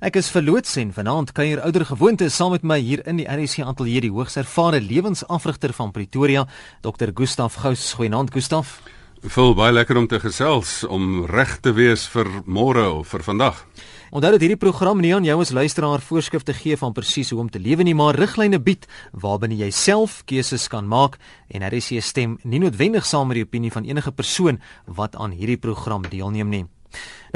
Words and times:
Ek 0.00 0.14
is 0.16 0.30
verloots 0.32 0.78
en 0.80 0.94
vanaand 0.96 1.28
kuier 1.36 1.60
ouer 1.60 1.82
gewoonte 1.84 2.30
saam 2.32 2.54
met 2.54 2.62
my 2.64 2.78
hier 2.80 3.02
in 3.04 3.18
die 3.20 3.26
RC 3.28 3.66
ateljee 3.68 4.00
die 4.06 4.10
hoogs 4.14 4.38
ervare 4.40 4.78
lewensafrigter 4.80 5.74
van 5.76 5.90
Pretoria, 5.92 6.46
Dr. 6.80 7.12
Gustaf 7.12 7.58
Gous. 7.60 7.82
Goeienaand 7.98 8.32
Gustaf. 8.32 8.78
Voel 9.20 9.52
baie 9.52 9.74
lekker 9.76 10.00
om 10.00 10.08
te 10.08 10.16
gesels 10.22 10.86
om 10.88 11.26
reg 11.28 11.52
te 11.60 11.74
wees 11.76 12.06
vir 12.14 12.32
môre 12.48 12.86
of 12.94 13.12
vir 13.12 13.26
vandag. 13.28 13.60
Onthou 14.08 14.32
dat 14.32 14.40
hierdie 14.40 14.56
program 14.56 15.04
nie 15.04 15.12
aan 15.12 15.28
jou 15.28 15.36
as 15.44 15.52
luisteraar 15.52 16.00
voorskrifte 16.00 16.56
gee 16.56 16.80
van 16.80 16.96
presies 16.96 17.34
hoe 17.34 17.44
om 17.44 17.52
te 17.52 17.60
lewe 17.60 17.84
nie, 17.84 17.94
maar 17.94 18.16
riglyne 18.16 18.56
bied 18.56 18.88
waarbinne 19.12 19.60
jy 19.60 19.68
self 19.68 20.22
keuses 20.24 20.70
kan 20.72 20.88
maak 20.88 21.20
en 21.52 21.68
RC 21.68 22.00
stem 22.00 22.38
nie 22.40 22.64
noodwendig 22.64 23.04
saam 23.04 23.28
met 23.28 23.42
die 23.42 23.44
opinie 23.44 23.76
van 23.76 23.84
enige 23.84 24.16
persoon 24.16 24.64
wat 24.88 25.20
aan 25.20 25.36
hierdie 25.36 25.60
program 25.60 26.08
deelneem 26.08 26.48
nie. 26.48 26.66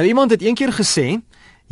Nou 0.00 0.08
iemand 0.08 0.32
het 0.32 0.42
eendag 0.42 0.80
gesê 0.80 1.20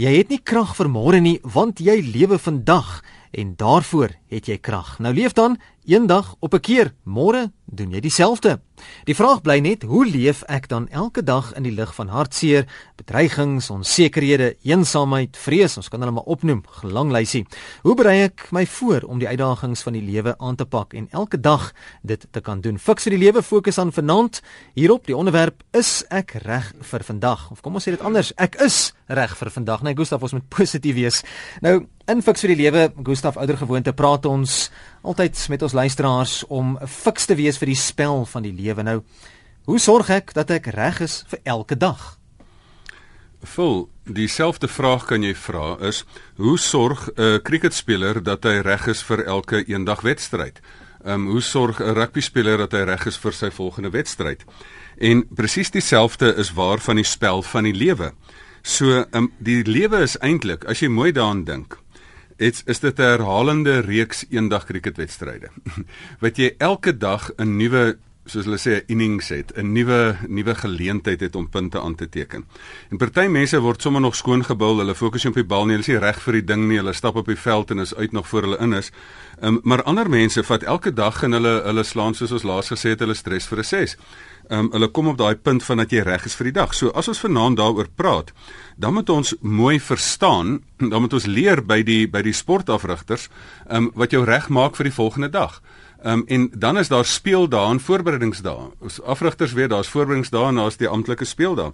Jy 0.03 0.11
het 0.17 0.33
nie 0.33 0.41
krag 0.43 0.73
vir 0.75 0.89
môre 0.91 1.21
nie 1.23 1.37
want 1.47 1.79
jy 1.79 2.01
lewe 2.03 2.35
vandag 2.41 3.05
en 3.39 3.53
daarvoor 3.55 4.17
het 4.33 4.49
jy 4.51 4.57
krag. 4.59 4.97
Nou 4.99 5.13
leef 5.15 5.37
dan 5.39 5.61
eendag 5.85 6.35
op 6.41 6.55
'n 6.55 6.61
keer. 6.61 6.95
Môre 7.05 7.53
doen 7.73 7.91
jy 7.91 8.01
dieselfde. 8.01 8.61
Die 9.09 9.15
vraag 9.17 9.41
bly 9.43 9.59
net, 9.65 9.87
hoe 9.89 10.05
leef 10.07 10.43
ek 10.51 10.69
dan 10.69 10.89
elke 10.93 11.23
dag 11.25 11.53
in 11.57 11.63
die 11.63 11.73
lig 11.73 11.95
van 11.95 12.11
hartseer, 12.13 12.67
bedreigings, 12.97 13.71
onsekerhede, 13.71 14.57
eensaamheid, 14.67 15.37
vrees, 15.37 15.77
ons 15.81 15.89
kan 15.89 16.03
hulle 16.03 16.13
maar 16.13 16.29
opnoem, 16.31 16.63
lang 16.83 17.13
lysie. 17.15 17.47
Hoe 17.83 17.95
berei 17.99 18.23
ek 18.27 18.49
my 18.53 18.67
voor 18.67 19.07
om 19.09 19.19
die 19.23 19.29
uitdagings 19.29 19.83
van 19.87 19.97
die 19.97 20.05
lewe 20.05 20.35
aan 20.39 20.57
te 20.57 20.67
pak 20.67 20.95
en 20.95 21.09
elke 21.11 21.41
dag 21.41 21.73
dit 22.03 22.27
te 22.31 22.41
kan 22.41 22.61
doen? 22.61 22.79
Fiks 22.79 23.09
vir 23.09 23.17
die 23.17 23.25
lewe 23.25 23.43
fokus 23.43 23.79
aan 23.79 23.93
vanaand. 23.93 24.43
Hierop 24.75 25.07
die 25.07 25.17
onderwerp 25.17 25.63
is 25.73 26.05
ek 26.11 26.37
reg 26.45 26.73
vir 26.81 27.07
vandag? 27.07 27.51
Of 27.51 27.63
kom 27.63 27.75
ons 27.75 27.89
sê 27.89 27.97
dit 27.97 28.05
anders, 28.05 28.33
ek 28.37 28.61
is 28.61 28.93
reg 29.09 29.37
vir 29.37 29.51
vandag. 29.51 29.83
Nee, 29.83 29.97
Gustaf, 29.97 30.23
ons 30.23 30.33
moet 30.33 30.49
positief 30.49 30.95
wees. 30.95 31.23
Nou, 31.63 31.87
in 32.11 32.23
Fiks 32.23 32.45
vir 32.45 32.55
die 32.55 32.63
lewe, 32.65 32.93
Gustaf 33.05 33.39
ouer 33.41 33.57
gewoonte 33.57 33.93
praat 33.93 34.27
ons 34.27 34.71
altyd 35.03 35.47
met 35.49 35.63
ons 35.63 35.73
luisteraars 35.73 36.43
om 36.47 36.79
fiks 36.87 37.27
te 37.27 37.35
wees 37.35 37.59
vir 37.59 37.73
die 37.73 37.79
spel 37.79 38.25
van 38.27 38.43
die 38.47 38.55
lewe. 38.55 38.83
Nou, 38.83 38.99
hoe 39.65 39.79
sorg 39.79 40.11
ek 40.11 40.35
dat 40.35 40.51
ek 40.51 40.71
reg 40.75 41.01
is 41.01 41.23
vir 41.31 41.41
elke 41.45 41.77
dag? 41.77 42.19
Vol 43.43 43.89
dieselfde 44.07 44.69
vraag 44.71 45.09
kan 45.11 45.23
jy 45.23 45.35
vra 45.35 45.75
is 45.83 46.05
hoe 46.39 46.59
sorg 46.59 47.09
'n 47.17 47.43
cricketspeler 47.43 48.23
dat 48.23 48.45
hy 48.45 48.63
reg 48.63 48.87
is 48.87 49.03
vir 49.03 49.25
elke 49.27 49.65
eendag 49.67 50.03
wedstryd? 50.03 50.61
Ehm 51.05 51.15
um, 51.15 51.31
hoe 51.31 51.41
sorg 51.41 51.81
'n 51.81 51.95
rugbyspeler 51.95 52.59
dat 52.59 52.73
hy 52.73 52.85
reg 52.87 53.07
is 53.07 53.17
vir 53.17 53.33
sy 53.33 53.51
volgende 53.51 53.91
wedstryd? 53.91 54.45
En 54.99 55.27
presies 55.35 55.71
dieselfde 55.71 56.35
is 56.37 56.53
waar 56.53 56.79
van 56.79 56.97
die 56.97 57.05
spel 57.05 57.43
van 57.43 57.65
die 57.65 57.75
lewe. 57.75 58.13
So 58.63 58.87
ehm 58.87 59.07
um, 59.13 59.33
die 59.39 59.65
lewe 59.65 60.03
is 60.03 60.19
eintlik 60.19 60.65
as 60.65 60.81
jy 60.81 60.89
mooi 60.89 61.13
daaraan 61.13 61.45
dink, 61.45 61.82
Dit 62.43 62.63
is 62.67 62.81
dit 62.81 62.99
'n 62.99 63.03
herhalende 63.03 63.79
reeks 63.79 64.25
eendag 64.31 64.65
cricketwedstryde. 64.65 65.49
Wat 66.25 66.37
jy 66.37 66.55
elke 66.59 66.97
dag 66.97 67.31
'n 67.39 67.57
nuwe 67.57 67.99
soos 68.27 68.45
hulle 68.47 68.59
sê 68.59 68.73
'n 68.83 68.85
innings 68.87 69.29
het, 69.29 69.53
'n 69.57 69.73
nuwe 69.73 70.17
nuwe 70.29 70.55
geleentheid 70.55 71.21
het 71.21 71.37
om 71.37 71.49
punte 71.49 71.81
aan 71.81 71.95
te 71.95 72.09
teken. 72.09 72.45
En 72.91 72.97
party 72.97 73.27
mense 73.27 73.61
word 73.61 73.83
sommer 73.83 74.01
nog 74.01 74.17
skoon 74.17 74.45
gebul, 74.45 74.79
hulle 74.79 74.95
fokus 74.95 75.25
op 75.25 75.35
die 75.35 75.45
bal 75.45 75.67
nie, 75.67 75.77
hulle 75.77 75.95
is 75.95 76.03
reg 76.03 76.21
vir 76.23 76.33
die 76.33 76.45
ding 76.45 76.69
nie, 76.69 76.77
hulle 76.77 76.93
stap 76.93 77.17
op 77.17 77.27
die 77.27 77.39
veld 77.39 77.71
en 77.71 77.79
is 77.79 77.95
uit 77.95 78.13
nog 78.13 78.29
voor 78.29 78.43
hulle 78.43 78.59
in 78.59 78.73
is. 78.73 78.91
Um, 79.41 79.61
maar 79.63 79.83
ander 79.83 80.09
mense 80.09 80.43
vat 80.43 80.63
elke 80.63 80.93
dag 80.93 81.23
en 81.23 81.33
hulle 81.33 81.63
hulle 81.65 81.83
slaan 81.85 82.15
soos 82.15 82.33
ons 82.33 82.43
laas 82.43 82.69
gesê 82.69 82.89
het, 82.89 83.01
hulle 83.01 83.15
stres 83.15 83.47
vir 83.47 83.59
'n 83.59 83.65
6 83.65 83.97
um, 84.51 84.69
hulle 84.73 84.89
kom 84.89 85.09
op 85.13 85.19
daai 85.19 85.37
punt 85.37 85.65
van 85.65 85.83
dat 85.83 85.93
jy 85.93 86.03
reg 86.07 86.27
is 86.29 86.37
vir 86.39 86.51
die 86.51 86.57
dag. 86.61 86.75
So 86.75 86.93
as 86.99 87.09
ons 87.09 87.21
vanaand 87.23 87.59
daaroor 87.61 87.89
praat, 87.97 88.33
dan 88.83 88.95
moet 88.95 89.09
ons 89.09 89.35
mooi 89.41 89.81
verstaan, 89.81 90.63
dan 90.77 91.01
moet 91.01 91.13
ons 91.13 91.27
leer 91.27 91.63
by 91.63 91.83
die 91.87 92.09
by 92.11 92.25
die 92.27 92.35
sportafrigters, 92.35 93.29
um, 93.71 93.93
wat 93.95 94.11
jou 94.11 94.25
reg 94.27 94.49
maak 94.51 94.75
vir 94.77 94.91
die 94.91 94.97
volgende 94.97 95.31
dag. 95.31 95.61
Um, 96.03 96.25
en 96.27 96.49
dan 96.59 96.79
is 96.81 96.91
daar 96.91 97.07
speeldae 97.07 97.71
en 97.71 97.81
voorbereidingsdae. 97.81 98.73
Ons 98.83 98.99
afrigters 99.07 99.55
weet 99.55 99.71
daar's 99.71 99.91
voorbereidingsdae 99.93 100.49
en 100.49 100.59
daar's 100.59 100.81
die 100.81 100.91
amptelike 100.91 101.25
speeldae. 101.25 101.71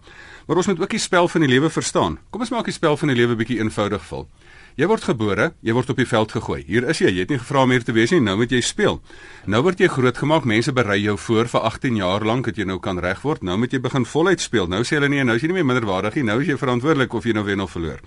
Maar 0.46 0.60
ons 0.60 0.69
moet 0.69 0.80
ook 0.84 0.92
die 0.92 1.00
spel 1.00 1.28
van 1.32 1.46
die 1.46 1.48
lewe 1.48 1.70
verstaan. 1.72 2.19
Kom 2.30 2.44
ons 2.44 2.52
maak 2.52 2.69
die 2.69 2.76
spel 2.76 2.96
van 3.00 3.08
die 3.08 3.16
lewe 3.16 3.38
bietjie 3.40 3.56
eenvoudig 3.62 4.04
vol. 4.04 4.28
Jy 4.78 4.86
word 4.86 5.02
gebore, 5.08 5.46
jy 5.66 5.74
word 5.74 5.88
op 5.90 5.98
die 5.98 6.06
veld 6.06 6.30
gegooi. 6.36 6.60
Hier 6.68 6.84
is 6.86 7.00
jy, 7.02 7.10
jy 7.10 7.24
het 7.24 7.32
nie 7.32 7.40
gevra 7.40 7.64
om 7.66 7.72
hier 7.74 7.82
te 7.82 7.90
wees 7.96 8.12
nie, 8.14 8.20
nou 8.22 8.36
moet 8.38 8.52
jy 8.54 8.60
speel. 8.62 9.00
Nou 9.50 9.58
word 9.66 9.80
jy 9.82 9.88
grootgemaak, 9.90 10.44
mense 10.46 10.70
berei 10.70 11.00
jou 11.02 11.16
voor 11.18 11.50
vir 11.50 11.64
18 11.66 11.96
jaar 11.98 12.22
lank 12.22 12.46
dat 12.46 12.60
jy 12.62 12.68
nou 12.70 12.76
kan 12.78 13.00
reg 13.02 13.24
word. 13.26 13.42
Nou 13.42 13.56
moet 13.58 13.74
jy 13.74 13.80
begin 13.82 14.06
voluit 14.06 14.38
speel. 14.38 14.70
Nou 14.70 14.84
sê 14.86 15.00
hulle 15.00 15.10
nee, 15.10 15.24
nou 15.26 15.34
is 15.34 15.42
jy 15.42 15.50
nie 15.50 15.56
meer 15.58 15.66
minderwaardig 15.66 16.20
nie, 16.20 16.28
nou 16.30 16.38
is 16.44 16.52
jy 16.52 16.54
verantwoordelik 16.60 17.18
of 17.18 17.26
jy 17.26 17.34
nou 17.34 17.42
wen 17.48 17.64
of 17.66 17.74
verloor. 17.74 17.98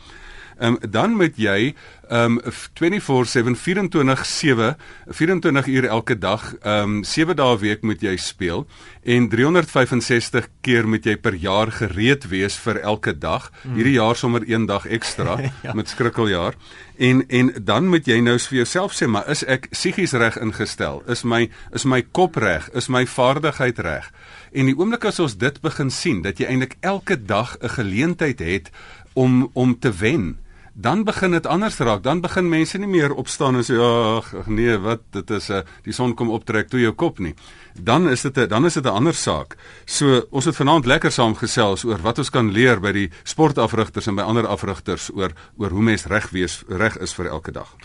Ehm 0.62 0.78
um, 0.82 0.92
dan 0.92 1.16
moet 1.18 1.38
jy 1.42 1.74
ehm 2.10 2.38
um, 2.38 2.42
24/7 2.78 3.56
24/7 3.58 4.76
24 5.08 5.68
uur 5.68 5.86
elke 5.86 6.18
dag 6.18 6.56
ehm 6.62 6.98
um, 6.98 7.04
7 7.04 7.36
dae 7.36 7.58
week 7.58 7.82
moet 7.82 8.02
jy 8.02 8.14
speel 8.18 8.68
en 9.04 9.30
365 9.30 10.50
keer 10.62 10.88
moet 10.88 11.06
jy 11.06 11.16
per 11.18 11.34
jaar 11.34 11.72
gereed 11.72 12.28
wees 12.30 12.56
vir 12.62 12.78
elke 12.80 13.18
dag. 13.18 13.50
Hmm. 13.62 13.74
Hierdie 13.74 13.94
jaar 13.98 14.16
sommer 14.16 14.46
een 14.46 14.66
dag 14.66 14.86
ekstra 14.86 15.40
ja. 15.64 15.74
met 15.74 15.90
skrikkeljaar. 15.90 16.54
En 16.98 17.24
en 17.28 17.54
dan 17.64 17.88
moet 17.88 18.06
jy 18.06 18.20
nou 18.22 18.38
vir 18.40 18.58
jouself 18.58 18.94
sê, 18.94 19.08
maar 19.08 19.30
is 19.30 19.42
ek 19.44 19.72
psigies 19.74 20.14
reg 20.14 20.38
ingestel? 20.38 21.02
Is 21.08 21.24
my 21.24 21.50
is 21.74 21.86
my 21.86 22.04
kop 22.12 22.36
reg? 22.36 22.70
Is 22.74 22.88
my 22.88 23.08
vaardigheid 23.08 23.80
reg? 23.80 24.14
En 24.52 24.70
die 24.70 24.78
oomblik 24.78 25.10
as 25.10 25.20
ons 25.20 25.38
dit 25.38 25.62
begin 25.62 25.90
sien 25.90 26.22
dat 26.22 26.38
jy 26.38 26.46
eintlik 26.46 26.78
elke 26.82 27.18
dag 27.18 27.58
'n 27.62 27.70
geleentheid 27.80 28.40
het 28.40 28.72
om 29.14 29.50
om 29.54 29.80
te 29.80 29.92
wen 29.92 30.38
dan 30.74 31.04
begin 31.04 31.32
dit 31.32 31.46
anders 31.46 31.78
raak. 31.78 32.04
Dan 32.04 32.22
begin 32.22 32.50
mense 32.50 32.78
nie 32.78 32.88
meer 32.88 33.14
opstaan 33.14 33.56
en 33.56 33.66
sê 33.66 33.76
ag 33.76 34.48
nee, 34.48 34.78
wat 34.78 35.02
dit 35.12 35.30
is 35.30 35.50
'n 35.50 35.54
uh, 35.54 35.62
die 35.84 35.94
son 35.94 36.16
kom 36.16 36.30
optrek 36.30 36.70
toe 36.70 36.80
jou 36.80 36.94
kop 36.94 37.20
nie. 37.20 37.36
Dan 37.76 38.10
is 38.10 38.22
dit 38.22 38.38
'n 38.38 38.48
dan 38.48 38.66
is 38.66 38.74
dit 38.74 38.86
'n 38.86 38.88
ander 38.88 39.14
saak. 39.14 39.58
So 39.86 40.26
ons 40.32 40.46
het 40.46 40.56
vanaand 40.56 40.86
lekker 40.86 41.12
saam 41.12 41.36
gesels 41.36 41.84
oor 41.84 42.02
wat 42.02 42.18
ons 42.18 42.30
kan 42.30 42.52
leer 42.52 42.80
by 42.80 42.92
die 42.92 43.10
sportafrigters 43.24 44.08
en 44.08 44.16
by 44.16 44.22
ander 44.22 44.48
afrigters 44.48 45.10
oor 45.14 45.32
oor 45.58 45.70
hoe 45.70 45.84
mens 45.84 46.06
reg 46.06 46.30
wees 46.30 46.64
reg 46.68 46.98
is 46.98 47.14
vir 47.14 47.26
elke 47.26 47.52
dag. 47.52 47.76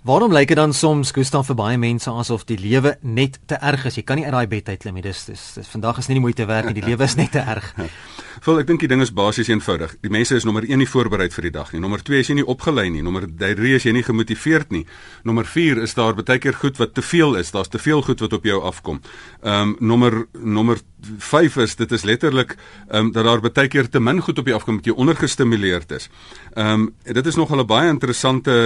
Waarom 0.00 0.32
lyk 0.32 0.48
dit 0.48 0.56
dan 0.56 0.72
soms 0.72 1.10
Gustav 1.12 1.44
vir 1.50 1.56
baie 1.58 1.76
mense 1.76 2.08
asof 2.08 2.46
die 2.48 2.56
lewe 2.56 2.94
net 3.04 3.34
te 3.44 3.58
erg 3.60 3.82
is? 3.84 3.98
Jy 3.98 4.04
kan 4.08 4.16
nie 4.16 4.24
uit 4.24 4.32
daai 4.32 4.48
bed 4.48 4.70
uitklim 4.72 4.96
nie. 4.96 5.04
Dis 5.04 5.26
dis, 5.28 5.42
dis 5.58 5.68
vandag 5.68 5.98
is 6.00 6.08
nie 6.08 6.16
die 6.16 6.22
moeite 6.24 6.46
werd 6.48 6.70
nie. 6.70 6.78
Die 6.78 6.86
lewe 6.86 7.04
is 7.04 7.18
net 7.20 7.34
te 7.36 7.42
erg. 7.44 7.68
Vol 8.46 8.62
ek 8.62 8.70
dink 8.70 8.80
die 8.80 8.88
ding 8.88 9.02
is 9.04 9.12
basies 9.12 9.50
eenvoudig. 9.52 9.98
Die 10.00 10.08
mense 10.08 10.38
is 10.38 10.46
nommer 10.48 10.64
1 10.64 10.80
nie 10.80 10.88
voorberei 10.88 11.26
vir 11.28 11.50
die 11.50 11.52
dag 11.52 11.74
nie. 11.74 11.82
Nommer 11.84 12.00
2 12.00 12.22
is 12.22 12.30
jy 12.30 12.38
nie 12.38 12.46
opgelei 12.48 12.86
nie. 12.88 13.02
Nommer 13.04 13.26
3 13.28 13.74
is 13.76 13.84
jy 13.84 13.92
nie 13.92 14.04
gemotiveerd 14.06 14.72
nie. 14.72 14.86
Nommer 15.28 15.44
4 15.44 15.82
is 15.84 15.92
daar 15.98 16.16
baie 16.16 16.40
keer 16.40 16.56
goed 16.56 16.80
wat 16.80 16.94
te 16.96 17.04
veel 17.04 17.36
is. 17.36 17.52
Daar's 17.52 17.68
te 17.68 17.82
veel 17.82 18.00
goed 18.06 18.24
wat 18.24 18.38
op 18.38 18.48
jou 18.48 18.56
afkom. 18.64 19.02
Ehm 19.42 19.74
um, 19.74 19.76
nommer 19.90 20.16
nommer 20.32 20.80
5 21.18 21.56
is 21.66 21.76
dit 21.76 21.92
is 21.92 22.06
letterlik 22.08 22.56
ehm 22.88 23.10
um, 23.10 23.12
dat 23.12 23.28
daar 23.28 23.44
baie 23.44 23.68
keer 23.68 23.88
te 23.92 24.00
min 24.00 24.24
goed 24.24 24.40
op 24.40 24.48
jou 24.48 24.56
afkom 24.56 24.80
met 24.80 24.88
jy 24.88 24.96
ondergestimuleerd 24.96 25.92
is. 26.00 26.08
Ehm 26.56 26.88
um, 26.88 26.88
dit 27.04 27.26
is 27.26 27.36
nog 27.36 27.52
'n 27.52 27.66
baie 27.66 27.88
interessante 27.92 28.56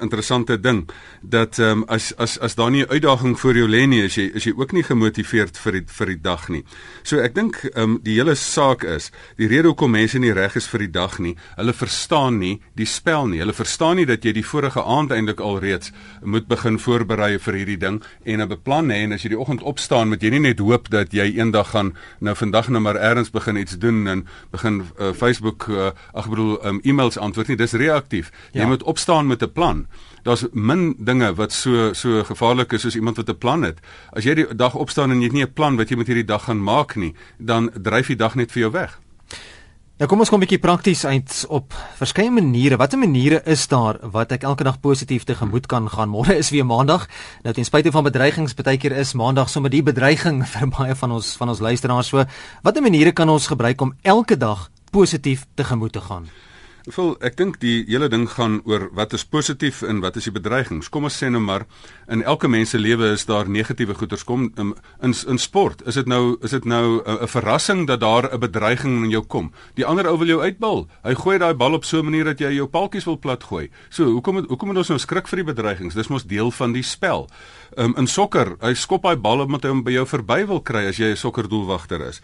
interessante 0.00 0.60
ding 0.60 0.81
dat 1.20 1.58
ehm 1.58 1.82
um, 1.82 1.84
as 1.88 2.16
as 2.16 2.38
as 2.38 2.54
daar 2.54 2.70
nie 2.70 2.82
'n 2.82 2.90
uitdaging 2.90 3.40
voor 3.40 3.56
jou 3.56 3.68
lê 3.68 3.86
nie, 3.86 4.02
is 4.02 4.14
jy 4.14 4.30
is 4.34 4.44
jy 4.44 4.52
ook 4.56 4.72
nie 4.72 4.82
gemotiveerd 4.82 5.58
vir 5.58 5.72
die, 5.72 5.84
vir 5.86 6.06
die 6.06 6.20
dag 6.20 6.48
nie. 6.48 6.64
So 7.02 7.18
ek 7.18 7.34
dink 7.34 7.64
ehm 7.74 7.82
um, 7.82 8.00
die 8.02 8.16
hele 8.16 8.34
saak 8.34 8.84
is 8.84 9.10
die 9.36 9.46
rede 9.46 9.68
hoekom 9.68 9.90
mense 9.90 10.18
nie 10.18 10.32
reg 10.32 10.56
is 10.56 10.66
vir 10.66 10.78
die 10.78 10.90
dag 10.90 11.18
nie, 11.18 11.36
hulle 11.56 11.72
verstaan 11.72 12.38
nie 12.38 12.60
die 12.74 12.86
spel 12.86 13.26
nie. 13.26 13.38
Hulle 13.38 13.52
verstaan 13.52 13.96
nie 13.96 14.06
dat 14.06 14.24
jy 14.24 14.32
die 14.32 14.46
vorige 14.46 14.82
aand 14.82 15.10
eintlik 15.12 15.40
alreeds 15.40 15.92
moet 16.22 16.46
begin 16.46 16.78
voorberei 16.78 17.38
vir 17.38 17.54
hierdie 17.54 17.78
ding 17.78 18.02
en 18.24 18.40
'n 18.40 18.48
beplan 18.48 18.90
hê 18.90 19.04
en 19.04 19.12
as 19.12 19.22
jy 19.22 19.28
die 19.28 19.38
oggend 19.38 19.62
opstaan, 19.62 20.08
moet 20.08 20.22
jy 20.22 20.30
nie 20.30 20.40
net 20.40 20.58
hoop 20.58 20.90
dat 20.90 21.12
jy 21.12 21.36
eendag 21.36 21.70
gaan 21.70 21.82
gaan 21.82 21.96
nou 22.18 22.34
vandag 22.36 22.68
nou 22.68 22.82
maar 22.82 22.96
eers 22.96 23.30
begin 23.30 23.56
iets 23.56 23.78
doen 23.78 24.06
en 24.06 24.26
begin 24.50 24.82
uh, 24.82 25.12
Facebook 25.12 25.66
uh, 25.68 25.90
ag 26.12 26.28
bedoel 26.28 26.66
um, 26.66 26.80
e-mails 26.82 27.18
antwoord 27.18 27.48
nie 27.48 27.56
dis 27.56 27.72
reaktief 27.72 28.30
ja. 28.52 28.62
jy 28.62 28.66
moet 28.66 28.82
opstaan 28.82 29.26
met 29.26 29.42
'n 29.42 29.52
plan 29.52 29.86
daar's 30.22 30.46
min 30.52 30.94
dinge 30.98 31.34
wat 31.34 31.52
so 31.52 31.92
so 31.92 32.24
gevaarlik 32.24 32.72
is 32.72 32.80
soos 32.80 32.96
iemand 32.96 33.16
wat 33.16 33.28
'n 33.28 33.38
plan 33.38 33.62
het 33.62 33.78
as 34.12 34.24
jy 34.24 34.34
die 34.34 34.54
dag 34.54 34.74
opstaan 34.74 35.10
en 35.10 35.18
jy 35.18 35.24
het 35.24 35.32
nie 35.32 35.44
'n 35.44 35.52
plan 35.52 35.76
wat 35.76 35.88
jy 35.88 35.96
met 35.96 36.06
hierdie 36.06 36.24
dag 36.24 36.44
gaan 36.44 36.62
maak 36.62 36.96
nie 36.96 37.14
dan 37.38 37.70
dryf 37.74 38.06
die 38.06 38.16
dag 38.16 38.34
net 38.34 38.52
vir 38.52 38.60
jou 38.60 38.70
weg 38.72 38.98
Nou 40.02 40.10
kom 40.10 40.18
ons 40.24 40.30
kom 40.32 40.40
'n 40.40 40.42
bietjie 40.42 40.58
prakties 40.58 41.04
uit 41.04 41.44
op 41.48 41.74
verskeie 41.94 42.30
maniere. 42.30 42.76
Watter 42.76 42.98
maniere 42.98 43.42
is 43.44 43.68
daar 43.68 43.98
wat 44.10 44.32
ek 44.32 44.42
elke 44.42 44.64
dag 44.64 44.80
positief 44.80 45.24
tegemoet 45.24 45.66
kan 45.66 45.88
gaan? 45.88 46.08
Môre 46.08 46.34
is 46.36 46.50
weer 46.50 46.66
Maandag. 46.66 47.08
Nou 47.42 47.54
ten 47.54 47.64
spyte 47.64 47.90
van 47.90 48.02
bedreigings, 48.02 48.54
baie 48.54 48.78
keer 48.78 48.92
is 48.92 49.12
Maandag 49.12 49.48
sommer 49.48 49.70
die 49.70 49.82
bedreiging 49.82 50.42
vir 50.52 50.68
baie 50.68 50.94
van 50.94 51.12
ons 51.12 51.36
van 51.36 51.48
ons 51.48 51.60
luisteraars. 51.60 52.08
So, 52.08 52.24
watter 52.62 52.82
maniere 52.82 53.12
kan 53.12 53.28
ons 53.28 53.46
gebruik 53.46 53.80
om 53.80 53.94
elke 54.02 54.36
dag 54.36 54.70
positief 54.90 55.46
tegemoet 55.54 55.92
te 55.92 56.00
gaan? 56.00 56.26
Vol, 56.90 57.12
ek 57.22 57.36
dink 57.38 57.60
die 57.62 57.84
hele 57.86 58.08
ding 58.10 58.24
gaan 58.26 58.56
oor 58.66 58.88
wat 58.98 59.12
is 59.14 59.22
positief 59.22 59.84
en 59.86 60.00
wat 60.02 60.16
is 60.18 60.24
die 60.26 60.34
bedreigings. 60.34 60.88
Kom 60.90 61.04
ons 61.06 61.14
sê 61.14 61.28
nou 61.30 61.38
maar 61.38 61.62
in 62.10 62.24
elke 62.26 62.48
mens 62.50 62.72
se 62.74 62.78
lewe 62.80 63.12
is 63.14 63.22
daar 63.28 63.46
negatiewe 63.46 63.94
goeters 63.94 64.24
kom 64.26 64.48
in 64.58 64.72
in, 64.98 65.14
in 65.30 65.38
sport. 65.38 65.84
Is 65.86 65.94
dit 65.94 66.10
nou 66.10 66.38
is 66.42 66.50
dit 66.50 66.64
nou 66.66 66.98
'n 67.06 67.28
verrassing 67.28 67.86
dat 67.86 68.00
daar 68.00 68.26
'n 68.34 68.40
bedreiging 68.40 69.04
in 69.04 69.10
jou 69.10 69.22
kom? 69.22 69.52
Die 69.74 69.86
ander 69.86 70.08
ou 70.08 70.18
wil 70.18 70.26
jou 70.26 70.40
uitbal. 70.42 70.88
Hy 71.04 71.14
gooi 71.14 71.38
daai 71.38 71.54
bal 71.54 71.74
op 71.74 71.84
so 71.84 71.98
'n 71.98 72.04
manier 72.04 72.24
dat 72.24 72.40
jy 72.40 72.50
jou 72.50 72.66
paltjies 72.66 73.04
wil 73.04 73.18
platgooi. 73.18 73.70
So, 73.88 74.04
hoekom 74.04 74.36
het, 74.36 74.46
hoekom 74.48 74.68
moet 74.68 74.76
ons 74.76 74.88
nou 74.88 74.98
skrik 74.98 75.28
vir 75.28 75.36
die 75.36 75.54
bedreigings? 75.54 75.94
Dis 75.94 76.08
mos 76.08 76.24
deel 76.24 76.50
van 76.50 76.72
die 76.72 76.82
spel. 76.82 77.28
Um, 77.76 77.94
in 77.96 78.06
sokker, 78.06 78.56
hy 78.60 78.74
skop 78.74 79.02
daai 79.02 79.16
bal 79.16 79.40
omdat 79.40 79.62
hy 79.62 79.68
hom 79.68 79.82
by 79.82 79.92
jou 79.92 80.06
verby 80.06 80.46
wil 80.46 80.60
kry 80.60 80.86
as 80.86 80.96
jy 80.96 81.12
'n 81.12 81.16
sokkerdoelwagter 81.16 82.00
is. 82.08 82.20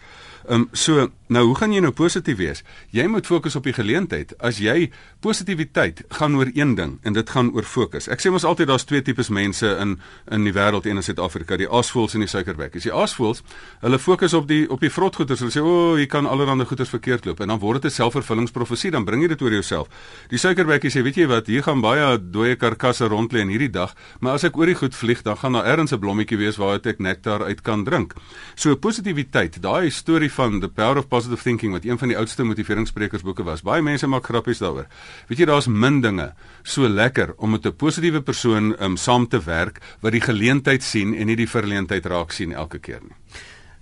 Ehm 0.49 0.61
um, 0.61 0.69
so 0.73 1.11
nou 1.29 1.43
hoe 1.45 1.55
gaan 1.59 1.73
jy 1.75 1.79
nou 1.85 1.91
positief 1.93 2.39
wees? 2.39 2.63
Jy 2.89 3.03
moet 3.05 3.27
fokus 3.29 3.53
op 3.55 3.67
die 3.67 3.73
geleentheid. 3.73 4.31
As 4.41 4.57
jy 4.57 4.87
positiwiteit 5.21 6.01
gaan 6.17 6.33
oor 6.39 6.49
een 6.55 6.71
ding 6.73 6.95
en 7.05 7.13
dit 7.13 7.29
gaan 7.29 7.51
oor 7.53 7.67
fokus. 7.69 8.07
Ek 8.09 8.23
sê 8.23 8.31
mos 8.33 8.47
altyd 8.49 8.71
daar's 8.71 8.87
twee 8.89 9.03
tipes 9.05 9.29
mense 9.29 9.69
in 9.83 9.99
in 10.33 10.47
die 10.47 10.53
wêreld 10.55 10.87
en 10.89 10.97
in 10.97 11.05
Suid-Afrika, 11.05 11.57
die 11.57 11.69
aasvoëls 11.69 12.15
en 12.17 12.25
die 12.25 12.29
suikerbekkies. 12.31 12.87
Die 12.89 12.93
aasvoëls, 12.93 13.43
hulle 13.83 13.99
fokus 14.01 14.33
op 14.33 14.47
die 14.49 14.63
op 14.73 14.81
die 14.81 14.89
vrotgoeders. 14.89 15.43
Hulle 15.45 15.53
sê 15.53 15.61
o, 15.61 15.75
oh, 15.91 15.99
jy 15.99 16.07
kan 16.09 16.25
allerlei 16.25 16.65
goeders 16.65 16.89
verkeerd 16.89 17.29
loop 17.29 17.45
en 17.45 17.53
dan 17.53 17.61
word 17.61 17.83
dit 17.83 17.91
'n 17.91 17.95
selfvervullingsprofesie, 17.99 18.91
dan 18.91 19.05
bring 19.05 19.21
jy 19.21 19.27
dit 19.27 19.41
oor 19.41 19.51
jouself. 19.51 19.87
Die 20.29 20.37
suikerbekkies 20.39 20.97
sê, 20.97 21.03
weet 21.03 21.17
jy 21.17 21.27
wat, 21.27 21.45
hier 21.45 21.61
gaan 21.61 21.81
baie 21.81 22.17
dooie 22.17 22.55
karkasse 22.55 23.05
rond 23.05 23.31
lê 23.33 23.41
in 23.41 23.49
hierdie 23.49 23.69
dag, 23.69 23.93
maar 24.19 24.33
as 24.33 24.43
ek 24.43 24.57
oor 24.57 24.65
die 24.65 24.75
goed 24.75 24.95
vlieg, 24.95 25.21
dan 25.21 25.37
gaan 25.37 25.53
daar 25.53 25.65
ergens 25.65 25.93
'n 25.93 25.99
blommetjie 25.99 26.37
wees 26.37 26.57
waaruit 26.57 26.87
ek 26.87 26.99
nektar 26.99 27.43
uit 27.43 27.61
kan 27.61 27.83
drink. 27.83 28.15
So 28.55 28.75
positiwiteit, 28.75 29.61
daai 29.61 29.91
storie 29.91 30.29
van 30.39 30.59
The 30.63 30.69
Power 30.71 31.01
of 31.01 31.09
Positive 31.11 31.43
Thinking 31.43 31.73
wat 31.75 31.85
een 31.85 31.99
van 31.99 32.11
die 32.11 32.17
oudste 32.17 32.45
motiveringssprekersboeke 32.47 33.43
was. 33.43 33.63
Baie 33.67 33.83
mense 33.83 34.07
maak 34.07 34.29
grappies 34.29 34.61
daaroor. 34.63 34.87
Weet 35.27 35.43
jy 35.43 35.47
daar's 35.49 35.67
min 35.67 35.99
dinge 36.05 36.31
so 36.63 36.87
lekker 36.87 37.33
om 37.37 37.51
met 37.57 37.67
'n 37.67 37.75
positiewe 37.75 38.21
persoon 38.21 38.75
um, 38.79 38.95
saam 38.97 39.27
te 39.27 39.43
werk 39.43 39.81
wat 40.01 40.15
die 40.15 40.23
geleentheid 40.23 40.83
sien 40.83 41.15
en 41.15 41.27
nie 41.27 41.35
die 41.35 41.49
verleentheid 41.49 42.05
raak 42.05 42.31
sien 42.31 42.53
elke 42.53 42.79
keer 42.79 43.01
nie. 43.03 43.15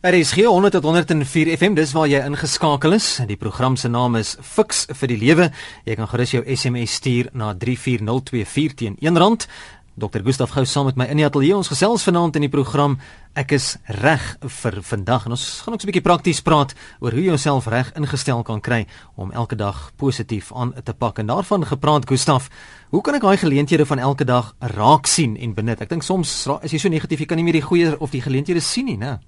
Er 0.02 0.14
is 0.14 0.32
hier 0.34 0.48
100.104 0.48 1.58
FM 1.58 1.74
dis 1.74 1.92
waar 1.92 2.08
jy 2.08 2.20
ingeskakel 2.26 2.94
is. 2.94 3.20
Die 3.28 3.36
program 3.36 3.76
se 3.76 3.90
naam 3.90 4.16
is 4.16 4.36
Fix 4.42 4.86
vir 4.94 5.08
die 5.08 5.18
lewe. 5.18 5.48
Jy 5.86 5.96
kan 5.96 6.08
gerus 6.08 6.32
jou 6.32 6.44
SMS 6.46 6.94
stuur 7.00 7.30
na 7.34 7.54
34024 7.58 8.76
teen 8.78 8.98
R1. 9.02 9.48
Dr. 9.98 10.22
Gustaf 10.22 10.52
Gous 10.54 10.72
saam 10.72 10.86
met 10.86 10.96
my 10.96 11.08
in 11.10 11.18
die 11.18 11.26
ateljee. 11.26 11.56
Ons 11.58 11.72
gesels 11.72 12.04
vanaand 12.06 12.36
in 12.38 12.44
die 12.46 12.54
program 12.54 13.00
Ek 13.38 13.52
is 13.54 13.76
reg 14.02 14.24
vir 14.42 14.80
vandag 14.82 15.28
en 15.28 15.36
ons 15.36 15.44
gaan 15.62 15.74
ook 15.74 15.82
'n 15.82 15.90
bietjie 15.90 16.06
prakties 16.06 16.42
praat 16.42 16.74
oor 17.02 17.12
hoe 17.12 17.22
jy 17.22 17.30
jouself 17.30 17.68
reg 17.68 17.92
ingestel 17.94 18.44
kan 18.44 18.62
kry 18.62 18.88
om 19.16 19.32
elke 19.32 19.56
dag 19.56 19.92
positief 19.96 20.52
aan 20.54 20.74
te 20.84 20.94
pak. 20.94 21.20
En 21.20 21.28
daarvan 21.28 21.66
gepraat 21.66 22.10
Gustaf, 22.10 22.50
hoe 22.90 23.02
kan 23.02 23.16
ek 23.16 23.22
daai 23.22 23.38
geleenthede 23.38 23.86
van 23.86 24.00
elke 24.00 24.26
dag 24.26 24.56
raak 24.60 25.06
sien 25.06 25.38
en 25.38 25.54
benut? 25.54 25.82
Ek 25.82 25.90
dink 25.90 26.04
soms 26.04 26.48
is 26.62 26.72
jy 26.72 26.78
so 26.80 26.90
negatief, 26.90 27.20
jy 27.20 27.26
kan 27.26 27.38
nie 27.38 27.44
meer 27.44 27.54
die 27.54 27.62
goeie 27.62 28.00
of 28.00 28.12
die 28.12 28.22
geleenthede 28.22 28.60
sien 28.60 28.86
nie, 28.86 28.98
né? 28.98 29.20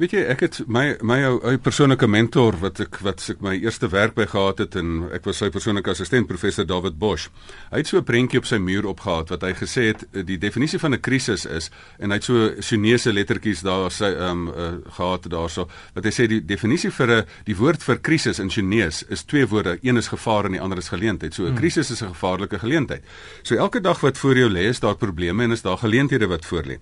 Weet 0.00 0.14
jy, 0.16 0.20
ek 0.32 0.40
het 0.46 0.54
my 0.72 0.94
my 1.04 1.18
ou, 1.28 1.34
ou 1.50 1.58
persoonlike 1.60 2.06
mentor 2.08 2.56
wat 2.62 2.78
ek 2.80 2.96
wat 3.04 3.20
ek 3.28 3.42
my 3.44 3.50
eerste 3.60 3.90
werk 3.92 4.14
by 4.16 4.24
gehad 4.24 4.62
het 4.64 4.78
en 4.80 5.02
ek 5.12 5.26
was 5.28 5.42
sy 5.42 5.50
persoonlike 5.52 5.92
assistent 5.92 6.30
professor 6.30 6.64
David 6.64 6.96
Bosch. 6.96 7.26
Hy 7.68 7.82
het 7.82 7.90
so 7.90 8.00
'n 8.00 8.08
prentjie 8.08 8.40
op 8.40 8.48
sy 8.48 8.56
muur 8.56 8.88
opgehad 8.88 9.28
wat 9.28 9.44
hy 9.44 9.52
gesê 9.52 9.92
het 9.92 10.06
die 10.24 10.38
definisie 10.40 10.80
van 10.80 10.94
'n 10.94 11.00
krisis 11.00 11.44
is 11.44 11.68
en 12.00 12.08
hy 12.08 12.16
het 12.16 12.24
so 12.24 12.54
Chinese 12.60 13.12
lettertjies 13.12 13.60
daar 13.60 13.90
sy 13.90 14.16
ehm 14.16 14.48
um, 14.48 14.48
uh, 14.48 14.72
gehad 14.96 15.28
daarso 15.28 15.68
wat 15.94 16.04
hy 16.04 16.10
sê 16.10 16.26
die 16.26 16.40
definisie 16.40 16.90
vir 16.90 17.10
'n 17.10 17.26
die 17.44 17.56
woord 17.56 17.82
vir 17.82 18.00
krisis 18.00 18.38
in 18.38 18.48
Chinese 18.48 19.04
is 19.10 19.24
twee 19.24 19.46
woorde, 19.46 19.78
een 19.82 19.96
is 19.98 20.08
gevaar 20.08 20.46
en 20.46 20.52
die 20.52 20.60
ander 20.60 20.78
is 20.78 20.88
geleentheid. 20.88 21.34
So 21.34 21.42
'n 21.42 21.48
hmm. 21.48 21.58
krisis 21.58 21.90
is 21.90 22.00
'n 22.00 22.14
gevaarlike 22.14 22.58
geleentheid. 22.58 23.04
So 23.42 23.56
elke 23.56 23.80
dag 23.80 24.00
wat 24.00 24.16
voor 24.16 24.36
jou 24.36 24.48
lê 24.48 24.68
is 24.68 24.80
daar 24.80 24.96
probleme 24.96 25.44
en 25.44 25.52
is 25.52 25.62
daar 25.62 25.76
geleenthede 25.76 26.26
wat 26.26 26.46
voor 26.46 26.62
lê. 26.64 26.78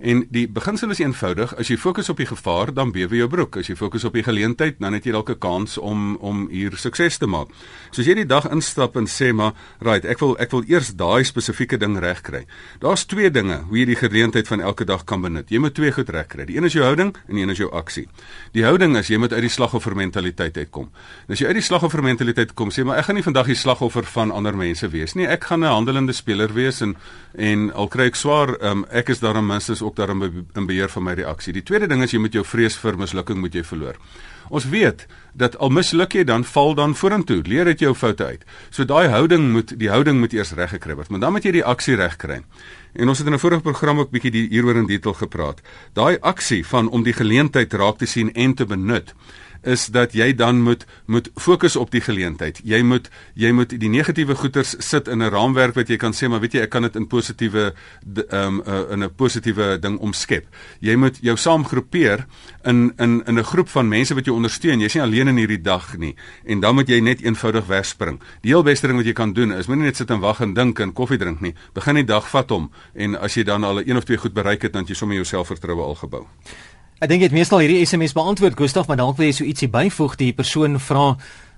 En 0.00 0.22
die 0.32 0.46
beginsel 0.48 0.94
is 0.94 1.02
eenvoudig, 1.02 1.50
as 1.60 1.68
jy 1.68 1.76
fokus 1.76 2.08
op 2.08 2.16
die 2.16 2.28
gevaar, 2.28 2.70
dan 2.72 2.88
bewe 2.94 3.18
jou 3.18 3.26
broek. 3.28 3.58
As 3.60 3.68
jy 3.68 3.74
fokus 3.76 4.06
op 4.08 4.14
die 4.16 4.24
geleentheid, 4.24 4.78
dan 4.80 4.94
het 4.96 5.04
jy 5.04 5.12
dalk 5.12 5.28
'n 5.30 5.38
kans 5.38 5.76
om 5.78 6.16
om 6.16 6.48
hier 6.48 6.72
sukses 6.76 7.18
te 7.18 7.26
maak. 7.26 7.48
So 7.90 8.00
as 8.00 8.06
jy 8.06 8.14
die 8.14 8.26
dag 8.26 8.48
instap 8.50 8.96
en 8.96 9.06
sê 9.06 9.32
maar, 9.34 9.52
right, 9.80 10.04
ek 10.04 10.18
wil 10.20 10.36
ek 10.38 10.50
wil 10.50 10.64
eers 10.66 10.94
daai 10.96 11.24
spesifieke 11.24 11.76
ding 11.76 11.98
regkry. 11.98 12.46
Daar's 12.80 13.04
twee 13.04 13.30
dinge 13.30 13.60
hoe 13.68 13.78
jy 13.78 13.84
die 13.84 13.96
geleentheid 13.96 14.48
van 14.48 14.60
elke 14.60 14.84
dag 14.84 15.04
kan 15.04 15.20
benut. 15.20 15.50
Jy 15.50 15.58
moet 15.58 15.74
twee 15.74 15.92
goed 15.92 16.08
regkry. 16.08 16.46
Die 16.46 16.56
een 16.56 16.64
is 16.64 16.72
jou 16.72 16.84
houding 16.84 17.14
en 17.28 17.34
die 17.34 17.42
een 17.42 17.50
is 17.50 17.58
jou 17.58 17.70
aksie. 17.70 18.08
Die 18.52 18.64
houding 18.64 18.96
is 18.96 19.08
jy 19.08 19.18
moet 19.18 19.32
uit 19.32 19.42
die 19.42 19.50
slagoffermentaliteit 19.50 20.56
uitkom. 20.56 20.88
En 21.26 21.32
as 21.32 21.38
jy 21.38 21.46
uit 21.46 21.54
die 21.54 21.62
slagoffermentaliteit 21.62 22.54
kom, 22.54 22.70
sê 22.70 22.84
maar 22.84 22.98
ek 22.98 23.04
gaan 23.04 23.14
nie 23.14 23.22
vandag 23.22 23.46
die 23.46 23.54
slagoffer 23.54 24.04
van 24.04 24.30
ander 24.30 24.56
mense 24.56 24.88
wees 24.88 25.14
nie. 25.14 25.26
Ek 25.26 25.44
gaan 25.44 25.60
'n 25.60 25.68
handelende 25.68 26.12
speler 26.12 26.52
wees 26.54 26.80
en 26.80 26.96
en 27.34 27.72
al 27.72 27.88
kry 27.88 28.06
ek 28.06 28.14
swaar, 28.14 28.56
um, 28.62 28.84
ek 28.90 29.08
is 29.08 29.20
daarom 29.20 29.46
minstens 29.46 29.82
ook 29.90 29.98
daarin 29.98 30.46
in 30.54 30.66
beheer 30.66 30.88
van 30.88 31.04
my 31.04 31.14
reaksie. 31.18 31.52
Die 31.52 31.66
tweede 31.66 31.88
ding 31.90 32.04
is 32.06 32.14
jy 32.14 32.20
moet 32.22 32.36
jou 32.38 32.44
vrees 32.46 32.78
vir 32.78 32.98
mislukking 32.98 33.40
moet 33.42 33.54
jy 33.58 33.64
verloor. 33.66 33.98
Ons 34.50 34.66
weet 34.70 35.04
dat 35.38 35.54
al 35.62 35.70
misluk 35.70 36.14
jy 36.14 36.24
dan 36.26 36.44
val 36.44 36.74
dan 36.74 36.94
vorentoe. 36.98 37.42
Leer 37.46 37.70
uit 37.70 37.82
jou 37.82 37.92
foute 37.94 38.24
uit. 38.24 38.46
So 38.70 38.84
daai 38.84 39.08
houding 39.12 39.52
moet 39.54 39.76
die 39.78 39.90
houding 39.90 40.18
moet 40.18 40.34
eers 40.34 40.54
reg 40.58 40.74
gekry 40.74 40.96
word, 40.98 41.10
maar 41.10 41.22
dan 41.22 41.34
moet 41.36 41.46
jy 41.46 41.52
die 41.60 41.66
aksie 41.66 41.94
reg 41.98 42.16
kry. 42.18 42.40
En 42.98 43.08
ons 43.08 43.18
het 43.18 43.26
in 43.26 43.34
'n 43.34 43.38
vorige 43.38 43.62
program 43.62 43.98
ook 43.98 44.10
bietjie 44.10 44.48
hieroor 44.50 44.76
in 44.76 44.86
detail 44.86 45.14
gepraat. 45.14 45.60
Daai 45.94 46.18
aksie 46.20 46.66
van 46.66 46.88
om 46.88 47.02
die 47.02 47.12
geleentheid 47.12 47.72
raak 47.72 47.98
te 47.98 48.06
sien 48.06 48.32
en 48.34 48.54
te 48.54 48.66
benut 48.66 49.14
is 49.62 49.86
dat 49.86 50.12
jy 50.12 50.34
dan 50.34 50.62
moet 50.62 50.86
moet 51.06 51.30
fokus 51.34 51.76
op 51.76 51.90
die 51.90 52.00
geleentheid. 52.00 52.60
Jy 52.64 52.82
moet 52.82 53.10
jy 53.34 53.52
moet 53.52 53.72
die 53.80 53.88
negatiewe 53.88 54.34
goeters 54.34 54.74
sit 54.78 55.08
in 55.08 55.22
'n 55.22 55.30
raamwerk 55.30 55.74
wat 55.74 55.88
jy 55.88 55.96
kan 55.96 56.12
sê 56.12 56.28
maar 56.28 56.40
weet 56.40 56.52
jy 56.52 56.60
ek 56.60 56.70
kan 56.70 56.82
dit 56.82 56.96
in 56.96 57.06
positiewe 57.06 57.74
ehm 58.28 58.60
um, 58.60 58.62
uh, 58.66 58.92
in 58.92 59.04
'n 59.04 59.14
positiewe 59.14 59.78
ding 59.78 59.98
omskep. 59.98 60.46
Jy 60.80 60.96
moet 60.96 61.18
jou 61.20 61.36
saamgroepeer 61.36 62.26
in 62.64 62.92
in 62.98 63.22
in 63.26 63.38
'n 63.38 63.44
groep 63.44 63.68
van 63.68 63.88
mense 63.88 64.14
wat 64.14 64.24
jou 64.24 64.36
ondersteun. 64.36 64.80
Jy's 64.80 64.94
nie 64.94 65.02
alleen 65.02 65.28
in 65.28 65.36
hierdie 65.36 65.62
dag 65.62 65.96
nie 65.96 66.16
en 66.44 66.60
dan 66.60 66.74
moet 66.74 66.88
jy 66.88 67.00
net 67.00 67.20
eenvoudig 67.22 67.66
wegspring. 67.66 68.20
Die 68.40 68.50
heel 68.50 68.62
beste 68.62 68.86
ding 68.86 68.96
wat 68.96 69.06
jy 69.06 69.12
kan 69.12 69.32
doen 69.32 69.52
is 69.52 69.66
moenie 69.66 69.84
net 69.84 69.96
sit 69.96 70.10
en 70.10 70.20
wag 70.20 70.40
en 70.40 70.54
dink 70.54 70.78
en 70.78 70.92
koffie 70.92 71.18
drink 71.18 71.40
nie. 71.40 71.54
Begin 71.74 71.94
die 71.94 72.04
dag 72.04 72.28
vat 72.28 72.50
hom 72.50 72.70
en 72.94 73.16
as 73.20 73.34
jy 73.34 73.42
dan 73.42 73.64
al 73.64 73.80
'n 73.80 73.96
of 73.96 74.04
twee 74.04 74.16
goed 74.16 74.34
bereik 74.34 74.62
het 74.62 74.72
dan 74.72 74.84
jy 74.86 74.94
sommer 74.94 75.16
jou 75.16 75.24
selfvertroue 75.24 75.82
al 75.82 75.94
gebou. 75.94 76.26
Ek 77.00 77.08
dink 77.08 77.22
jy 77.22 77.30
het 77.30 77.32
meestal 77.32 77.62
hierdie 77.62 77.80
SMS 77.80 78.12
beantwoord 78.12 78.58
Gustaf, 78.60 78.84
maar 78.84 78.98
dalk 79.00 79.16
wil 79.16 79.30
jy 79.30 79.32
so 79.38 79.46
ietsie 79.48 79.70
byvoeg. 79.72 80.18
Die 80.20 80.34
persoon 80.36 80.76
vra: 80.76 81.14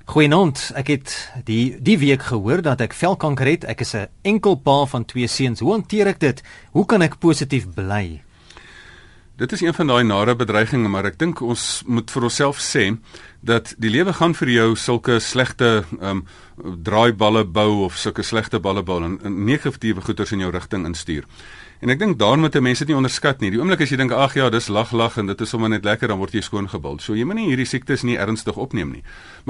"Goeienaand, 0.07 0.71
ek 0.79 0.93
het 0.93 1.15
die 1.49 1.75
die 1.83 1.97
week 1.99 2.23
gehoor 2.31 2.63
dat 2.63 2.81
ek 2.81 2.95
velkanker 2.95 3.51
het. 3.51 3.65
Ek 3.65 3.81
is 3.81 3.95
'n 3.95 4.07
enkel 4.23 4.55
pa 4.55 4.87
van 4.87 5.05
twee 5.05 5.27
seuns. 5.27 5.59
Hoe 5.59 5.73
hanteer 5.73 6.07
ek 6.07 6.21
dit? 6.21 6.43
Hoe 6.71 6.87
kan 6.87 7.03
ek 7.03 7.19
positief 7.19 7.67
bly?" 7.75 8.23
Dit 9.37 9.53
is 9.53 9.61
een 9.61 9.75
van 9.75 9.87
daai 9.87 10.05
nare 10.05 10.37
bedreigings, 10.37 10.89
maar 10.89 11.05
ek 11.05 11.19
dink 11.19 11.41
ons 11.41 11.83
moet 11.87 12.11
vir 12.11 12.23
onsself 12.23 12.61
sê 12.61 12.97
dat 13.41 13.75
die 13.79 13.91
lewe 13.91 14.13
gaan 14.13 14.35
vir 14.35 14.49
jou 14.49 14.77
sulke 14.77 15.19
slegte 15.19 15.85
ehm 16.01 16.23
um, 16.23 16.27
draaiballe 16.83 17.45
bou 17.45 17.85
of 17.85 17.97
sulke 17.97 18.23
slegte 18.23 18.61
balle 18.61 18.83
bou 18.83 19.03
en 19.03 19.19
negatiewe 19.45 20.01
goeters 20.01 20.33
in 20.33 20.39
jou 20.39 20.51
rigting 20.51 20.87
instuur. 20.87 21.25
En 21.83 21.91
ek 21.91 21.99
dink 21.99 22.15
daarom 22.15 22.45
moet 22.45 22.55
mense 22.63 22.85
dit 22.85 22.93
nie 22.93 22.97
onderskat 22.97 23.41
nie. 23.43 23.49
Die 23.51 23.59
oomblik 23.59 23.81
as 23.83 23.91
jy 23.91 23.97
dink 23.99 24.13
ag 24.15 24.37
ja, 24.39 24.47
dis 24.55 24.69
lag 24.71 24.93
lag 24.95 25.17
en 25.19 25.27
dit 25.27 25.41
is 25.43 25.51
sommer 25.51 25.71
net 25.73 25.83
lekker 25.83 26.13
dan 26.13 26.21
word 26.21 26.37
jy 26.37 26.43
skoon 26.47 26.69
gebul. 26.71 27.01
So 27.03 27.17
jy 27.19 27.25
moenie 27.27 27.49
hierdie 27.49 27.67
siektes 27.67 28.05
nie 28.07 28.15
ernstig 28.23 28.55
opneem 28.55 28.93
nie. 28.95 29.01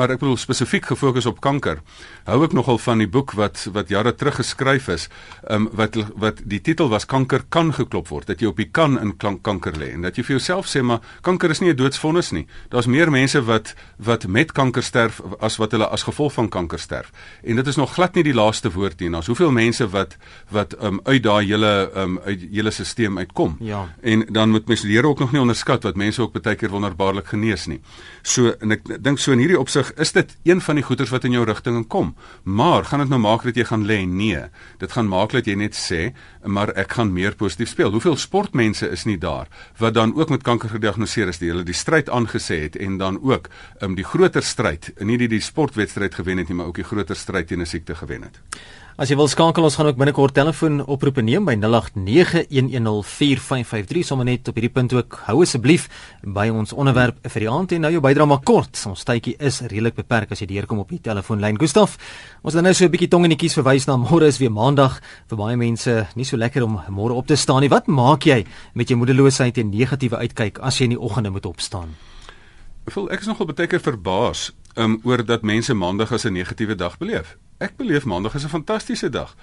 Maar 0.00 0.14
ek 0.14 0.22
bedoel 0.22 0.38
spesifiek 0.40 0.88
gefokus 0.88 1.28
op 1.28 1.42
kanker. 1.44 1.82
Hou 2.24 2.38
ek 2.46 2.56
nogal 2.56 2.80
van 2.80 3.04
die 3.04 3.08
boek 3.10 3.34
wat 3.36 3.66
wat 3.74 3.92
jare 3.92 4.14
terug 4.16 4.38
geskryf 4.40 4.88
is, 4.94 5.10
um, 5.52 5.66
wat 5.76 5.98
wat 6.16 6.40
die 6.48 6.62
titel 6.64 6.88
was 6.88 7.04
kanker 7.04 7.44
kan 7.52 7.74
geklop 7.76 8.08
word. 8.08 8.30
Dat 8.32 8.40
jy 8.40 8.48
op 8.48 8.64
die 8.64 8.70
kan 8.80 8.96
in 8.96 9.12
kanker 9.20 9.76
lê 9.76 9.90
en 9.92 10.08
dat 10.08 10.16
jy 10.16 10.24
vir 10.24 10.38
jouself 10.38 10.72
sê 10.72 10.80
maar 10.80 11.04
kanker 11.20 11.52
is 11.52 11.60
nie 11.60 11.68
'n 11.68 11.76
doodsvonnis 11.76 12.32
nie. 12.32 12.46
Daar's 12.70 12.88
meer 12.88 13.10
mense 13.10 13.44
wat 13.44 13.74
wat 13.98 14.26
met 14.26 14.52
kanker 14.52 14.82
sterf 14.82 15.20
as 15.40 15.58
wat 15.60 15.72
hulle 15.72 15.86
as 15.92 16.08
gevolg 16.08 16.32
van 16.32 16.48
kanker 16.48 16.78
sterf. 16.78 17.12
En 17.44 17.56
dit 17.56 17.66
is 17.66 17.76
nog 17.76 17.92
glad 17.92 18.14
nie 18.14 18.24
die 18.24 18.34
laaste 18.34 18.72
woord 18.72 19.00
nie. 19.00 19.10
Daar's 19.10 19.26
hoeveel 19.28 19.52
mense 19.52 19.86
wat 19.88 20.16
wat 20.48 20.82
um, 20.82 21.00
uit 21.04 21.22
daai 21.22 21.44
hele 21.44 21.90
um, 21.94 22.21
uit 22.24 22.46
julle 22.50 22.70
stelsel 22.70 23.16
uitkom. 23.18 23.56
Ja. 23.60 23.94
En 24.00 24.26
dan 24.30 24.50
moet 24.50 24.66
mens 24.68 24.82
leer 24.82 25.06
ook 25.06 25.18
nog 25.18 25.32
nie 25.32 25.40
onderskat 25.40 25.82
wat 25.82 25.96
mense 25.96 26.22
ook 26.22 26.34
baie 26.42 26.56
keer 26.56 26.70
wonderbaarlik 26.70 27.26
genees 27.26 27.66
nie. 27.66 27.80
So 28.22 28.52
en 28.60 28.72
ek 28.76 28.86
dink 29.02 29.18
so 29.18 29.32
in 29.32 29.42
hierdie 29.42 29.58
opsig 29.58 29.92
is 30.00 30.12
dit 30.12 30.36
een 30.44 30.60
van 30.60 30.78
die 30.78 30.84
goeders 30.84 31.10
wat 31.10 31.24
in 31.24 31.36
jou 31.36 31.44
rigting 31.44 31.86
kom. 31.88 32.14
Maar 32.42 32.84
gaan 32.84 33.04
dit 33.04 33.08
nou 33.08 33.20
maak 33.20 33.44
dat 33.44 33.56
jy 33.56 33.64
gaan 33.64 33.86
lê? 33.86 34.02
Nee. 34.06 34.44
Dit 34.78 34.92
gaan 34.92 35.08
maak 35.08 35.32
dat 35.32 35.46
jy 35.46 35.54
net 35.54 35.76
sê, 35.78 36.12
maar 36.44 36.72
ek 36.78 36.98
gaan 36.98 37.12
meer 37.12 37.36
positief 37.38 37.72
speel. 37.72 37.92
Hoeveel 37.92 38.16
sportmense 38.16 38.88
is 38.88 39.04
nie 39.04 39.18
daar 39.18 39.48
wat 39.78 39.94
dan 39.94 40.14
ook 40.14 40.30
met 40.30 40.42
kanker 40.42 40.68
gediagnoseer 40.68 41.28
is, 41.28 41.38
die 41.38 41.50
hulle 41.50 41.64
die 41.66 41.76
stryd 41.76 42.10
aangesê 42.10 42.62
het 42.66 42.76
en 42.76 42.98
dan 42.98 43.18
ook 43.22 43.48
um, 43.80 43.96
die 43.98 44.06
groter 44.06 44.42
stryd, 44.42 44.92
nie 45.00 45.18
die 45.18 45.28
die 45.28 45.40
sportwedstryd 45.40 46.14
gewen 46.14 46.38
het 46.42 46.48
nie, 46.48 46.56
maar 46.56 46.70
ook 46.70 46.80
die 46.80 46.86
groter 46.86 47.16
stryd 47.16 47.48
teen 47.48 47.60
'n 47.60 47.66
siekte 47.66 47.94
gewen 47.94 48.22
het. 48.22 48.40
As 49.00 49.08
jy 49.08 49.16
wil 49.16 49.24
skakel, 49.24 49.64
ons 49.64 49.72
gaan 49.78 49.86
ook 49.88 49.96
binnekort 49.96 50.34
telefoon 50.36 50.82
oproepe 50.84 51.22
neem 51.24 51.46
by 51.48 51.54
0891104553. 51.56 54.04
Sommige 54.04 54.28
net 54.28 54.44
op 54.50 54.58
hierdie 54.58 54.74
punt 54.74 54.92
ook 54.92 55.16
hou 55.30 55.38
asseblief 55.40 55.88
by 56.20 56.52
ons 56.52 56.76
onderwerp 56.76 57.16
vir 57.24 57.40
die 57.46 57.48
aand 57.48 57.72
en 57.72 57.80
nou 57.86 57.92
jou 57.94 58.02
bydrae 58.04 58.28
maar 58.28 58.44
kort. 58.44 58.76
Ons 58.90 59.06
tydjie 59.08 59.32
is 59.40 59.64
redelik 59.64 59.96
beperk 59.96 60.36
as 60.36 60.44
jy 60.44 60.48
deurkom 60.50 60.84
op 60.84 60.92
die 60.92 61.00
telefoonlyn. 61.00 61.56
Gustaf, 61.62 61.96
ons 62.44 62.52
het 62.52 62.60
nou 62.60 62.76
so 62.76 62.84
'n 62.84 62.92
bietjie 62.92 63.08
tong 63.08 63.24
in 63.24 63.32
die 63.32 63.40
kies 63.40 63.56
verwys 63.56 63.86
na 63.86 63.96
môre 63.96 64.26
is 64.28 64.38
weer 64.38 64.52
maandag. 64.52 65.00
Vir 65.28 65.38
baie 65.38 65.56
mense 65.56 66.06
nie 66.14 66.24
so 66.24 66.36
lekker 66.36 66.62
om 66.62 66.80
môre 66.90 67.14
op 67.14 67.26
te 67.26 67.36
staan 67.36 67.60
nie. 67.60 67.70
Wat 67.70 67.86
maak 67.86 68.26
jy 68.26 68.44
met 68.74 68.88
jou 68.88 68.98
moedeloosheid 68.98 69.58
en 69.58 69.70
negatiewe 69.70 70.16
uitkyk 70.16 70.58
as 70.60 70.78
jy 70.78 70.84
in 70.84 70.90
die 70.90 71.00
oggende 71.00 71.30
moet 71.30 71.46
opstaan? 71.46 71.88
Ek 72.86 72.92
voel 72.92 73.10
ek 73.10 73.20
is 73.20 73.26
nogal 73.26 73.46
baie 73.46 73.66
keer 73.66 73.80
verbaas 73.80 74.52
um, 74.76 75.00
oor 75.02 75.24
dat 75.24 75.42
mense 75.42 75.74
maandag 75.74 76.12
as 76.12 76.26
'n 76.26 76.32
negatiewe 76.32 76.74
dag 76.74 76.98
beleef. 76.98 77.38
Ek 77.62 77.76
beleef 77.78 78.04
maandag 78.04 78.34
as 78.34 78.44
'n 78.44 78.56
fantastiese 78.58 79.08
dag. 79.08 79.36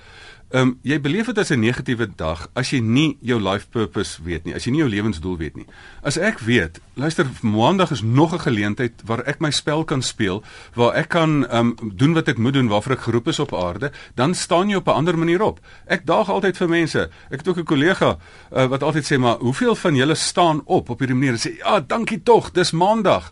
Ehm 0.49 0.61
um, 0.61 0.79
jy 0.81 0.97
beleef 0.99 1.25
dit 1.25 1.38
as 1.38 1.51
'n 1.51 1.59
negatiewe 1.59 2.07
dag 2.15 2.49
as 2.53 2.71
jy 2.71 2.79
nie 2.79 3.17
jou 3.21 3.39
life 3.39 3.67
purpose 3.69 4.23
weet 4.23 4.45
nie, 4.45 4.55
as 4.55 4.65
jy 4.65 4.71
nie 4.71 4.79
jou 4.81 4.89
lewensdoel 4.89 5.38
weet 5.38 5.55
nie. 5.55 5.65
As 6.01 6.17
ek 6.17 6.39
weet, 6.39 6.81
luister, 6.95 7.27
maandag 7.41 7.91
is 7.91 8.01
nog 8.01 8.33
'n 8.33 8.39
geleentheid 8.39 8.93
waar 9.05 9.23
ek 9.27 9.39
my 9.39 9.51
spel 9.51 9.83
kan 9.83 10.01
speel, 10.01 10.43
waar 10.73 10.95
ek 10.95 11.09
kan 11.09 11.45
ehm 11.45 11.75
um, 11.79 11.91
doen 11.95 12.13
wat 12.13 12.27
ek 12.27 12.38
moet 12.38 12.53
doen, 12.53 12.67
waarvoor 12.67 12.93
ek 12.93 13.07
geroep 13.07 13.27
is 13.27 13.39
op 13.39 13.53
aarde, 13.53 13.91
dan 14.15 14.33
staan 14.33 14.69
jy 14.69 14.75
op 14.75 14.88
'n 14.88 14.97
ander 14.99 15.17
manier 15.17 15.41
op. 15.41 15.59
Ek 15.85 16.05
daag 16.05 16.29
altyd 16.29 16.57
vir 16.57 16.69
mense. 16.69 17.09
Ek 17.29 17.38
het 17.38 17.47
ook 17.47 17.57
'n 17.57 17.63
kollega 17.63 18.17
uh, 18.51 18.65
wat 18.65 18.83
altyd 18.83 19.05
sê, 19.05 19.19
"Maar 19.19 19.38
hoeveel 19.38 19.75
van 19.75 19.95
julle 19.95 20.15
staan 20.15 20.61
op 20.65 20.89
op 20.89 20.99
hierdie 20.99 21.17
manier?" 21.17 21.33
En 21.33 21.51
sê, 21.51 21.57
"Ja, 21.57 21.79
dankie 21.79 22.23
tog, 22.23 22.51
dis 22.51 22.71
maandag." 22.71 23.31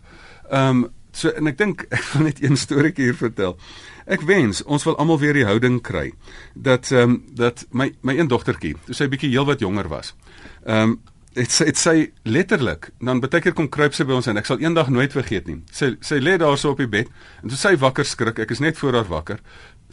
Ehm 0.50 0.84
um, 0.84 0.88
so 1.12 1.32
en 1.36 1.50
ek 1.50 1.58
dink 1.58 1.84
ek 1.96 2.04
wil 2.14 2.28
net 2.28 2.42
een 2.42 2.56
storieetjie 2.56 3.10
hier 3.10 3.18
vertel. 3.18 3.56
Ek 4.08 4.24
wens 4.28 4.62
ons 4.64 4.86
wil 4.88 4.96
almal 4.96 5.20
weer 5.20 5.36
die 5.36 5.46
houding 5.48 5.80
kry 5.84 6.10
dat 6.54 6.92
ehm 6.92 7.18
um, 7.18 7.20
dat 7.36 7.66
my 7.70 7.90
my 8.02 8.16
een 8.18 8.30
dogtertjie, 8.30 8.76
toe 8.86 8.96
sy 8.96 9.08
bietjie 9.08 9.32
heelwat 9.34 9.64
jonger 9.64 9.90
was. 9.92 10.14
Ehm 10.64 10.96
um, 10.96 10.98
dit 11.38 11.52
sê 11.52 11.68
dit 11.68 11.78
sê 11.78 11.94
letterlik 12.26 12.90
dan 13.04 13.20
baie 13.22 13.40
keer 13.42 13.54
kom 13.54 13.68
kruip 13.70 13.94
sy 13.94 14.06
by 14.08 14.16
ons 14.16 14.26
en 14.30 14.40
ek 14.40 14.48
sal 14.48 14.62
eendag 14.62 14.88
nooit 14.90 15.12
vergeet 15.14 15.46
nie. 15.50 15.60
Sy 15.72 15.94
sy 16.04 16.20
lê 16.22 16.38
daar 16.40 16.58
so 16.58 16.74
op 16.74 16.82
die 16.82 16.90
bed 16.90 17.10
en 17.42 17.52
toe 17.52 17.58
sy 17.58 17.76
wakker 17.78 18.06
skrik, 18.08 18.40
ek 18.42 18.54
is 18.54 18.62
net 18.64 18.78
voor 18.80 19.00
haar 19.00 19.10
wakker. 19.10 19.42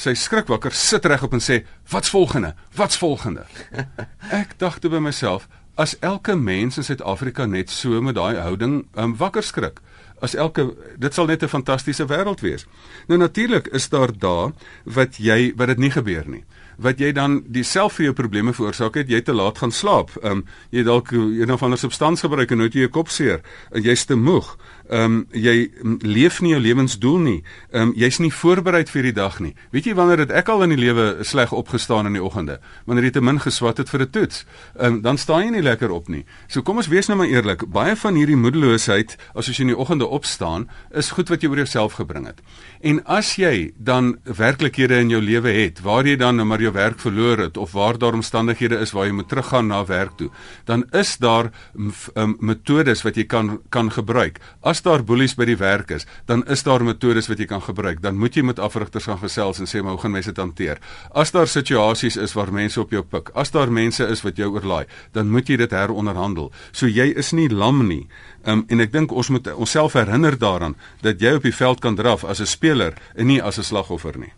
Sy 0.01 0.15
skrik 0.19 0.49
wakker, 0.51 0.73
sit 0.75 1.05
reg 1.07 1.23
op 1.23 1.33
en 1.33 1.43
sê, 1.43 1.63
"Wat's 1.91 2.09
volgende? 2.09 2.55
Wat's 2.75 2.97
volgende?" 2.97 3.45
ek 4.41 4.57
dink 4.59 4.79
toe 4.79 4.89
by 4.91 4.99
myself, 4.99 5.47
as 5.77 5.95
elke 5.99 6.35
mens 6.35 6.77
in 6.77 6.83
Suid-Afrika 6.83 7.45
net 7.45 7.69
so 7.69 8.01
met 8.01 8.15
daai 8.15 8.39
houding 8.39 8.87
um, 8.95 9.15
wakker 9.15 9.43
skrik 9.43 9.81
as 10.21 10.35
elke 10.35 10.73
dit 10.97 11.13
sal 11.13 11.25
net 11.25 11.43
'n 11.43 11.47
fantastiese 11.47 12.05
wêreld 12.05 12.41
wees. 12.41 12.65
Nou 13.07 13.19
natuurlik 13.19 13.67
is 13.67 13.89
daar 13.89 14.11
dae 14.17 14.53
wat 14.83 15.17
jy 15.17 15.53
wat 15.55 15.67
dit 15.67 15.77
nie 15.77 15.91
gebeur 15.91 16.23
nie. 16.27 16.43
Wat 16.77 16.99
jy 16.99 17.11
dan 17.11 17.43
dieself 17.47 17.93
vir 17.93 18.03
jou 18.03 18.13
probleme 18.13 18.53
veroorsaak 18.53 18.95
het, 18.95 19.09
jy 19.09 19.21
te 19.21 19.33
laat 19.33 19.57
gaan 19.57 19.71
slaap. 19.71 20.11
Ehm 20.21 20.31
um, 20.31 20.45
jy 20.69 20.83
dalk 20.83 21.11
een 21.11 21.51
of 21.51 21.63
ander 21.63 21.77
substans 21.77 22.21
gebruik 22.21 22.51
en 22.51 22.57
nou 22.57 22.67
het 22.67 22.75
jy 22.75 22.83
'n 22.83 22.89
kopseer 22.89 23.41
en 23.71 23.81
jy's 23.81 24.05
te 24.05 24.15
moeg 24.15 24.57
ehm 24.89 25.03
um, 25.03 25.27
jy 25.31 25.71
leef 26.01 26.41
nie 26.41 26.51
jou 26.51 26.61
lewensdoel 26.61 27.17
nie. 27.19 27.43
Ehm 27.71 27.89
um, 27.89 27.93
jy's 27.95 28.19
nie 28.19 28.31
voorberei 28.31 28.85
vir 28.85 29.03
die 29.09 29.13
dag 29.13 29.39
nie. 29.39 29.53
Weet 29.71 29.85
jy 29.85 29.95
wanneer 29.95 30.19
het 30.25 30.31
ek 30.31 30.49
al 30.49 30.63
in 30.63 30.75
die 30.75 30.81
lewe 30.81 31.23
sleg 31.23 31.53
opgestaan 31.53 32.05
in 32.05 32.13
die 32.13 32.23
oggende? 32.23 32.59
Wanneer 32.85 33.09
jy 33.09 33.11
te 33.11 33.21
min 33.21 33.39
geswat 33.39 33.77
het 33.77 33.89
vir 33.89 34.01
'n 34.01 34.09
toets. 34.09 34.45
Ehm 34.79 34.93
um, 34.93 35.01
dan 35.01 35.17
staan 35.17 35.43
jy 35.45 35.49
nie 35.49 35.61
lekker 35.61 35.91
op 35.91 36.07
nie. 36.07 36.25
So 36.47 36.61
kom 36.61 36.77
ons 36.77 36.87
wees 36.87 37.07
nou 37.07 37.17
maar 37.17 37.27
eerlik. 37.27 37.65
Baie 37.71 37.95
van 37.95 38.15
hierdie 38.15 38.35
moedeloosheid 38.37 39.17
as 39.35 39.47
jy 39.47 39.61
in 39.61 39.73
die 39.73 39.77
oggende 39.77 40.07
opstaan, 40.07 40.69
is 40.91 41.11
goed 41.11 41.29
wat 41.29 41.41
jy 41.41 41.49
oor 41.49 41.57
jouself 41.57 41.93
gebring 41.93 42.25
het. 42.25 42.41
En 42.81 43.01
as 43.05 43.35
jy 43.35 43.73
dan 43.77 44.17
werklikhede 44.23 44.99
in 44.99 45.09
jou 45.09 45.21
lewe 45.21 45.49
het 45.49 45.81
waar 45.81 46.05
jy 46.05 46.15
dan 46.15 46.35
nou 46.35 46.45
maar 46.45 46.61
jou 46.61 46.71
werk 46.73 46.99
verloor 46.99 47.37
het 47.37 47.57
of 47.57 47.71
waar 47.71 47.97
daar 47.97 48.13
omstandighede 48.13 48.79
is 48.79 48.91
waar 48.91 49.05
jy 49.05 49.11
moet 49.11 49.29
teruggaan 49.29 49.67
na 49.67 49.85
werk 49.85 50.17
toe, 50.17 50.29
dan 50.65 50.85
is 50.91 51.17
daar 51.17 51.51
um, 51.75 52.35
metodes 52.39 53.03
wat 53.03 53.15
jy 53.15 53.25
kan 53.25 53.59
kan 53.69 53.91
gebruik. 53.91 54.39
As 54.61 54.74
as 54.75 54.83
daar 54.83 55.03
boelies 55.07 55.35
by 55.39 55.45
die 55.47 55.57
werk 55.59 55.93
is, 55.95 56.03
dan 56.27 56.43
is 56.51 56.65
daar 56.67 56.83
metodes 56.83 57.29
wat 57.31 57.39
jy 57.39 57.47
kan 57.47 57.63
gebruik. 57.63 58.01
Dan 58.03 58.17
moet 58.19 58.35
jy 58.35 58.43
met 58.43 58.59
afrigters 58.59 59.07
gaan 59.07 59.21
gesels 59.21 59.61
en 59.63 59.69
sê 59.69 59.81
maar 59.81 59.95
hoe 59.95 60.01
gaan 60.03 60.15
mense 60.17 60.33
dit 60.33 60.41
hanteer? 60.41 60.81
As 61.15 61.31
daar 61.35 61.47
situasies 61.47 62.19
is 62.19 62.35
waar 62.35 62.51
mense 62.51 62.81
op 62.81 62.91
jou 62.91 63.03
pik, 63.03 63.31
as 63.39 63.53
daar 63.55 63.71
mense 63.71 64.03
is 64.11 64.23
wat 64.25 64.39
jou 64.41 64.51
oorlaai, 64.51 64.83
dan 65.15 65.31
moet 65.31 65.47
jy 65.47 65.61
dit 65.63 65.75
heronderhandel. 65.75 66.51
So 66.75 66.91
jy 66.91 67.13
is 67.15 67.31
nie 67.37 67.47
lam 67.49 67.85
nie. 67.87 68.03
Um, 68.45 68.65
en 68.69 68.83
ek 68.83 68.91
dink 68.93 69.15
ons 69.15 69.31
moet 69.33 69.47
onsself 69.55 69.95
herinner 69.97 70.35
daaraan 70.37 70.75
dat 71.01 71.23
jy 71.23 71.37
op 71.39 71.47
die 71.47 71.55
veld 71.55 71.81
kan 71.81 71.95
draf 71.95 72.27
as 72.27 72.41
'n 72.41 72.45
speler 72.45 72.93
en 73.15 73.27
nie 73.27 73.41
as 73.41 73.57
'n 73.57 73.63
slagoffer 73.63 74.19
nie. 74.19 74.33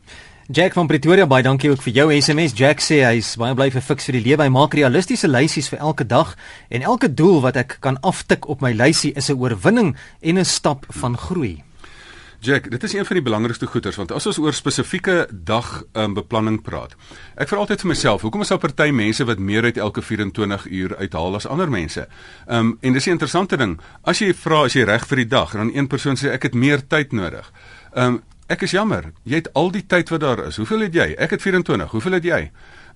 Jack 0.48 0.78
van 0.78 0.88
Pretoria, 0.88 1.26
baie 1.28 1.44
dankie 1.44 1.68
ook 1.68 1.82
vir 1.84 1.92
jou 1.92 2.06
SMS. 2.16 2.54
Jack 2.56 2.80
sê 2.80 3.02
hy's 3.04 3.34
baie 3.36 3.52
bly 3.52 3.66
vir 3.74 3.84
fiks 3.84 4.06
vir 4.08 4.16
die 4.16 4.22
lewe. 4.30 4.46
Hy 4.46 4.52
maak 4.56 4.78
realistiese 4.80 5.28
lysies 5.28 5.68
vir 5.68 5.82
elke 5.84 6.06
dag 6.08 6.38
en 6.72 6.86
elke 6.88 7.10
doel 7.12 7.42
wat 7.44 7.58
ek 7.60 7.74
kan 7.84 7.98
aftik 8.00 8.48
op 8.48 8.64
my 8.64 8.72
lysie 8.72 9.12
is 9.20 9.28
'n 9.28 9.36
oorwinning 9.36 9.98
en 10.24 10.40
'n 10.40 10.46
stap 10.46 10.86
van 10.88 11.18
groei. 11.18 11.64
Jack, 12.40 12.72
dit 12.72 12.84
is 12.84 12.94
een 12.94 13.06
van 13.06 13.16
die 13.16 13.24
belangrikste 13.24 13.68
goeters 13.68 13.96
want 13.98 14.12
as 14.12 14.26
ons 14.26 14.38
oor 14.38 14.54
spesifieke 14.54 15.28
dag 15.32 15.84
um, 15.94 16.14
beplanning 16.14 16.62
praat. 16.62 16.96
Ek 17.36 17.50
vra 17.50 17.58
altyd 17.58 17.82
vir 17.82 17.88
myself, 17.88 18.22
hoekom 18.22 18.42
is 18.42 18.48
daar 18.48 18.58
party 18.58 18.92
mense 18.92 19.26
wat 19.26 19.40
meer 19.40 19.64
uit 19.64 19.78
elke 19.78 20.02
24 20.02 20.66
uur 20.68 20.96
uithaal 20.98 21.36
as 21.36 21.46
ander 21.46 21.70
mense? 21.70 22.08
Um, 22.48 22.78
en 22.82 22.94
dis 22.94 23.06
'n 23.06 23.10
interessante 23.12 23.58
ding. 23.58 23.80
As 24.04 24.20
jy 24.20 24.34
vra 24.34 24.64
as 24.64 24.74
jy 24.74 24.84
reg 24.84 25.08
vir 25.08 25.18
die 25.18 25.28
dag 25.28 25.54
en 25.54 25.60
dan 25.60 25.76
een 25.76 25.88
persoon 25.88 26.16
sê 26.16 26.32
ek 26.32 26.44
het 26.44 26.54
meer 26.54 26.88
tyd 26.88 27.12
nodig. 27.12 27.52
Um, 27.96 28.24
Ek 28.48 28.62
is 28.64 28.72
jammer. 28.72 29.10
Jy 29.28 29.42
het 29.42 29.50
al 29.60 29.74
die 29.76 29.84
tyd 29.84 30.10
wat 30.14 30.24
daar 30.24 30.46
is. 30.48 30.56
Hoeveel 30.56 30.86
het 30.86 30.94
jy? 30.96 31.08
Ek 31.20 31.34
het 31.36 31.42
24. 31.44 31.92
Hoeveel 31.92 32.16
het 32.16 32.28
jy? 32.28 32.42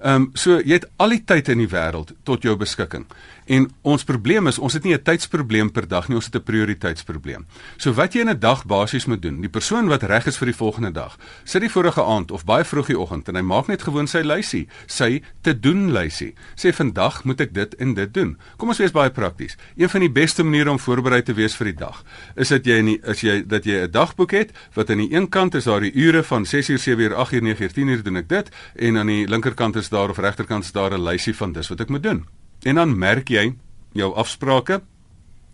Ehm 0.01 0.15
um, 0.15 0.29
so 0.34 0.58
jy 0.58 0.79
het 0.79 0.88
al 0.98 1.12
die 1.13 1.24
tyd 1.27 1.51
in 1.51 1.60
die 1.62 1.70
wêreld 1.70 2.15
tot 2.25 2.41
jou 2.48 2.55
beskikking. 2.58 3.03
En 3.45 3.69
ons 3.81 4.03
probleem 4.03 4.48
is 4.48 4.60
ons 4.60 4.74
het 4.74 4.83
nie 4.83 4.93
'n 4.93 5.03
tydsprobleem 5.03 5.71
per 5.71 5.88
dag 5.88 6.07
nie, 6.07 6.15
ons 6.15 6.25
het 6.25 6.36
'n 6.36 6.43
prioriteitsprobleem. 6.43 7.45
So 7.77 7.93
wat 7.93 8.13
jy 8.13 8.21
in 8.21 8.29
'n 8.29 8.39
dag 8.39 8.65
basies 8.65 9.05
moet 9.05 9.21
doen, 9.21 9.41
die 9.41 9.50
persoon 9.50 9.88
wat 9.88 10.03
reg 10.03 10.25
is 10.25 10.38
vir 10.38 10.45
die 10.45 10.55
volgende 10.55 10.91
dag, 10.91 11.17
sit 11.43 11.62
die 11.62 11.69
vorige 11.69 12.03
aand 12.03 12.31
of 12.31 12.45
baie 12.45 12.63
vroeg 12.63 12.88
die 12.88 13.00
oggend 13.00 13.27
en 13.27 13.36
hy 13.36 13.41
maak 13.41 13.67
net 13.67 13.81
gewoon 13.81 14.07
sy 14.07 14.21
lysie, 14.21 14.67
sy 14.88 15.21
te 15.41 15.60
doen 15.60 15.91
lysie. 15.91 16.33
Sê 16.55 16.74
vandag 16.74 17.24
moet 17.24 17.41
ek 17.41 17.53
dit 17.53 17.75
en 17.75 17.93
dit 17.93 18.13
doen. 18.13 18.38
Kom 18.57 18.69
ons 18.69 18.77
wees 18.77 18.91
baie 18.91 19.10
prakties. 19.10 19.57
Een 19.75 19.89
van 19.89 20.00
die 20.00 20.12
beste 20.12 20.43
maniere 20.43 20.71
om 20.71 20.79
voorberei 20.79 21.21
te 21.21 21.33
wees 21.33 21.55
vir 21.55 21.65
die 21.65 21.77
dag 21.77 22.03
is 22.36 22.50
dat 22.50 22.65
jy 22.65 22.77
in 22.77 22.86
die, 22.86 23.00
as 23.05 23.21
jy 23.21 23.43
dat 23.48 23.65
jy 23.65 23.83
'n 23.83 23.91
dagboek 23.91 24.31
het 24.31 24.51
wat 24.74 24.89
aan 24.89 24.98
die 24.98 25.13
een 25.13 25.29
kant 25.29 25.55
is 25.55 25.63
daar 25.63 25.81
die 25.81 25.93
ure 25.93 26.24
van 26.24 26.45
6uur, 26.45 26.79
7uur, 26.79 27.13
8uur, 27.15 27.41
9uur, 27.41 27.74
10uur 27.74 28.03
doen 28.03 28.15
ek 28.15 28.29
dit 28.29 28.50
en 28.75 28.98
aan 28.98 29.07
die 29.07 29.27
linkerkant 29.27 29.75
is 29.75 29.89
daar 29.89 30.10
of 30.10 30.17
regterkant 30.17 30.63
is 30.63 30.71
daar 30.71 30.91
'n 30.91 31.03
lysie 31.03 31.36
van 31.36 31.51
dis 31.53 31.67
wat 31.67 31.79
ek 31.79 31.89
moet 31.89 32.03
doen. 32.03 32.40
En 32.63 32.77
dan 32.77 32.97
merk 32.97 33.29
jy 33.29 33.51
jou 33.97 34.13
afsprake 34.15 34.81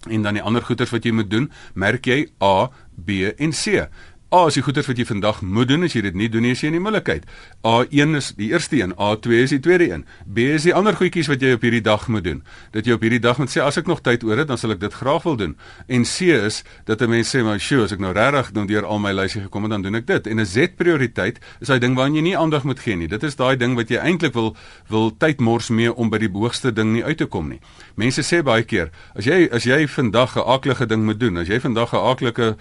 en 0.07 0.21
dan 0.21 0.37
die 0.37 0.43
ander 0.43 0.63
goeders 0.63 0.91
wat 0.93 1.05
jy 1.07 1.11
moet 1.15 1.29
doen, 1.31 1.49
merk 1.73 2.05
jy 2.05 2.27
A, 2.43 2.69
B 2.95 3.33
en 3.37 3.51
C. 3.55 3.87
A 4.27 4.41
is 4.49 4.57
die 4.57 4.61
goeders 4.65 4.89
wat 4.89 4.97
jy 4.99 5.05
vandag 5.07 5.37
moet 5.39 5.69
doen 5.69 5.87
as 5.87 5.93
jy 5.95 6.01
dit 6.03 6.15
nie 6.19 6.27
doen 6.27 6.43
nie, 6.43 6.49
is 6.51 6.59
jy 6.59 6.67
in 6.67 6.75
die 6.75 6.81
moeilikheid. 6.83 7.23
A1 7.63 8.17
is 8.19 8.33
die 8.35 8.49
eerste 8.51 8.75
een, 8.75 8.91
A2 8.99 9.37
is 9.39 9.53
die 9.55 9.59
tweede 9.63 9.85
een. 9.87 10.01
B 10.27 10.49
is 10.51 10.65
die 10.67 10.73
ander 10.75 10.97
goedjies 10.99 11.29
wat 11.31 11.39
jy 11.39 11.53
op 11.55 11.63
hierdie 11.63 11.79
dag 11.85 12.09
moet 12.11 12.25
doen. 12.25 12.41
Dat 12.73 12.83
jy 12.83 12.97
op 12.97 13.05
hierdie 13.07 13.21
dag 13.23 13.39
moet 13.39 13.53
sê 13.53 13.63
as 13.63 13.79
ek 13.79 13.87
nog 13.87 14.01
tyd 14.03 14.25
oor 14.27 14.41
het, 14.43 14.49
dan 14.51 14.59
sal 14.59 14.75
ek 14.75 14.81
dit 14.81 14.97
graag 14.99 15.23
wil 15.23 15.39
doen. 15.39 15.53
En 15.87 16.03
C 16.03 16.27
is 16.35 16.65
dat 16.91 17.01
'n 17.01 17.09
mens 17.09 17.31
sê 17.31 17.39
maar, 17.41 17.59
"Sjoe, 17.59 17.83
as 17.83 17.93
ek 17.93 17.99
nou 17.99 18.11
regtig 18.11 18.51
nou 18.51 18.67
deur 18.67 18.85
al 18.85 18.99
my 18.99 19.13
lyse 19.13 19.39
gekom 19.39 19.63
het, 19.63 19.71
dan 19.71 19.81
doen 19.81 19.95
ek 19.95 20.07
dit." 20.07 20.27
En 20.27 20.39
'n 20.39 20.45
Z 20.45 20.75
prioriteit 20.75 21.39
is 21.61 21.67
daai 21.67 21.79
ding 21.79 21.95
waaraan 21.95 22.15
jy 22.15 22.21
nie 22.21 22.37
aandag 22.37 22.63
moet 22.63 22.79
gee 22.79 22.95
nie. 22.95 23.07
Dit 23.07 23.23
is 23.23 23.35
daai 23.35 23.55
ding 23.55 23.75
wat 23.75 23.87
jy 23.89 23.97
eintlik 23.97 24.33
wil 24.33 24.55
wil 24.89 25.17
tyd 25.17 25.39
mors 25.39 25.69
mee 25.69 25.93
om 25.93 26.09
by 26.09 26.17
die 26.17 26.29
hoogste 26.29 26.73
ding 26.73 26.91
nie 26.93 27.03
uit 27.03 27.17
te 27.17 27.25
kom 27.25 27.47
nie. 27.47 27.59
Mense 27.95 28.21
sê 28.21 28.43
baie 28.43 28.63
keer, 28.63 28.89
as 29.15 29.25
jy 29.25 29.47
as 29.51 29.63
jy 29.63 29.87
vandag 29.87 30.35
'n 30.35 30.43
aaklige 30.43 30.85
ding 30.85 31.05
moet 31.05 31.19
doen, 31.19 31.37
as 31.37 31.47
jy 31.47 31.59
vandag 31.59 31.93
'n 31.93 31.97
aaklike 31.97 32.57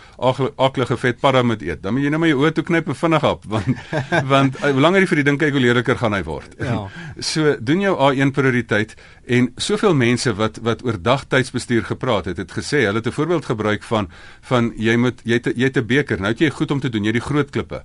aaklige 0.56 0.96
vetparra 0.96 1.55
moet 1.56 1.66
eet, 1.66 1.82
dan 1.82 1.96
moet 1.96 2.04
jy 2.04 2.12
net 2.12 2.22
maar 2.22 2.30
jou 2.30 2.40
oë 2.44 2.52
toe 2.56 2.64
knyp 2.66 2.90
en 2.92 2.98
vinnig 3.00 3.26
op 3.26 3.44
want 3.50 3.84
want 4.32 4.58
uh, 4.60 4.72
hoe 4.76 4.82
langer 4.84 5.04
jy 5.04 5.10
vir 5.12 5.20
die 5.22 5.26
ding 5.30 5.38
kyk 5.40 5.56
hoe 5.56 5.62
leerliker 5.64 6.00
gaan 6.00 6.16
hy 6.16 6.22
word. 6.26 6.56
Ja. 6.60 6.86
So 7.26 7.56
doen 7.64 7.80
jou 7.80 7.94
A1 7.96 8.32
prioriteit 8.36 8.92
en 9.24 9.48
soveel 9.56 9.96
mense 9.96 10.34
wat 10.36 10.60
wat 10.66 10.84
oor 10.84 10.98
dagtydsbestuur 11.00 11.86
gepraat 11.88 12.28
het, 12.30 12.42
het 12.42 12.52
gesê 12.52 12.84
hulle 12.84 13.00
het 13.00 13.08
'n 13.08 13.16
voorbeeld 13.16 13.48
gebruik 13.48 13.82
van 13.82 14.10
van 14.42 14.72
jy 14.76 14.96
moet 14.96 15.22
jy 15.24 15.40
het, 15.40 15.52
jy 15.56 15.64
het 15.64 15.78
'n 15.78 15.86
beker, 15.86 16.20
nou 16.20 16.32
het 16.32 16.40
jy 16.40 16.50
goed 16.50 16.70
om 16.70 16.80
te 16.80 16.88
doen, 16.90 17.04
jy 17.04 17.12
die 17.12 17.26
groot 17.30 17.50
klippe 17.50 17.84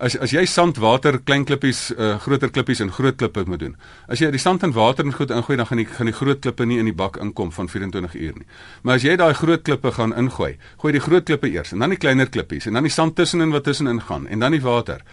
as 0.00 0.16
as 0.16 0.32
jy 0.32 0.46
sand, 0.48 0.78
water, 0.80 1.18
klein 1.24 1.44
klippies, 1.44 1.90
uh, 1.92 2.14
groter 2.24 2.50
klippies 2.50 2.80
en 2.80 2.92
groot 2.92 3.16
klippe 3.20 3.44
moet 3.46 3.60
doen. 3.60 3.76
As 4.08 4.22
jy 4.22 4.30
die 4.32 4.40
sand 4.40 4.64
en 4.66 4.72
water 4.76 5.04
in 5.04 5.14
goed 5.16 5.30
ingooi, 5.34 5.56
dan 5.60 5.68
gaan 5.68 5.82
die 5.82 5.86
gaan 5.86 6.10
die 6.10 6.16
groot 6.16 6.40
klippe 6.40 6.66
nie 6.66 6.80
in 6.80 6.88
die 6.88 6.96
bak 6.96 7.20
inkom 7.20 7.52
van 7.52 7.68
24 7.68 8.16
uur 8.16 8.40
nie. 8.40 8.48
Maar 8.82 9.00
as 9.00 9.06
jy 9.06 9.16
daai 9.20 9.34
groot 9.36 9.64
klippe 9.66 9.92
gaan 9.96 10.16
ingooi, 10.16 10.56
gooi 10.80 10.92
die 10.96 11.04
groot 11.04 11.28
klippe 11.28 11.52
eers 11.52 11.74
en 11.76 11.84
dan 11.84 11.94
die 11.94 12.00
kleiner 12.00 12.32
klippies 12.32 12.66
en 12.66 12.80
dan 12.80 12.88
die 12.88 12.94
sand 12.94 13.16
tussenin 13.20 13.52
wat 13.52 13.68
tussenin 13.68 14.00
gaan 14.08 14.26
en 14.28 14.40
dan 14.40 14.56
die 14.56 14.64
water. 14.64 15.04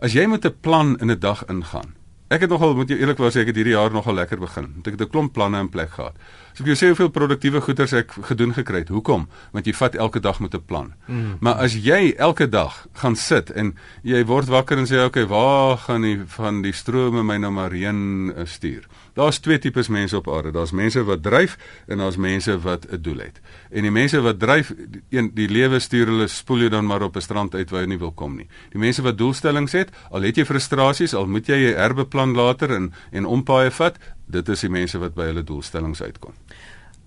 As 0.00 0.16
jy 0.16 0.26
met 0.26 0.46
'n 0.46 0.56
plan 0.60 0.96
in 1.00 1.10
'n 1.10 1.20
dag 1.20 1.44
ingaan, 1.48 1.99
Ek 2.30 2.44
het 2.44 2.50
nogal 2.52 2.76
moet 2.78 2.92
jy 2.92 3.00
eerlikwaar 3.00 3.32
sê 3.34 3.40
ek 3.42 3.48
het 3.50 3.56
hierdie 3.58 3.72
jaar 3.74 3.90
nogal 3.90 4.14
lekker 4.14 4.38
begin. 4.38 4.68
Ek 4.84 4.92
het 4.94 5.00
'n 5.02 5.10
klomp 5.10 5.32
planne 5.34 5.58
in 5.58 5.68
plek 5.68 5.90
gehad. 5.90 6.14
So 6.54 6.62
ek 6.62 6.66
wil 6.66 6.74
jou 6.74 6.78
sê 6.78 6.86
hoeveel 6.90 7.10
produktiewe 7.10 7.60
goeders 7.60 7.92
ek 7.92 8.12
gedoen 8.22 8.54
gekry 8.54 8.78
het. 8.78 8.88
Hoekom? 8.88 9.26
Want 9.50 9.66
jy 9.66 9.72
vat 9.72 9.94
elke 9.94 10.20
dag 10.20 10.38
met 10.40 10.54
'n 10.54 10.62
plan. 10.64 10.94
Mm. 11.08 11.36
Maar 11.40 11.54
as 11.54 11.74
jy 11.74 12.14
elke 12.16 12.48
dag 12.48 12.86
gaan 12.92 13.16
sit 13.16 13.50
en 13.50 13.74
jy 14.02 14.24
word 14.24 14.46
wakker 14.46 14.78
en 14.78 14.86
sê 14.86 15.04
okay, 15.04 15.26
waar 15.26 15.76
gaan 15.76 16.02
die 16.02 16.22
van 16.26 16.62
die 16.62 16.72
strome 16.72 17.22
my 17.22 17.36
nou 17.36 17.50
maar 17.50 17.72
heen 17.72 18.32
eh, 18.36 18.46
stuur? 18.46 18.86
Daar's 19.14 19.38
twee 19.38 19.58
tipes 19.58 19.88
mense 19.88 20.16
op 20.16 20.28
aarde. 20.28 20.50
Daar's 20.50 20.70
mense 20.70 21.04
wat 21.04 21.22
dryf 21.22 21.56
en 21.86 21.98
daar's 21.98 22.16
mense 22.16 22.60
wat 22.60 22.86
'n 22.90 23.02
doel 23.02 23.18
het. 23.18 23.40
En 23.70 23.82
die 23.82 23.90
mense 23.90 24.20
wat 24.20 24.38
dryf, 24.38 24.74
een 25.08 25.30
die 25.34 25.48
lewe 25.48 25.78
stuur 25.78 26.06
hulle 26.06 26.26
spoel 26.26 26.58
jou 26.58 26.70
dan 26.70 26.86
maar 26.86 27.02
op 27.02 27.16
'n 27.16 27.20
strand 27.20 27.54
uit 27.54 27.70
waar 27.70 27.80
jy 27.80 27.86
nie 27.86 27.98
wil 27.98 28.12
kom 28.12 28.36
nie. 28.36 28.48
Die 28.70 28.80
mense 28.80 29.02
wat 29.02 29.18
doelstellings 29.18 29.72
het, 29.72 29.90
al 30.10 30.22
het 30.22 30.36
jy 30.36 30.44
frustrasies, 30.44 31.14
al 31.14 31.26
moet 31.26 31.46
jy 31.46 31.56
jou 31.56 31.74
herbeplan 31.74 32.34
later 32.34 32.70
en 32.70 32.92
en 33.10 33.24
ompaaie 33.24 33.70
vat, 33.70 33.98
dit 34.26 34.48
is 34.48 34.60
die 34.60 34.70
mense 34.70 34.98
wat 34.98 35.14
by 35.14 35.22
hulle 35.22 35.44
doelstellings 35.44 36.02
uitkom. 36.02 36.32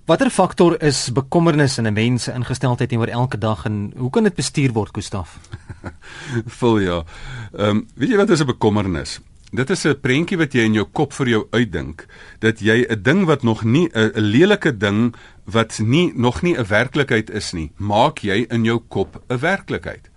Watter 0.06 0.30
faktor 0.30 0.76
is 0.84 1.12
bekommernis 1.16 1.78
in 1.78 1.88
'n 1.88 1.94
mens 1.94 2.24
se 2.24 2.34
ingesteldheid 2.34 2.90
teenoor 2.90 3.08
elke 3.08 3.38
dag 3.38 3.66
en 3.66 3.94
hoe 3.98 4.10
kan 4.10 4.24
dit 4.24 4.36
bestuur 4.36 4.72
word, 4.74 4.90
Gustaf? 4.92 5.40
Vol 6.60 6.80
ja. 6.80 7.04
Ehm 7.58 7.70
um, 7.70 7.88
weet 7.96 8.10
jy 8.10 8.18
wat 8.18 8.30
is 8.30 8.42
'n 8.42 8.46
bekommernis? 8.46 9.20
Dit 9.54 9.70
is 9.70 9.86
'n 9.86 10.00
prentjie 10.02 10.38
wat 10.38 10.54
jy 10.54 10.64
in 10.66 10.74
jou 10.74 10.86
kop 10.86 11.14
vir 11.14 11.28
jou 11.28 11.48
uitdink 11.52 12.06
dat 12.40 12.60
jy 12.60 12.86
'n 12.90 13.02
ding 13.04 13.26
wat 13.26 13.44
nog 13.44 13.64
nie 13.64 13.88
'n 13.94 14.12
lelike 14.16 14.78
ding 14.78 15.14
wat 15.46 15.80
nie 15.80 16.12
nog 16.16 16.42
nie 16.42 16.58
'n 16.58 16.66
werklikheid 16.66 17.30
is 17.30 17.54
nie, 17.54 17.72
maak 17.78 18.18
jy 18.18 18.46
in 18.50 18.64
jou 18.64 18.82
kop 18.88 19.22
'n 19.30 19.38
werklikheid. 19.38 20.10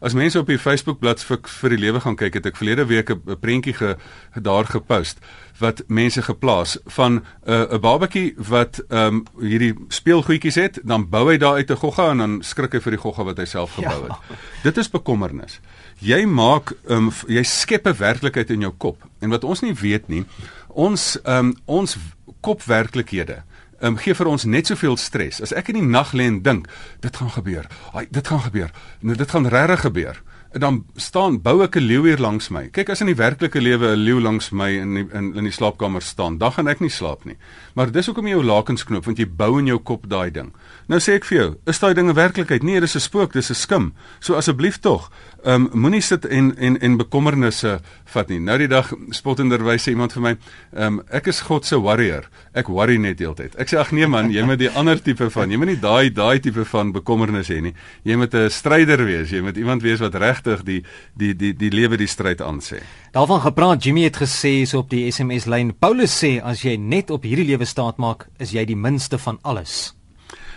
As 0.00 0.14
mense 0.14 0.38
op 0.38 0.46
die 0.46 0.58
Facebook 0.58 0.98
bladsy 0.98 1.26
vir, 1.26 1.38
vir 1.44 1.70
die 1.70 1.78
lewe 1.78 2.00
gaan 2.00 2.16
kyk, 2.16 2.34
het 2.34 2.46
ek 2.46 2.56
verlede 2.56 2.86
week 2.86 3.10
'n 3.10 3.36
prentjie 3.40 3.74
ge, 3.74 3.96
daar 4.34 4.64
gepost 4.64 5.18
wat 5.58 5.82
mense 5.86 6.22
geplaas 6.22 6.78
van 6.86 7.12
'n 7.12 7.24
uh, 7.46 7.74
'n 7.74 7.80
babatjie 7.80 8.34
wat 8.36 8.82
ehm 8.88 9.06
um, 9.06 9.24
hierdie 9.40 9.74
speelgoedjies 9.88 10.54
het, 10.54 10.80
dan 10.82 11.08
bou 11.08 11.30
hy 11.30 11.36
daar 11.36 11.54
uit 11.54 11.70
'n 11.70 11.76
gogga 11.76 12.10
en 12.10 12.18
dan 12.18 12.42
skrik 12.42 12.72
hy 12.72 12.80
vir 12.80 12.90
die 12.90 13.00
gogga 13.00 13.24
wat 13.24 13.36
hy 13.36 13.44
self 13.44 13.74
gebou 13.74 14.02
het. 14.02 14.16
Ja. 14.28 14.36
Dit 14.62 14.76
is 14.76 14.90
bekommernis. 14.90 15.60
Jy 16.00 16.24
maak 16.26 16.72
um, 16.88 17.10
jy 17.28 17.42
skep 17.44 17.86
'n 17.86 17.96
werklikheid 17.96 18.50
in 18.50 18.60
jou 18.60 18.72
kop. 18.72 19.04
En 19.20 19.30
wat 19.30 19.44
ons 19.44 19.60
nie 19.60 19.74
weet 19.74 20.08
nie, 20.08 20.24
ons 20.68 21.18
um, 21.24 21.54
ons 21.66 21.96
kopwerklikhede 22.40 23.42
um, 23.80 23.96
gee 23.96 24.14
vir 24.14 24.26
ons 24.26 24.44
net 24.44 24.66
soveel 24.66 24.96
stres. 24.96 25.40
As 25.40 25.52
ek 25.52 25.68
in 25.68 25.80
die 25.80 25.86
nag 25.86 26.12
lê 26.12 26.26
en 26.28 26.42
dink, 26.42 26.68
dit 27.00 27.16
gaan 27.16 27.30
gebeur. 27.30 27.68
Ai, 27.92 28.06
dit 28.10 28.26
gaan 28.26 28.40
gebeur. 28.40 28.72
Nou 29.00 29.16
dit 29.16 29.30
gaan 29.30 29.46
regtig 29.46 29.80
gebeur 29.80 30.22
dan 30.58 30.84
staan 30.98 31.38
bou 31.42 31.62
ek 31.62 31.76
'n 31.76 31.86
leeu 31.86 32.02
hier 32.06 32.18
langs 32.18 32.48
my. 32.48 32.68
Kyk 32.68 32.88
as 32.90 33.00
in 33.00 33.06
die 33.06 33.14
werklike 33.14 33.60
lewe 33.60 33.94
'n 33.94 33.98
leeu 34.04 34.20
langs 34.20 34.50
my 34.50 34.70
in 34.70 34.94
die, 34.94 35.06
in 35.12 35.34
in 35.36 35.44
die 35.44 35.52
slaapkamer 35.52 36.02
staan, 36.02 36.38
dan 36.38 36.52
gaan 36.52 36.68
ek 36.68 36.80
nie 36.80 36.90
slaap 36.90 37.24
nie. 37.24 37.36
Maar 37.74 37.92
dis 37.92 38.06
hoekom 38.06 38.26
jy 38.26 38.32
jou 38.32 38.44
lakens 38.44 38.84
knoop 38.84 39.04
want 39.04 39.18
jy 39.18 39.26
bou 39.26 39.58
in 39.58 39.66
jou 39.66 39.78
kop 39.78 40.08
daai 40.08 40.30
ding. 40.30 40.52
Nou 40.88 40.98
sê 40.98 41.14
ek 41.14 41.24
vir 41.24 41.38
jou, 41.38 41.56
is 41.66 41.78
daai 41.78 41.94
ding 41.94 42.08
'n 42.08 42.14
werklikheid? 42.14 42.62
Nee, 42.62 42.80
dis 42.80 42.96
'n 42.96 43.00
spook, 43.00 43.32
dis 43.32 43.50
'n 43.50 43.54
skim. 43.54 43.94
So 44.18 44.34
asseblief 44.34 44.80
tog, 44.80 45.12
ehm 45.44 45.66
um, 45.66 45.80
moenie 45.80 46.02
sit 46.04 46.24
en 46.24 46.50
en 46.56 46.78
en 46.80 46.96
bekommernisse 46.96 47.78
vat 48.12 48.28
nie. 48.28 48.40
Nou 48.40 48.56
die 48.58 48.68
dag 48.68 48.90
spottenderwys 49.16 49.86
sê 49.86 49.94
iemand 49.94 50.12
vir 50.12 50.22
my, 50.22 50.32
ehm 50.74 50.98
um, 50.98 51.00
ek 51.10 51.30
is 51.32 51.40
God 51.46 51.64
se 51.64 51.78
warrior. 51.80 52.28
Ek 52.52 52.68
worry 52.68 52.96
net 52.98 53.18
heeltyd. 53.18 53.56
Ek 53.60 53.70
sê 53.70 53.78
ag 53.80 53.92
nee 53.92 54.06
man, 54.06 54.30
jy 54.30 54.44
moet 54.44 54.58
die 54.58 54.70
ander 54.70 55.00
tipe 55.00 55.30
van, 55.30 55.50
jy 55.50 55.56
moet 55.60 55.72
nie 55.72 55.80
daai 55.80 56.10
daai 56.10 56.40
tipe 56.40 56.64
van 56.64 56.92
bekommernis 56.92 57.48
hê 57.48 57.60
nie. 57.60 57.74
Jy 58.04 58.16
moet 58.16 58.34
'n 58.34 58.50
stryder 58.50 59.04
wees. 59.04 59.30
Jy 59.30 59.40
moet 59.40 59.56
iemand 59.56 59.82
wees 59.82 60.00
wat 60.00 60.14
regtig 60.14 60.64
die 60.64 60.82
die 61.16 61.34
die 61.34 61.52
die 61.52 61.70
lewe 61.70 61.96
die 61.96 62.06
stryd 62.06 62.40
aan 62.40 62.60
sê. 62.60 62.82
Daarvan 63.12 63.40
gepraat, 63.40 63.84
Jimmy 63.84 64.04
het 64.04 64.16
gesê 64.16 64.66
so 64.66 64.78
op 64.78 64.90
die 64.90 65.10
SMS 65.10 65.46
lyn. 65.46 65.74
Paulus 65.78 66.12
sê 66.24 66.40
as 66.42 66.62
jy 66.62 66.76
net 66.76 67.10
op 67.10 67.22
hierdie 67.22 67.46
lewe 67.46 67.64
staat 67.64 67.96
maak, 67.98 68.28
is 68.38 68.52
jy 68.52 68.64
die 68.64 68.76
minste 68.76 69.18
van 69.18 69.38
alles. 69.42 69.94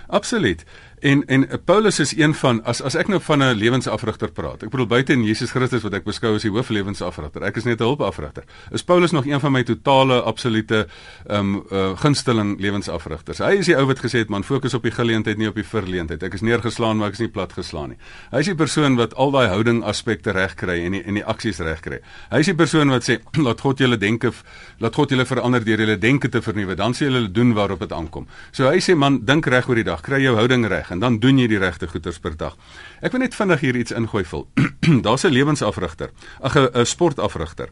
Absoluut. 0.08 0.66
En 1.04 1.26
en 1.26 1.48
Paulus 1.66 2.00
is 2.00 2.18
een 2.18 2.34
van 2.34 2.62
as 2.64 2.80
as 2.82 2.96
ek 2.96 3.10
nou 3.12 3.20
van 3.22 3.44
'n 3.44 3.56
lewensafrigter 3.60 4.32
praat. 4.32 4.64
Ek 4.64 4.70
bedoel 4.70 4.88
buite 4.88 5.14
in 5.14 5.24
Jesus 5.24 5.52
Christus 5.52 5.82
wat 5.82 5.94
ek 5.94 6.04
beskou 6.04 6.36
as 6.36 6.42
die 6.42 6.52
hooflewensafrigter. 6.52 7.44
Ek 7.44 7.58
is 7.58 7.64
net 7.64 7.80
'n 7.80 7.84
hulpafrigter. 7.84 8.44
Is 8.72 8.84
Paulus 8.84 9.12
nog 9.12 9.26
een 9.26 9.40
van 9.40 9.52
my 9.52 9.64
totale 9.64 10.22
absolute 10.22 10.88
ehm 11.28 11.40
um, 11.40 11.66
uh, 11.72 11.98
gunsteling 11.98 12.60
lewensafrigters. 12.60 13.38
Hy 13.38 13.58
is 13.58 13.66
die 13.66 13.76
ou 13.76 13.86
wat 13.86 14.00
gesê 14.00 14.18
het 14.18 14.30
man 14.30 14.44
fokus 14.44 14.74
op 14.74 14.84
die 14.84 14.92
geleentheid 14.92 15.38
nie 15.38 15.48
op 15.48 15.56
die 15.56 15.64
verleentheid. 15.64 16.24
Ek 16.24 16.34
is 16.34 16.42
neergeslaan 16.42 16.98
maar 16.98 17.08
ek 17.08 17.14
is 17.14 17.20
nie 17.20 17.28
plat 17.28 17.54
geslaan 17.54 17.90
nie. 17.90 17.98
Hy 18.32 18.40
is 18.40 18.46
die 18.46 18.56
persoon 18.56 18.96
wat 18.96 19.16
al 19.16 19.32
daai 19.32 19.48
houding 19.48 19.84
aspekte 19.84 20.32
reg 20.32 20.56
kry 20.56 20.86
en 20.86 20.92
die 20.92 21.04
en 21.04 21.14
die 21.14 21.26
aksies 21.26 21.60
reg 21.60 21.82
kry. 21.82 22.00
Hy 22.32 22.40
is 22.40 22.46
die 22.46 22.56
persoon 22.56 22.90
wat 22.90 23.04
sê 23.04 23.20
laat 23.46 23.62
God 23.62 23.80
julle 23.80 23.98
denke 23.98 24.32
laat 24.80 24.96
God 24.96 25.10
julle 25.10 25.26
verander 25.26 25.66
deur 25.66 25.80
julle 25.80 25.98
denke 25.98 26.30
te 26.30 26.42
vernuwe. 26.42 26.76
Dan 26.76 26.94
sê 26.94 27.06
julle 27.06 27.32
doen 27.32 27.54
waarop 27.54 27.80
dit 27.80 27.92
aankom. 27.92 28.28
So 28.52 28.70
hy 28.70 28.80
sê 28.80 28.96
man 28.96 29.26
dink 29.26 29.46
reg 29.46 29.68
oor 29.68 29.76
die 29.76 29.84
dag. 29.84 30.02
Kry 30.02 30.24
jou 30.24 30.36
houding 30.36 30.66
reg 30.68 30.93
en 30.94 31.02
dan 31.04 31.20
doen 31.20 31.42
jy 31.42 31.48
die 31.52 31.60
regte 31.62 31.90
goeders 31.92 32.20
per 32.24 32.38
dag. 32.38 32.56
Ek 33.02 33.12
wil 33.12 33.26
net 33.26 33.36
vinnig 33.36 33.66
hier 33.66 33.76
iets 33.76 33.92
ingooi 33.92 34.24
vul. 34.30 34.48
Daar's 35.06 35.26
'n 35.26 35.34
lewensafrigter, 35.34 36.14
'n 36.42 36.86
sportafrigter 36.86 37.70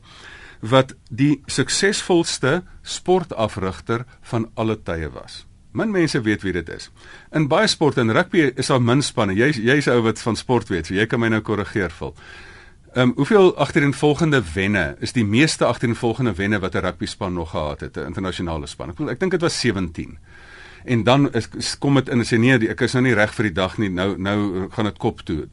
wat 0.61 0.93
die 1.09 1.41
suksesvolste 1.49 2.61
sportafrigter 2.81 4.05
van 4.21 4.49
alle 4.53 4.77
tye 4.77 5.09
was. 5.09 5.45
Min 5.71 5.91
mense 5.91 6.21
weet 6.21 6.43
wie 6.43 6.53
dit 6.53 6.69
is. 6.69 6.89
In 7.31 7.47
baie 7.47 7.67
sporte 7.67 8.01
en 8.03 8.11
rugby 8.11 8.51
is 8.55 8.67
daar 8.67 8.81
min 8.81 9.01
spanne. 9.01 9.33
Jy's 9.33 9.57
jy's 9.57 9.87
ou 9.87 10.01
wat 10.03 10.19
van 10.21 10.35
sport 10.35 10.69
weet, 10.69 10.89
so 10.89 10.93
jy 10.93 11.05
kan 11.07 11.19
my 11.19 11.31
nou 11.31 11.41
korrigeer 11.41 11.93
vul. 11.95 12.15
Ehm 12.91 13.09
um, 13.09 13.13
hoeveel 13.15 13.53
agtereenvolgende 13.55 14.41
wenne 14.53 14.97
is 14.99 15.13
die 15.15 15.23
meeste 15.23 15.65
agtereenvolgende 15.65 16.33
wenne 16.35 16.59
wat 16.59 16.75
'n 16.75 16.83
rugby 16.83 17.05
span 17.05 17.33
nog 17.33 17.51
gehad 17.51 17.79
het, 17.79 17.97
'n 17.97 18.05
internasionale 18.05 18.67
span? 18.67 18.89
Ek, 18.89 18.99
ek 18.99 19.19
dink 19.19 19.31
dit 19.31 19.41
was 19.41 19.59
17 19.59 20.17
en 20.85 21.03
dan 21.03 21.29
is, 21.33 21.77
kom 21.79 21.99
dit 21.99 22.09
in 22.09 22.19
en 22.19 22.27
sê 22.27 22.39
nee, 22.39 22.57
die, 22.57 22.69
ek 22.71 22.81
is 22.87 22.95
nou 22.97 23.03
nie 23.05 23.17
reg 23.17 23.33
vir 23.37 23.49
die 23.49 23.57
dag 23.57 23.77
nie. 23.77 23.89
Nou 23.89 24.15
nou 24.17 24.69
gaan 24.71 24.89
dit 24.89 24.97
kop 24.97 25.21
toe. 25.27 25.45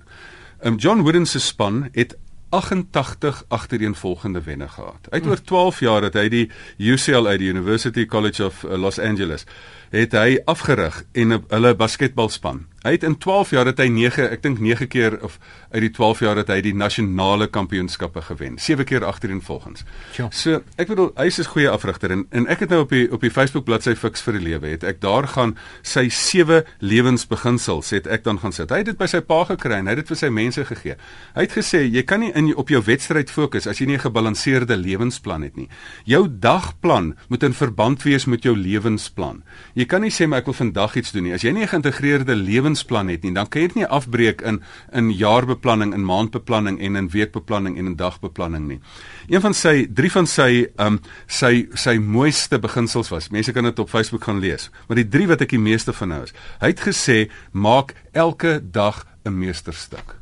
Um 0.64 0.76
John 0.76 1.04
Wooden 1.06 1.26
se 1.26 1.40
span 1.40 1.88
het 1.92 2.16
88 2.48 3.44
agtereenvolgende 3.48 4.42
wenne 4.42 4.68
gehad. 4.68 5.06
Uit 5.10 5.26
oor 5.26 5.42
12 5.42 5.80
jaar 5.80 6.02
het 6.02 6.14
hy 6.16 6.28
die 6.32 6.46
UCLA, 6.78 7.36
die 7.36 7.50
University 7.52 8.06
College 8.06 8.44
of 8.44 8.62
uh, 8.64 8.78
Los 8.80 8.98
Angeles, 8.98 9.44
het 9.90 10.12
hy 10.12 10.38
afgerig 10.44 11.04
en 11.12 11.42
hulle 11.48 11.74
basketbalspan 11.74 12.66
Hy 12.86 12.92
het 12.94 13.02
in 13.02 13.16
12 13.18 13.50
jaar 13.50 13.66
het 13.66 13.80
hy 13.82 13.88
9, 13.90 14.28
ek 14.30 14.42
dink 14.44 14.60
9 14.62 14.86
keer 14.88 15.16
of 15.26 15.40
uit 15.72 15.82
die 15.82 15.90
12 15.90 16.20
jaar 16.22 16.38
het 16.38 16.48
hy 16.52 16.60
die 16.62 16.74
nasionale 16.78 17.48
kampioenskappe 17.50 18.22
gewen. 18.30 18.54
7 18.62 18.86
keer 18.86 19.04
agtereenvolgens. 19.04 19.82
Ja. 20.16 20.28
So, 20.30 20.62
ek 20.78 20.92
bedoel 20.92 21.10
hy 21.18 21.26
is 21.26 21.40
'n 21.40 21.50
goeie 21.50 21.70
afrigter 21.70 22.10
en 22.14 22.26
en 22.30 22.46
ek 22.46 22.60
het 22.60 22.70
nou 22.70 22.80
op 22.82 22.90
die 22.90 23.10
op 23.12 23.20
die 23.20 23.30
Facebook 23.30 23.64
bladsy 23.64 23.94
Fix 23.94 24.22
vir 24.22 24.38
die 24.38 24.42
Lewe 24.42 24.68
het 24.68 24.84
ek 24.84 25.00
daar 25.00 25.26
gaan 25.26 25.56
sy 25.82 26.08
sewe 26.08 26.64
lewensbeginsels 26.78 27.90
het 27.90 28.06
ek 28.06 28.24
dan 28.24 28.38
gaan 28.38 28.52
sit. 28.52 28.70
Hy 28.70 28.76
het 28.76 28.86
dit 28.86 28.98
by 28.98 29.06
sy 29.06 29.20
pa 29.20 29.44
gekry 29.44 29.74
en 29.74 29.86
hy 29.86 29.90
het 29.90 30.06
dit 30.06 30.08
vir 30.08 30.16
sy 30.16 30.28
mense 30.28 30.64
gegee. 30.64 30.96
Hy 31.34 31.42
het 31.42 31.52
gesê 31.52 31.82
jy 31.82 32.02
kan 32.02 32.20
nie 32.20 32.32
in 32.32 32.54
op 32.54 32.68
jou 32.68 32.80
wedstryd 32.80 33.30
fokus 33.30 33.66
as 33.66 33.78
jy 33.78 33.86
nie 33.86 33.96
'n 33.96 34.06
gebalanseerde 34.06 34.76
lewensplan 34.76 35.42
het 35.42 35.56
nie. 35.56 35.68
Jou 36.04 36.28
dagplan 36.30 37.16
moet 37.28 37.42
in 37.42 37.52
verband 37.52 38.02
wees 38.02 38.26
met 38.26 38.42
jou 38.42 38.56
lewensplan. 38.56 39.42
Jy 39.78 39.84
kan 39.86 40.02
nie 40.02 40.10
sê 40.10 40.26
maar 40.26 40.40
ek 40.42 40.48
wil 40.50 40.56
vandag 40.58 40.96
iets 40.98 41.12
doen 41.14 41.28
nie. 41.28 41.32
As 41.36 41.44
jy 41.46 41.52
nie 41.54 41.62
'n 41.62 41.70
geïntegreerde 41.70 42.34
lewens 42.34 42.48
lewensplan 42.48 43.08
het 43.08 43.22
nie, 43.22 43.32
dan 43.32 43.46
kan 43.46 43.62
jy 43.62 43.66
dit 43.68 43.76
nie 43.76 43.86
afbreek 43.86 44.40
in 44.42 44.60
in 44.92 45.10
jaarbeplanning, 45.12 45.94
in 45.94 46.04
maandbeplanning 46.04 46.80
en 46.80 46.96
in 46.96 47.08
weekbeplanning 47.08 47.78
en 47.78 47.86
in 47.86 47.96
dagbeplanning 47.96 48.66
nie. 48.68 48.80
Een 49.28 49.40
van 49.40 49.54
sy 49.54 49.86
drie 49.86 50.10
van 50.10 50.26
sy 50.26 50.66
um 50.78 51.00
sy 51.26 51.68
sy 51.74 51.98
mooiste 51.98 52.58
beginsels 52.58 53.08
was. 53.10 53.30
Mense 53.30 53.52
kan 53.52 53.64
dit 53.64 53.78
op 53.78 53.88
Facebook 53.88 54.24
gaan 54.24 54.40
lees. 54.40 54.70
Maar 54.88 54.96
die 54.96 55.08
drie 55.08 55.28
wat 55.28 55.40
ek 55.40 55.50
die 55.50 55.58
meeste 55.58 55.92
van 55.92 56.10
hou 56.10 56.22
is. 56.22 56.32
Hy 56.60 56.66
het 56.66 56.80
gesê 56.80 57.30
maak 57.52 57.94
elke 58.12 58.60
dag 58.60 59.06
'n 59.24 59.38
meesterstuk. 59.38 60.16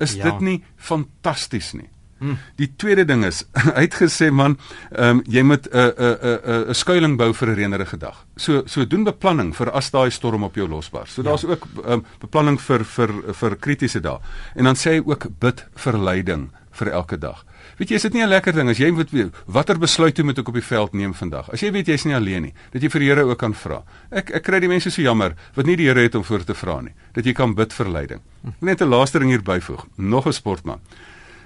Is 0.00 0.14
ja. 0.14 0.24
dit 0.24 0.40
nie 0.40 0.64
fantasties 0.76 1.72
nie? 1.72 1.88
Hmm. 2.18 2.38
Die 2.56 2.70
tweede 2.76 3.04
ding 3.04 3.24
is, 3.24 3.44
hy 3.76 3.84
het 3.84 3.94
gesê 3.94 4.30
man, 4.32 4.56
ehm 4.90 5.18
um, 5.18 5.22
jy 5.28 5.42
moet 5.42 5.68
'n 5.68 5.92
'n 5.92 6.16
'n 6.16 6.68
'n 6.70 6.74
skuilings 6.74 7.16
bou 7.16 7.32
vir 7.32 7.48
'n 7.48 7.54
reënerige 7.54 7.98
dag. 7.98 8.24
So 8.36 8.62
so 8.66 8.86
doen 8.86 9.04
beplanning 9.04 9.54
vir 9.56 9.70
as 9.70 9.90
daai 9.90 10.10
storm 10.10 10.44
op 10.44 10.54
jou 10.54 10.68
losbars. 10.68 11.12
So 11.14 11.22
ja. 11.22 11.28
daar's 11.28 11.44
ook 11.44 11.66
ehm 11.84 11.92
um, 11.92 12.04
beplanning 12.20 12.60
vir 12.60 12.84
vir 12.84 13.10
vir 13.34 13.56
kritiese 13.56 14.00
dae. 14.00 14.18
En 14.54 14.64
dan 14.64 14.74
sê 14.76 14.90
hy 14.96 15.02
ook 15.04 15.28
bid 15.40 15.66
vir 15.74 15.98
leiding 15.98 16.50
vir 16.76 16.92
elke 16.92 17.18
dag. 17.18 17.44
Weet 17.76 17.90
jy, 17.90 17.96
is 17.98 18.02
dit 18.02 18.14
nie 18.14 18.22
'n 18.22 18.28
lekker 18.28 18.52
ding 18.52 18.68
as 18.70 18.78
jy 18.78 18.90
moet 18.90 19.10
weet 19.10 19.34
watter 19.46 19.78
besluit 19.78 20.16
jy 20.16 20.24
moet 20.24 20.38
ek 20.38 20.48
op 20.48 20.54
die 20.54 20.62
veld 20.62 20.92
neem 20.94 21.14
vandag? 21.14 21.50
As 21.52 21.60
jy 21.60 21.70
weet 21.72 21.86
jy's 21.86 22.04
nie 22.04 22.14
alleen 22.14 22.42
nie, 22.42 22.54
dat 22.72 22.82
jy 22.82 22.88
vir 22.88 23.00
die 23.00 23.08
Here 23.08 23.24
ook 23.24 23.38
kan 23.38 23.54
vra. 23.54 23.82
Ek 24.10 24.30
ek 24.30 24.42
kry 24.42 24.60
die 24.60 24.68
mense 24.68 24.90
so 24.90 25.02
jammer 25.02 25.34
wat 25.54 25.66
nie 25.66 25.76
die 25.76 25.86
Here 25.86 26.00
het 26.00 26.14
om 26.14 26.24
voor 26.24 26.44
te 26.44 26.54
vra 26.54 26.80
nie, 26.80 26.94
dat 27.12 27.24
jy 27.24 27.32
kan 27.32 27.54
bid 27.54 27.72
vir 27.72 27.88
leiding. 27.88 28.20
Net 28.60 28.80
'n 28.80 28.88
laaste 28.88 29.18
ding 29.18 29.30
hier 29.30 29.42
byvoeg. 29.42 29.86
Nog 29.96 30.26
'n 30.26 30.32
sportman. 30.32 30.80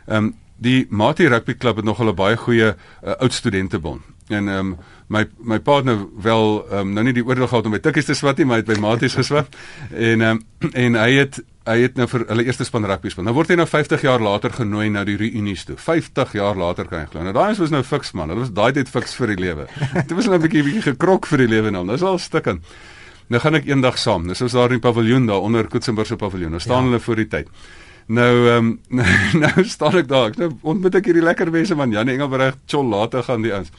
Ehm 0.07 0.25
um, 0.25 0.35
die 0.61 0.87
Mati 0.91 1.29
Rugby 1.29 1.57
Klub 1.57 1.77
het 1.81 1.85
nogal 1.85 2.13
'n 2.13 2.15
baie 2.15 2.37
goeie 2.37 2.75
uh, 2.75 3.13
oud 3.19 3.33
studentebond. 3.33 4.03
En 4.29 4.49
ehm 4.49 4.59
um, 4.59 4.77
my 5.09 5.25
my 5.39 5.59
partner 5.61 6.07
wel 6.23 6.67
ehm 6.71 6.79
um, 6.79 6.93
nou 6.93 7.05
nie 7.05 7.13
die 7.13 7.25
oordeel 7.25 7.49
gehad 7.49 7.65
om 7.65 7.73
by 7.75 7.79
tikkies 7.79 8.05
te 8.05 8.15
swat 8.15 8.39
nie, 8.39 8.47
maar 8.47 8.61
hy 8.61 8.65
het 8.65 8.75
by 8.75 8.81
Mati's 8.81 9.15
geswat. 9.15 9.57
En 10.11 10.21
ehm 10.21 10.43
um, 10.61 10.71
en 10.85 10.95
hy 10.95 11.11
het 11.19 11.41
hy 11.65 11.77
het 11.83 11.97
nou 11.97 12.07
vir 12.09 12.25
hulle 12.29 12.45
eerste 12.45 12.65
span 12.65 12.85
rugby 12.85 13.11
speel. 13.13 13.25
Nou 13.25 13.35
word 13.35 13.51
hy 13.53 13.57
nou 13.61 13.67
50 13.69 14.03
jaar 14.03 14.23
later 14.23 14.53
genooi 14.53 14.89
na 14.91 15.05
die 15.05 15.17
reunies 15.17 15.65
toe. 15.65 15.77
50 15.77 16.33
jaar 16.39 16.57
later 16.57 16.89
kan 16.89 17.05
jy 17.05 17.11
glo. 17.13 17.25
Nou 17.27 17.35
daai 17.37 17.59
was 17.59 17.71
nou 17.71 17.83
fiks 17.83 18.13
man. 18.13 18.29
Dit 18.29 18.39
was 18.39 18.55
daai 18.55 18.73
tyd 18.73 18.89
fiks 18.89 19.15
vir 19.19 19.35
die 19.35 19.41
lewe. 19.41 19.67
Dit 20.09 20.17
was 20.17 20.27
nou 20.27 20.39
'n 20.39 20.43
bietjie 20.47 20.65
bietjie 20.65 20.87
gekrok 20.93 21.27
vir 21.27 21.47
die 21.47 21.51
lewe 21.57 21.71
nou. 21.71 21.87
Dis 21.87 22.03
al 22.03 22.19
stukkend. 22.19 22.65
Nou 23.31 23.41
gaan 23.41 23.55
ek 23.55 23.67
eendag 23.67 23.99
saam. 23.99 24.27
Dis 24.27 24.43
ons 24.43 24.53
daar 24.53 24.73
in 24.73 24.81
die 24.81 24.87
paviljoen 24.89 25.27
daar 25.27 25.41
onder 25.41 25.69
Koetsenburg 25.69 26.07
se 26.07 26.17
paviljoen. 26.17 26.51
Nou 26.51 26.61
staan 26.61 26.85
ja. 26.85 26.91
hulle 26.91 27.01
voor 27.01 27.17
die 27.17 27.29
tyd. 27.29 27.49
Nou 28.11 28.31
ehm 28.49 28.71
um, 28.91 29.01
nou 29.45 29.65
staan 29.65 30.01
ek 30.01 30.09
daar. 30.11 30.35
Nou 30.39 30.51
ontmoet 30.73 30.99
ek 30.99 31.11
hierdie 31.11 31.25
lekker 31.25 31.51
mense 31.55 31.77
man. 31.79 31.93
Janie 31.95 32.17
Engelbreg, 32.19 32.59
Chol 32.67 32.89
later 32.91 33.23
gaan 33.27 33.45
die 33.47 33.55
ons. 33.55 33.71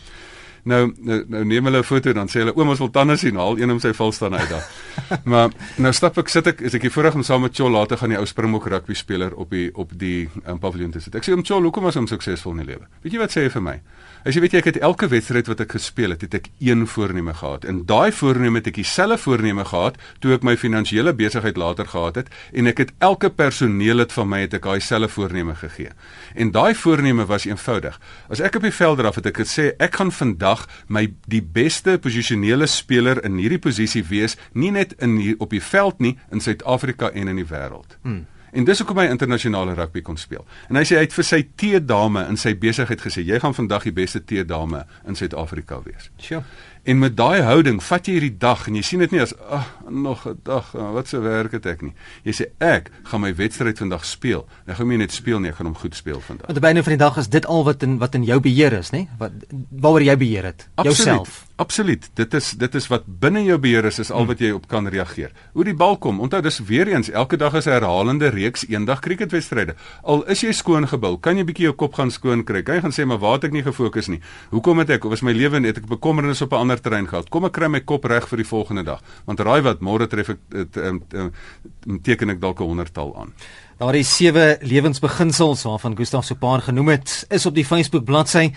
Nou, 0.63 0.91
nou 1.01 1.17
nou 1.27 1.41
neem 1.49 1.65
hulle 1.65 1.79
'n 1.81 1.83
foto 1.83 2.13
dan 2.13 2.29
sê 2.29 2.43
hulle 2.43 2.53
ouma 2.53 2.75
wil 2.77 2.91
tande 2.93 3.17
sien, 3.17 3.35
haal 3.35 3.57
een 3.57 3.71
om 3.71 3.79
sy 3.79 3.93
val 3.97 4.11
staan 4.11 4.35
uit 4.37 4.49
daar. 4.49 4.67
maar 5.31 5.49
nou 5.77 5.91
stap 5.93 6.17
ek 6.17 6.29
sit 6.29 6.47
ek 6.47 6.61
is 6.61 6.73
ek 6.73 6.81
hier 6.81 6.93
voorreg 6.93 7.15
om 7.15 7.23
saam 7.23 7.41
met 7.41 7.55
Chol 7.55 7.71
later 7.71 7.97
gaan 7.97 8.09
die 8.09 8.19
ou 8.19 8.25
Springbok 8.25 8.67
rugby 8.67 8.93
speler 8.93 9.33
op 9.35 9.49
die 9.49 9.71
op 9.73 9.91
die 9.97 10.29
um, 10.45 10.59
paviljoen 10.59 10.91
te 10.91 11.01
sit. 11.01 11.15
Ek 11.15 11.25
sê 11.25 11.33
om 11.33 11.43
Chol, 11.43 11.63
hoekom 11.63 11.83
was 11.83 11.95
hom 11.95 12.07
suksesvol 12.07 12.51
in 12.51 12.63
die 12.65 12.71
lewe? 12.75 12.87
Weet 13.01 13.13
jy 13.13 13.19
wat 13.19 13.31
sê 13.31 13.43
hy 13.43 13.49
vir 13.49 13.61
my? 13.61 13.77
As 14.21 14.35
jy 14.37 14.41
weet 14.43 14.53
jy 14.53 14.59
ek 14.61 14.67
het 14.69 14.77
elke 14.85 15.07
wedstryd 15.09 15.47
wat 15.49 15.63
ek 15.63 15.71
gespeel 15.73 16.11
het, 16.13 16.21
het 16.21 16.35
ek 16.37 16.47
een 16.61 16.83
voorneme 16.85 17.33
gehad. 17.33 17.63
En 17.65 17.79
daai 17.89 18.11
voorneme 18.13 18.59
het 18.59 18.67
ek 18.69 18.75
dieselfde 18.77 19.17
voorneme 19.17 19.63
gehad 19.65 19.95
toe 20.21 20.35
ek 20.35 20.43
my 20.45 20.53
finansiële 20.61 21.13
besigheid 21.17 21.57
later 21.57 21.87
gehad 21.89 22.19
het 22.19 22.29
en 22.53 22.69
ek 22.69 22.83
het 22.83 22.91
elke 23.01 23.31
personeel 23.33 24.03
het 24.03 24.13
van 24.13 24.29
my 24.29 24.43
het 24.43 24.53
ek 24.59 24.67
daai 24.67 24.83
selfde 24.85 25.09
voorneme 25.09 25.55
gegee. 25.57 25.95
En 26.37 26.51
daai 26.53 26.75
voorneme 26.77 27.25
was 27.25 27.47
eenvoudig. 27.49 27.97
As 28.29 28.43
ek 28.45 28.59
op 28.61 28.67
die 28.67 28.75
veld 28.77 29.01
draf 29.01 29.17
het 29.17 29.31
ek 29.31 29.41
gesê 29.41 29.71
ek 29.81 29.97
gaan 29.97 30.13
vandag 30.13 30.67
my 30.85 31.07
die 31.25 31.41
beste 31.41 31.97
posisionele 31.97 32.69
speler 32.69 33.23
in 33.25 33.41
hierdie 33.41 33.61
posisie 33.63 34.03
wees, 34.05 34.37
nie 34.53 34.69
net 34.69 34.93
in 35.01 35.17
hier, 35.17 35.39
op 35.41 35.49
die 35.49 35.63
veld 35.63 35.97
nie, 35.97 36.13
in 36.29 36.45
Suid-Afrika 36.45 37.09
en 37.09 37.33
in 37.33 37.41
die 37.41 37.49
wêreld. 37.49 37.97
Hmm. 38.05 38.27
En 38.51 38.65
dis 38.67 38.79
hoekom 38.83 38.97
hy 38.97 39.07
internasionale 39.11 39.73
rugby 39.73 40.01
kon 40.01 40.17
speel. 40.17 40.45
En 40.69 40.75
hy 40.75 40.83
sê 40.83 40.97
hy 40.99 41.05
het 41.05 41.13
vir 41.15 41.27
sy 41.27 41.41
T-dame 41.55 42.25
in 42.27 42.37
sy 42.37 42.51
besigheid 42.59 43.01
gesê, 43.01 43.23
jy 43.23 43.39
gaan 43.39 43.55
vandag 43.55 43.83
die 43.87 43.95
beste 43.95 44.19
T-dame 44.19 44.85
in 45.07 45.15
Suid-Afrika 45.15 45.81
wees. 45.85 46.11
Sjoe. 46.19 46.43
En 46.83 46.97
met 46.97 47.13
daai 47.13 47.43
houding 47.45 47.77
vat 47.83 48.07
jy 48.09 48.15
hierdie 48.15 48.37
dag 48.41 48.63
en 48.67 48.77
jy 48.79 48.81
sien 48.85 49.03
dit 49.03 49.11
nie 49.13 49.21
as 49.21 49.35
ag 49.53 49.67
nog 49.89 50.25
'n 50.27 50.39
dag, 50.43 50.71
wat 50.71 51.07
se 51.07 51.19
werk 51.19 51.51
het 51.51 51.65
ek 51.65 51.81
nie. 51.81 51.93
Jy 52.23 52.33
sê 52.33 52.45
ek 52.57 52.89
gaan 53.03 53.21
my 53.21 53.35
wedstryd 53.35 53.77
vandag 53.77 54.05
speel. 54.05 54.47
Ek 54.65 54.75
gaan 54.75 54.87
nie 54.87 54.97
net 54.97 55.11
speel 55.11 55.39
nie, 55.39 55.49
ek 55.49 55.55
gaan 55.55 55.67
hom 55.67 55.75
goed 55.75 55.95
speel 55.95 56.19
vandag. 56.19 56.47
Want 56.47 56.59
by 56.59 56.73
'n 56.73 56.83
van 56.83 56.97
die 56.97 57.05
dag 57.05 57.17
is 57.17 57.27
dit 57.29 57.45
al 57.45 57.63
wat 57.63 57.83
in 57.83 57.97
wat 57.97 58.15
in 58.15 58.23
jou 58.23 58.39
beheer 58.39 58.73
is, 58.73 58.89
nê? 58.89 59.07
Wat 59.17 59.31
waaroor 59.69 60.01
jy 60.01 60.17
beheer 60.17 60.43
het, 60.43 60.67
jouself. 60.81 61.45
Absoluut. 61.61 62.09
Dit 62.17 62.33
is 62.33 62.51
dit 62.57 62.75
is 62.75 62.87
wat 62.89 63.03
binne 63.21 63.43
jou 63.45 63.57
beheer 63.61 63.85
is, 63.85 63.99
is 64.01 64.09
al 64.09 64.25
wat 64.25 64.39
jy 64.41 64.49
op 64.55 64.63
kan 64.71 64.87
reageer. 64.89 65.29
Hoe 65.53 65.65
die 65.67 65.75
bal 65.77 65.99
kom. 66.01 66.17
Onthou 66.23 66.39
dis 66.41 66.57
weer 66.65 66.89
eens 66.89 67.11
elke 67.13 67.37
dag 67.37 67.53
is 67.59 67.67
'n 67.67 67.75
herhalende 67.75 68.29
reeks 68.33 68.65
eendag 68.67 68.99
cricketwedstryde. 68.99 69.75
Al 70.03 70.23
is 70.25 70.41
jy 70.41 70.51
skoon 70.51 70.87
gebou, 70.87 71.17
kan 71.19 71.37
jy 71.37 71.43
bietjie 71.43 71.65
jou 71.65 71.75
kop 71.75 71.93
gaan 71.93 72.11
skoon 72.11 72.43
kry. 72.43 72.63
Kan 72.63 72.75
jy 72.75 72.81
gaan 72.81 72.91
sê 72.91 73.05
maar 73.05 73.19
waar 73.19 73.33
het 73.33 73.43
ek 73.43 73.51
nie 73.51 73.63
gefokus 73.63 74.07
nie? 74.07 74.21
Hoekom 74.49 74.77
het 74.79 74.89
ek 74.89 75.05
of 75.05 75.13
is 75.13 75.21
my 75.21 75.31
lewe 75.31 75.59
net 75.59 75.77
ek 75.77 75.85
bekommernis 75.85 76.41
op 76.41 76.51
'n 76.51 76.55
ander 76.55 76.81
terrein 76.81 77.07
gehad? 77.07 77.29
Kom 77.29 77.45
ek 77.45 77.51
kry 77.51 77.67
my 77.67 77.79
kop 77.79 78.05
reg 78.05 78.27
vir 78.27 78.37
die 78.37 78.47
volgende 78.47 78.83
dag. 78.83 79.01
Want 79.25 79.39
raai 79.39 79.61
wat, 79.61 79.81
môre 79.81 80.07
tref 80.07 80.29
ek 80.29 80.37
dit 80.49 82.03
teken 82.03 82.29
ek 82.29 82.39
dalk 82.39 82.59
'n 82.59 82.63
honderdtal 82.63 83.15
aan. 83.17 83.33
Daar 83.81 83.95
is 83.97 84.11
sewe 84.13 84.57
lewensbeginsels 84.61 85.63
waarvan 85.65 85.95
Gustav 85.97 86.21
so 86.27 86.35
paar 86.37 86.61
genoem 86.61 86.91
het, 86.93 87.25
is 87.33 87.47
op 87.49 87.55
die 87.57 87.63
Facebook 87.65 88.03
bladsy 88.05 88.51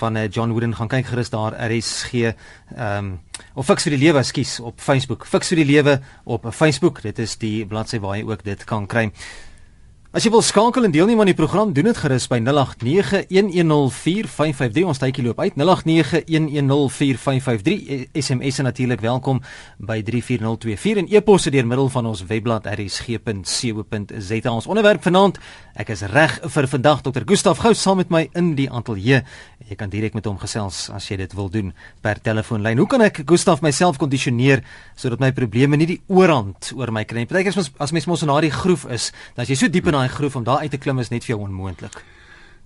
van 0.00 0.16
uh, 0.16 0.22
John 0.32 0.54
Wooden 0.56 0.72
gaan 0.78 0.88
kyk 0.88 1.10
gerus 1.10 1.28
daar 1.28 1.52
RSG 1.66 2.14
ehm 2.22 2.30
um, 2.78 3.10
of 3.60 3.68
Fix 3.68 3.84
vir 3.84 3.98
die 3.98 4.00
lewe, 4.06 4.22
skus, 4.24 4.54
op 4.64 4.80
Facebook. 4.80 5.26
Fix 5.28 5.52
vir 5.52 5.60
die 5.60 5.66
lewe 5.68 5.98
op 6.24 6.48
Facebook. 6.56 7.02
Dit 7.04 7.20
is 7.20 7.36
die 7.36 7.66
bladsy 7.68 8.00
waar 8.00 8.16
jy 8.16 8.24
ook 8.24 8.44
dit 8.46 8.64
kan 8.64 8.86
kry. 8.88 9.10
As 10.10 10.24
jy 10.26 10.32
wil 10.34 10.42
skakel 10.42 10.82
en 10.82 10.90
deelneem 10.90 11.20
aan 11.22 11.30
die 11.30 11.38
program, 11.38 11.70
doen 11.70 11.86
dit 11.86 11.94
gerus 12.02 12.26
by 12.26 12.42
0891104553. 12.42 14.82
Ons 14.90 14.98
tydjie 14.98 15.22
loop 15.22 15.38
uit. 15.38 15.54
0891104553. 15.54 18.10
SMS 18.18 18.58
is 18.58 18.66
natuurlik 18.66 18.98
welkom 19.06 19.38
by 19.78 20.02
34024 20.02 20.98
en 21.04 21.06
e-posse 21.14 21.54
deur 21.54 21.62
middel 21.62 21.86
van 21.94 22.10
ons 22.10 22.26
webblad 22.26 22.66
rsg.co.za. 22.72 24.50
Ons 24.50 24.66
onderwerp 24.66 24.98
vanaand, 25.06 25.38
ek 25.78 25.94
is 25.94 26.02
reg 26.10 26.42
vir 26.56 26.66
vandag 26.74 27.06
Dr. 27.06 27.22
Gustaf 27.30 27.62
Gous 27.62 27.78
saam 27.78 28.02
met 28.02 28.10
my 28.10 28.26
in 28.34 28.58
die 28.58 28.66
ateljee. 28.66 29.22
Jy 29.70 29.78
kan 29.78 29.94
direk 29.94 30.18
met 30.18 30.26
hom 30.26 30.42
gesels 30.42 30.90
as 30.90 31.06
jy 31.06 31.22
dit 31.22 31.30
wil 31.38 31.46
doen 31.54 31.70
per 32.02 32.18
telefoonlyn. 32.18 32.82
Hoe 32.82 32.90
kan 32.90 32.98
ek 33.06 33.22
Gustaf 33.30 33.62
myself 33.62 33.94
kondisioneer 34.02 34.66
sodat 34.98 35.22
my 35.22 35.30
probleme 35.30 35.78
nie 35.78 35.94
die 35.94 36.02
oorhand 36.10 36.74
oor 36.74 36.90
my 36.90 37.06
kry 37.06 37.22
nie? 37.22 37.30
Partykeer 37.30 37.54
as 37.78 37.94
mens 37.94 38.10
mos 38.10 38.26
in 38.26 38.34
daardie 38.34 38.50
groef 38.50 38.90
is, 38.90 39.14
dan 39.38 39.46
as 39.46 39.54
jy 39.54 39.62
so 39.62 39.70
diep 39.70 39.86
in 39.86 39.99
daai 40.00 40.12
groef 40.16 40.36
om 40.36 40.44
daar 40.44 40.64
uit 40.64 40.72
te 40.72 40.80
klim 40.80 40.98
is 40.98 41.12
net 41.12 41.24
vir 41.24 41.36
jou 41.36 41.44
onmoontlik. 41.46 42.02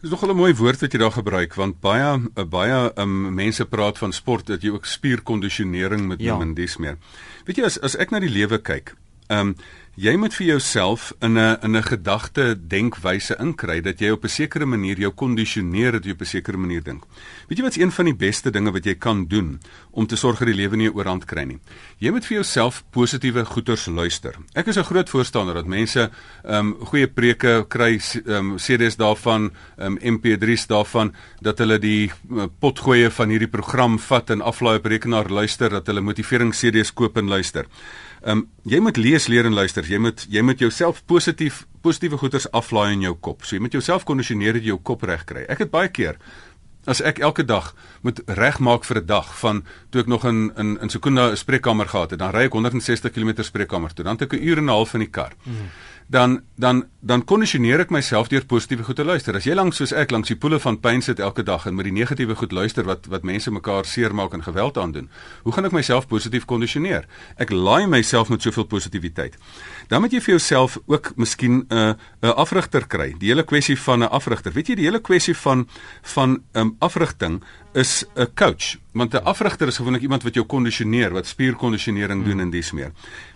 Dis 0.04 0.12
nogal 0.12 0.30
'n 0.34 0.36
mooi 0.36 0.54
woord 0.54 0.80
wat 0.80 0.92
jy 0.92 0.98
daar 0.98 1.16
gebruik 1.16 1.54
want 1.54 1.80
baie 1.80 2.20
baie 2.46 2.92
um, 2.96 3.34
mense 3.34 3.64
praat 3.64 3.98
van 3.98 4.12
sport 4.12 4.46
dat 4.46 4.62
jy 4.62 4.70
ook 4.70 4.84
spierkondisionering 4.84 6.06
moet 6.06 6.20
ja. 6.20 6.32
doen 6.32 6.42
en 6.42 6.54
dis 6.54 6.76
meer. 6.76 6.98
Weet 7.46 7.56
jy 7.56 7.64
as 7.64 7.78
as 7.80 7.96
ek 7.96 8.10
na 8.10 8.20
die 8.20 8.28
lewe 8.28 8.58
kyk, 8.58 8.94
ehm 9.28 9.48
um, 9.48 9.56
jy 9.94 10.16
moet 10.18 10.34
vir 10.34 10.46
jouself 10.46 11.12
in 11.22 11.38
'n 11.38 11.58
in 11.62 11.76
'n 11.76 11.82
gedagte 11.82 12.56
denkwyse 12.66 13.36
inkry 13.38 13.80
dat 13.80 14.00
jy 14.00 14.10
op 14.10 14.24
'n 14.24 14.28
sekere 14.28 14.66
manier 14.66 14.98
jou 14.98 15.10
kondisioneer 15.10 15.92
dat 15.92 16.04
jy 16.04 16.10
op 16.10 16.20
'n 16.20 16.26
sekere 16.26 16.56
manier 16.56 16.82
dink. 16.82 17.04
Weet 17.48 17.58
jy 17.58 17.64
wat's 17.64 17.78
een 17.78 17.92
van 17.92 18.04
die 18.04 18.14
beste 18.14 18.50
dinge 18.50 18.72
wat 18.72 18.84
jy 18.84 18.94
kan 18.94 19.26
doen 19.26 19.60
om 19.92 20.06
te 20.06 20.16
sorg 20.16 20.38
dat 20.38 20.48
die 20.48 20.56
lewe 20.56 20.76
nie 20.76 20.92
oorhand 20.92 21.24
kry 21.24 21.44
nie? 21.44 21.58
Jy 21.98 22.10
moet 22.10 22.26
vir 22.26 22.34
jouself 22.34 22.84
positiewe 22.90 23.44
goeters 23.44 23.86
luister. 23.86 24.34
Ek 24.54 24.66
is 24.66 24.76
'n 24.76 24.82
groot 24.82 25.08
voorstander 25.08 25.54
dat 25.54 25.66
mense 25.66 26.10
ehm 26.44 26.54
um, 26.54 26.74
goeie 26.86 27.06
preke 27.06 27.64
kry, 27.68 28.00
ehm 28.26 28.50
um, 28.50 28.56
CD's 28.56 28.96
daarvan, 28.96 29.52
ehm 29.78 29.96
um, 30.02 30.18
MP3's 30.18 30.66
daarvan 30.66 31.14
dat 31.40 31.58
hulle 31.58 31.78
die 31.78 32.10
uh, 32.30 32.46
potgoeie 32.58 33.10
van 33.10 33.28
hierdie 33.28 33.48
program 33.48 33.98
vat 33.98 34.30
en 34.30 34.40
aflaai 34.40 34.76
op 34.76 34.86
rekenaar 34.86 35.30
luister, 35.30 35.70
dat 35.70 35.86
hulle 35.86 36.00
motiverings 36.00 36.58
CD's 36.58 36.92
koop 36.92 37.16
en 37.16 37.28
luister. 37.28 37.66
Ehm 38.24 38.38
um, 38.38 38.48
jy 38.64 38.80
moet 38.80 38.96
lees, 38.96 39.26
leer 39.28 39.44
en 39.44 39.52
luister. 39.52 39.84
Jy 39.84 39.98
moet 40.00 40.26
jy 40.32 40.40
moet 40.40 40.58
jouself 40.58 41.02
positief 41.04 41.66
positiewe 41.84 42.16
goeders 42.16 42.46
aflaai 42.56 42.94
in 42.94 43.04
jou 43.04 43.14
kop. 43.20 43.44
So 43.44 43.56
jy 43.56 43.60
moet 43.60 43.76
jouself 43.76 44.04
kondisioneer 44.08 44.56
dat 44.56 44.64
jy 44.64 44.72
jou 44.72 44.80
kop 44.80 45.04
reg 45.04 45.26
kry. 45.28 45.44
Ek 45.48 45.58
het 45.58 45.70
baie 45.70 45.92
keer 45.92 46.16
as 46.86 47.00
ek 47.00 47.20
elke 47.24 47.44
dag 47.44 47.70
moet 48.04 48.20
regmaak 48.28 48.84
vir 48.84 49.00
'n 49.00 49.06
dag 49.06 49.28
van 49.40 49.64
toe 49.90 50.00
ek 50.00 50.06
nog 50.06 50.24
in 50.24 50.52
in 50.56 50.78
in 50.80 50.88
Sekunda 50.88 51.30
'n 51.30 51.36
spreekkamer 51.36 51.88
gehad 51.88 52.10
het, 52.10 52.18
dan 52.18 52.32
ry 52.32 52.44
ek 52.44 52.52
160 52.52 53.12
km 53.12 53.42
spreekkamer 53.42 53.92
toe. 53.94 54.04
Dan 54.04 54.16
het 54.16 54.22
ek 54.22 54.40
'n 54.40 54.44
uur 54.44 54.58
en 54.58 54.64
'n 54.64 54.68
half 54.68 54.94
in 54.94 55.00
die 55.00 55.10
kar. 55.10 55.32
Mm 55.44 55.68
dan 56.06 56.42
dan 56.56 56.84
dan 57.00 57.24
kondisioneer 57.24 57.80
ek 57.84 57.90
myself 57.90 58.28
deur 58.28 58.44
positiewe 58.46 58.84
goed 58.84 58.96
te 58.96 59.04
luister. 59.04 59.36
As 59.36 59.44
jy 59.44 59.54
lank 59.54 59.74
soos 59.74 59.92
ek 59.92 60.12
langs 60.14 60.30
die 60.30 60.36
poele 60.38 60.58
van 60.60 60.78
pyn 60.80 61.02
sit 61.02 61.20
elke 61.20 61.42
dag 61.42 61.66
en 61.66 61.74
met 61.74 61.88
die 61.88 61.92
negatiewe 61.92 62.36
goed 62.38 62.52
luister 62.52 62.84
wat 62.84 63.08
wat 63.12 63.24
mense 63.24 63.50
mekaar 63.50 63.84
seermaak 63.84 64.32
en 64.32 64.44
geweld 64.44 64.78
aandoen, 64.78 65.08
hoe 65.42 65.52
gaan 65.52 65.68
ek 65.68 65.76
myself 65.76 66.08
positief 66.08 66.44
kondisioneer? 66.44 67.08
Ek 67.36 67.50
laai 67.50 67.86
myself 67.86 68.28
met 68.28 68.42
soveel 68.42 68.68
positiwiteit. 68.68 69.36
Dan 69.88 70.04
moet 70.04 70.12
jy 70.12 70.20
vir 70.20 70.36
jouself 70.36 70.78
ook 70.86 71.12
miskien 71.16 71.66
'n 71.68 71.74
uh, 71.74 71.88
'n 71.88 71.96
uh, 72.28 72.30
afrigter 72.30 72.86
kry. 72.86 73.14
Die 73.18 73.28
hele 73.28 73.44
kwessie 73.44 73.78
van 73.78 74.02
'n 74.02 74.10
afrigter. 74.10 74.52
Weet 74.52 74.68
jy 74.68 74.74
die 74.74 74.86
hele 74.86 75.00
kwessie 75.00 75.36
van 75.36 75.68
van 76.02 76.30
'n 76.30 76.60
um, 76.60 76.76
afrigting 76.78 77.42
is 77.72 78.04
'n 78.14 78.28
coach, 78.34 78.76
want 78.94 79.14
'n 79.14 79.24
afrigter 79.24 79.66
is 79.66 79.76
gewoonlik 79.76 80.02
iemand 80.02 80.22
wat 80.22 80.34
jou 80.34 80.46
kondisioneer, 80.46 81.12
wat 81.12 81.26
spierkondisionering 81.26 82.20
hmm. 82.20 82.30
doen 82.30 82.40
en 82.40 82.50
dis 82.50 82.72
meer. 82.72 82.92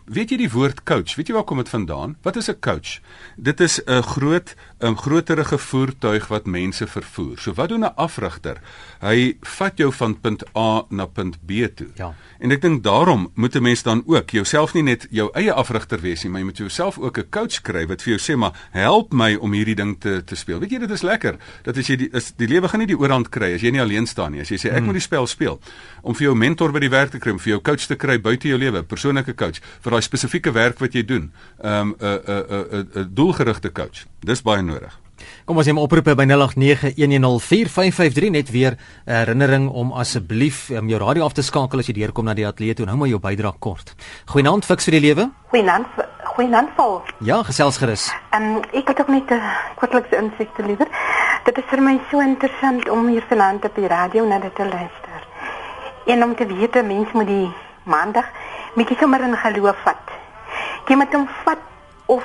Weet 0.09 0.31
jy 0.31 0.37
die 0.41 0.51
woord 0.51 0.83
coach? 0.89 1.19
Weet 1.19 1.29
jy 1.29 1.35
waar 1.37 1.45
kom 1.45 1.59
dit 1.61 1.69
vandaan? 1.69 2.17
Wat 2.25 2.37
is 2.37 2.49
'n 2.49 2.57
coach? 2.61 3.01
Dit 3.37 3.61
is 3.61 3.81
'n 3.85 4.03
groot 4.03 4.55
'n 4.81 4.97
groterige 4.97 5.59
voertuig 5.59 6.29
wat 6.29 6.47
mense 6.47 6.87
vervoer. 6.87 7.39
So 7.39 7.53
wat 7.53 7.69
doen 7.69 7.85
'n 7.85 7.95
afrigter? 7.97 8.61
Hy 9.01 9.37
vat 9.41 9.77
jou 9.77 9.93
van 9.93 10.21
punt 10.21 10.45
A 10.57 10.85
na 10.89 11.07
punt 11.07 11.37
B 11.47 11.51
toe. 11.75 11.89
Ja. 11.95 12.15
En 12.39 12.51
ek 12.51 12.61
dink 12.61 12.83
daarom 12.83 13.31
moet 13.35 13.55
'n 13.55 13.63
mens 13.63 13.83
dan 13.83 14.03
ook 14.07 14.31
jouself 14.31 14.75
nie 14.75 14.83
net 14.83 15.07
jou 15.11 15.31
eie 15.33 15.53
afrigter 15.53 16.01
wees 16.01 16.23
nie, 16.23 16.31
maar 16.31 16.41
jy 16.41 16.47
moet 16.47 16.57
jouself 16.57 16.99
ook 16.99 17.19
'n 17.19 17.29
coach 17.31 17.61
kry 17.61 17.87
wat 17.87 18.03
vir 18.03 18.17
jou 18.17 18.33
sê 18.33 18.39
maar 18.39 18.69
help 18.71 19.13
my 19.13 19.35
om 19.35 19.53
hierdie 19.53 19.75
ding 19.75 20.01
te 20.01 20.25
te 20.25 20.35
speel. 20.35 20.59
Weet 20.59 20.71
jy 20.71 20.79
dit 20.79 20.91
is 20.91 21.03
lekker 21.03 21.37
dat 21.63 21.77
as 21.77 21.87
jy 21.87 21.97
die 21.97 22.09
is 22.13 22.33
die 22.37 22.49
lewe 22.49 22.69
gaan 22.69 22.79
nie 22.79 22.87
die 22.87 22.99
oorhand 22.99 23.29
kry 23.29 23.55
as 23.55 23.61
jy 23.61 23.71
nie 23.71 23.81
alleen 23.81 24.07
staan 24.07 24.33
nie. 24.33 24.41
As 24.41 24.49
jy 24.49 24.57
sê 24.57 24.69
ek 24.69 24.77
hmm. 24.77 24.85
moet 24.85 24.95
die 24.95 25.01
spel 25.01 25.27
speel 25.27 25.48
om 26.03 26.15
vir 26.15 26.29
jou 26.29 26.35
mentor 26.35 26.73
by 26.73 26.85
die 26.85 26.93
werk 26.93 27.11
te 27.11 27.19
kry, 27.19 27.33
om 27.33 27.43
vir 27.43 27.57
jou 27.57 27.63
coach 27.71 27.89
te 27.89 27.97
kry 27.97 28.19
buite 28.19 28.49
jou 28.49 28.59
lewe, 28.59 28.83
persoonlike 28.83 29.35
coach 29.35 29.61
vir 29.83 29.97
daai 29.97 30.03
spesifieke 30.03 30.53
werk 30.53 30.81
wat 30.85 30.95
jy 30.95 31.03
doen. 31.03 31.33
'n 31.63 31.67
um, 31.67 31.97
'n 32.01 32.21
'n 32.27 32.65
'n 32.73 32.89
'n 32.95 33.15
doelgerigte 33.15 33.73
coach. 33.73 34.07
Dis 34.21 34.43
baie 34.43 34.63
nodig. 34.63 34.99
Kom 35.49 35.57
ons 35.57 35.67
neem 35.67 35.79
oproepe 35.81 36.13
by 36.19 36.27
0891104553 36.29 38.31
net 38.35 38.51
weer 38.55 38.73
herinnering 39.09 39.69
om 39.69 39.93
asseblief 39.93 40.71
om 40.71 40.89
jou 40.93 41.01
radio 41.03 41.25
af 41.25 41.35
te 41.39 41.43
skakel 41.43 41.79
as 41.83 41.89
jy 41.91 41.97
deurkom 42.01 42.25
na 42.29 42.35
die 42.39 42.47
ateljee 42.47 42.75
toe 42.79 42.87
en 42.87 42.93
hou 42.93 43.01
maar 43.03 43.13
jou 43.13 43.23
bydrae 43.23 43.55
kort. 43.59 43.87
Goeienaand 44.33 44.65
fiks 44.69 44.85
vir 44.89 44.95
die 44.99 45.07
lewe. 45.09 45.25
Goeienaand. 45.53 45.91
Goeienaand 46.39 46.71
vol. 46.77 47.01
Ja, 47.27 47.43
gesels 47.43 47.77
gerus. 47.83 48.05
Ehm 48.31 48.43
um, 48.43 48.61
ek 48.77 48.87
het 48.93 49.01
ook 49.01 49.11
net 49.11 49.31
'n 49.31 49.35
uh, 49.35 49.43
kortlikse 49.81 50.17
insig 50.17 50.49
te 50.57 50.63
lewer. 50.63 50.89
Dit 51.45 51.59
is 51.59 51.65
vir 51.71 51.83
my 51.83 52.01
so 52.11 52.21
interessant 52.21 52.89
om 52.89 53.09
hier 53.09 53.25
vanaand 53.29 53.65
op 53.65 53.75
die 53.75 53.89
radio 53.89 54.27
na 54.27 54.39
dit 54.39 54.55
te 54.55 54.63
luister. 54.63 55.08
En 56.09 56.23
om 56.25 56.35
te 56.35 56.47
weet 56.47 56.73
dat 56.73 56.85
mense 56.85 57.13
moet 57.13 57.27
die 57.27 57.49
maandag 57.85 58.25
bietjie 58.75 58.97
sommer 59.01 59.21
in 59.21 59.37
geloof 59.37 59.77
vat. 59.85 60.13
Jy 60.89 60.97
moet 60.97 61.13
hom 61.13 61.29
vat 61.45 61.65
of 62.07 62.25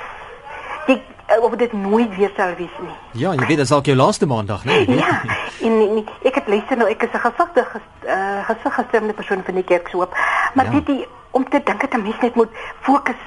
of 1.40 1.54
dit 1.56 1.72
nooit 1.72 2.16
weer 2.16 2.30
sal 2.36 2.52
wees 2.56 2.72
nie. 2.80 2.94
Ja, 3.22 3.32
jy 3.32 3.46
weet 3.48 3.56
dit 3.56 3.66
is 3.66 3.72
al 3.72 3.82
jou 3.82 3.96
laaste 3.96 4.26
maandag, 4.28 4.64
né? 4.64 4.76
Nee, 4.86 4.98
ja. 5.00 5.20
En, 5.64 5.78
en 5.80 6.00
ek 6.28 6.36
het 6.40 6.48
luister 6.52 6.76
nou 6.76 6.88
ek 6.90 7.02
is 7.06 7.12
'n 7.16 7.22
gesigte 7.24 7.64
uh, 8.06 8.44
gesig 8.48 8.74
gestremde 8.74 9.12
persoon 9.12 9.42
van 9.44 9.54
die 9.54 9.64
kerk 9.64 9.88
so 9.88 10.02
op. 10.02 10.16
Maar 10.54 10.64
ja. 10.64 10.70
dit 10.70 10.86
die 10.86 11.06
om 11.30 11.48
te 11.48 11.60
dink 11.64 11.80
dat 11.80 11.94
'n 11.94 12.02
mens 12.02 12.20
net 12.20 12.34
moet 12.34 12.52
fokus. 12.80 13.22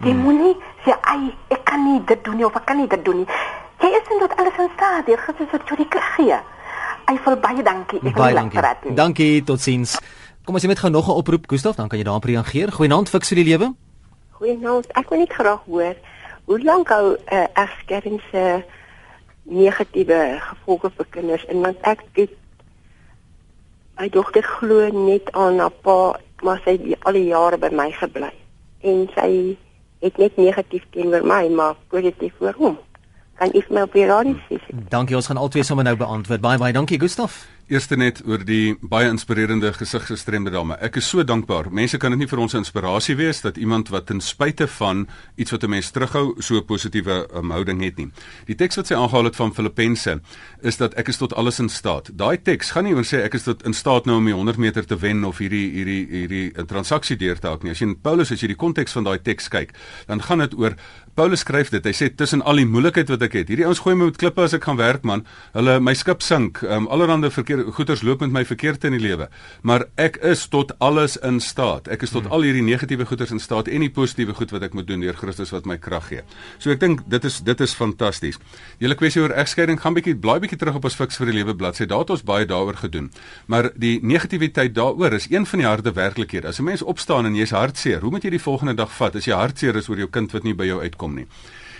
Jy 0.00 0.10
hmm. 0.10 0.22
moenie 0.22 0.56
sê 0.84 0.94
ai 1.00 1.34
ek 1.48 1.64
kan 1.64 1.84
nie 1.84 2.04
dit 2.04 2.24
doen 2.24 2.36
nie 2.36 2.46
of 2.46 2.54
ek 2.54 2.64
kan 2.64 2.76
nie 2.76 2.86
dit 2.86 3.04
doen 3.04 3.16
nie. 3.16 3.28
Jy 3.78 3.88
is 3.88 4.10
in 4.10 4.18
tot 4.18 4.36
alles 4.36 4.58
in 4.58 4.70
staat. 4.76 5.06
Jy 5.06 5.12
het 5.12 5.26
gesê 5.26 5.76
jy 5.76 5.86
krag 5.88 6.14
gee. 6.14 6.38
Eiffel 7.06 7.36
baie 7.36 7.62
dankie. 7.62 8.00
Ek 8.02 8.16
wil 8.16 8.34
dankie. 8.34 8.94
Dankie, 8.94 9.44
totsiens. 9.44 9.98
Kom 10.44 10.56
as 10.56 10.62
jy 10.62 10.68
met 10.68 10.78
gou 10.78 10.90
nog 10.90 11.08
'n 11.08 11.18
oproep 11.20 11.46
Gustaf, 11.46 11.76
dan 11.76 11.88
kan 11.88 11.98
jy 11.98 12.04
daarop 12.04 12.24
reageer. 12.24 12.72
Goeienaand 12.72 13.08
fiks 13.08 13.28
vir 13.28 13.36
die 13.36 13.44
lewe. 13.44 13.74
Goeienaand. 14.30 14.86
Ek 14.92 15.08
wil 15.08 15.18
net 15.18 15.32
graag 15.32 15.60
hoor 15.66 15.94
hoe 16.44 16.62
lank 16.62 16.88
hou 16.88 17.14
'n 17.14 17.34
uh, 17.34 17.46
egskeiding 17.54 18.20
se 18.30 18.64
negatiewe 19.42 20.38
gevolge 20.40 20.90
vir 20.96 21.06
kinders 21.10 21.46
en 21.46 21.60
want 21.60 21.78
ek 21.80 22.00
het 22.12 22.30
my 23.98 24.08
dogter 24.08 24.42
glo 24.42 24.88
net 25.06 25.32
aan 25.32 25.58
haar 25.58 25.70
pa, 25.70 26.18
maar 26.42 26.60
sy 26.64 26.70
het 26.70 27.04
al 27.04 27.12
die 27.12 27.28
jare 27.30 27.58
by 27.58 27.68
my 27.70 27.90
gebly 27.90 28.32
en 28.80 29.08
sy 29.14 29.56
het 30.02 30.18
net 30.18 30.36
negatief 30.36 30.82
teenoor 30.90 31.22
my, 31.22 31.48
maar 31.48 31.76
positief 31.88 32.34
vir 32.38 32.56
hom. 32.58 32.78
Kan 33.40 33.50
jy 33.56 33.62
vir 33.64 33.74
my 33.74 33.82
op 33.86 33.96
die 33.96 34.04
radio 34.06 34.36
sê? 34.46 34.60
Dankie, 34.92 35.16
ons 35.16 35.26
gaan 35.30 35.40
albei 35.40 35.64
sommer 35.64 35.86
nou 35.86 35.96
beantwoord. 35.96 36.42
Baie 36.44 36.60
baie 36.60 36.74
dankie 36.76 37.00
Gustaf. 37.00 37.42
Eerste 37.72 37.96
net 37.96 38.18
oor 38.28 38.42
die 38.44 38.74
baie 38.84 39.06
inspirerende 39.08 39.70
gesigsgestremde 39.72 40.50
dame. 40.52 40.76
Ek 40.84 40.98
is 41.00 41.06
so 41.08 41.22
dankbaar. 41.24 41.70
Mense 41.72 41.96
kan 41.96 42.12
dit 42.12 42.20
nie 42.20 42.28
vir 42.28 42.42
ons 42.42 42.56
inspirasie 42.58 43.14
wees 43.16 43.40
dat 43.40 43.56
iemand 43.56 43.88
wat 43.94 44.10
ten 44.10 44.20
spyte 44.20 44.66
van 44.76 45.06
iets 45.40 45.54
wat 45.54 45.64
'n 45.64 45.70
mens 45.70 45.90
terughou, 45.90 46.34
so 46.42 46.56
'n 46.56 46.66
positiewe 46.66 47.26
um, 47.34 47.50
houding 47.50 47.80
het 47.82 47.96
nie. 47.96 48.10
Die 48.46 48.54
teks 48.54 48.76
wat 48.76 48.86
sy 48.86 48.94
aangehaal 48.94 49.24
het 49.24 49.36
van 49.36 49.54
Filippense 49.54 50.20
is 50.62 50.76
dat 50.76 50.94
ek 50.94 51.08
is 51.08 51.16
tot 51.16 51.34
alles 51.34 51.58
in 51.60 51.68
staat. 51.68 52.10
Daai 52.12 52.42
teks 52.42 52.70
gaan 52.70 52.84
nie 52.84 52.94
oor 52.94 53.04
sê 53.04 53.24
ek 53.24 53.34
is 53.34 53.44
tot 53.44 53.64
in 53.64 53.72
staat 53.72 54.04
nou 54.06 54.16
om 54.16 54.24
die 54.24 54.34
100 54.34 54.58
meter 54.58 54.84
te 54.84 54.96
wen 54.96 55.24
of 55.24 55.38
hierdie 55.38 55.70
hierdie 55.70 56.06
hierdie 56.10 56.52
'n 56.58 56.66
transaksie 56.66 57.16
deur 57.16 57.38
te 57.38 57.48
hak 57.48 57.62
nie. 57.62 57.70
As 57.70 57.78
jy 57.78 57.86
in 57.86 58.00
Paulus 58.00 58.32
as 58.32 58.40
jy 58.40 58.48
die 58.48 58.56
konteks 58.56 58.92
van 58.92 59.04
daai 59.04 59.18
teks 59.22 59.48
kyk, 59.48 59.72
dan 60.06 60.20
gaan 60.20 60.38
dit 60.38 60.54
oor 60.54 60.76
Paulus 61.12 61.42
skryf 61.44 61.68
dit. 61.68 61.84
Hy 61.84 61.92
sê 61.92 62.06
tussen 62.16 62.40
al 62.48 62.56
die 62.62 62.64
moeilikheid 62.64 63.10
wat 63.12 63.20
ek 63.26 63.34
het, 63.36 63.50
hierdie 63.52 63.66
ouens 63.68 63.82
gooi 63.84 63.92
my 63.92 64.06
met 64.08 64.16
klippe 64.16 64.40
as 64.46 64.54
ek 64.56 64.64
gaan 64.64 64.78
werk 64.78 65.02
man. 65.04 65.26
Hulle 65.52 65.74
my 65.84 65.92
skip 65.92 66.22
sink. 66.24 66.62
Um, 66.64 66.86
allerhande 66.88 67.28
verkeer 67.28 67.66
goeters 67.76 68.00
loop 68.00 68.22
met 68.24 68.32
my 68.32 68.42
verkeerd 68.48 68.86
in 68.88 68.96
die 68.96 69.02
lewe, 69.02 69.26
maar 69.60 69.84
ek 70.00 70.16
is 70.24 70.46
tot 70.48 70.72
alles 70.80 71.18
in 71.20 71.42
staat. 71.44 71.90
Ek 71.92 72.06
is 72.06 72.14
tot 72.14 72.24
hmm. 72.24 72.32
al 72.32 72.46
hierdie 72.48 72.62
negatiewe 72.64 73.04
goeters 73.10 73.34
in 73.36 73.42
staat 73.44 73.68
en 73.68 73.84
die 73.84 73.90
positiewe 73.92 74.32
goed 74.38 74.54
wat 74.56 74.64
ek 74.64 74.78
moet 74.78 74.88
doen 74.88 75.04
deur 75.04 75.18
Christus 75.18 75.52
wat 75.52 75.68
my 75.68 75.76
krag 75.76 76.06
gee. 76.08 76.22
So 76.56 76.72
ek 76.72 76.80
dink 76.80 77.04
dit 77.12 77.28
is 77.28 77.42
dit 77.44 77.66
is 77.68 77.76
fantasties. 77.76 78.40
Julle 78.80 78.96
kwessie 78.96 79.20
oor 79.20 79.36
egskeiding 79.36 79.82
gaan 79.84 79.98
bietjie 79.98 80.16
blaai 80.16 80.40
bietjie 80.46 80.62
terug 80.64 80.80
op 80.80 80.88
ons 80.88 80.96
fiks 80.96 81.20
vir 81.20 81.28
die 81.28 81.36
lewe 81.42 81.52
bladsy. 81.60 81.84
Daar 81.92 82.06
het 82.06 82.14
ons 82.16 82.24
baie 82.24 82.48
daaroor 82.48 82.80
gedoen. 82.86 83.12
Maar 83.52 83.68
die 83.76 83.98
negativiteit 84.00 84.72
daaroor 84.80 85.20
is 85.20 85.28
een 85.28 85.44
van 85.44 85.60
die 85.60 85.68
harde 85.68 85.92
werklikhede. 85.92 86.48
As 86.48 86.64
'n 86.64 86.72
mens 86.72 86.80
opstaan 86.80 87.28
en 87.28 87.36
jy's 87.36 87.52
hartseer, 87.52 88.00
hoe 88.00 88.10
moet 88.10 88.24
jy 88.24 88.32
die 88.40 88.46
volgende 88.48 88.80
dag 88.80 88.88
vat 88.96 89.20
as 89.20 89.28
jy 89.28 89.36
hartseer 89.36 89.76
is 89.76 89.92
oor 89.92 90.00
jou 90.00 90.08
kind 90.08 90.32
wat 90.32 90.48
nie 90.48 90.56
by 90.56 90.64
jou 90.72 90.80
uitkom 90.80 91.01
nie? 91.10 91.26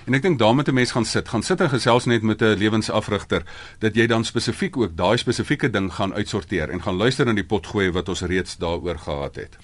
En 0.07 0.15
ek 0.15 0.23
dink 0.23 0.39
daarmee 0.39 0.65
'n 0.67 0.75
mens 0.75 0.91
gaan 0.91 1.05
sit, 1.05 1.29
gaan 1.29 1.43
sit 1.43 1.61
en 1.61 1.69
gesels 1.69 2.05
net 2.05 2.23
met 2.23 2.43
'n 2.43 2.59
lewensafrigter 2.59 3.43
dat 3.79 3.95
jy 3.95 4.07
dan 4.07 4.25
spesifiek 4.25 4.77
ook 4.77 4.97
daai 4.97 5.17
spesifieke 5.17 5.71
ding 5.71 5.93
gaan 5.93 6.15
uitsorteer 6.15 6.71
en 6.71 6.83
gaan 6.83 6.97
luister 6.97 7.27
na 7.27 7.33
die 7.33 7.47
potgooi 7.47 7.91
wat 7.91 8.09
ons 8.09 8.21
reeds 8.21 8.57
daaroor 8.57 8.99
gehad 8.99 9.35
het. 9.37 9.59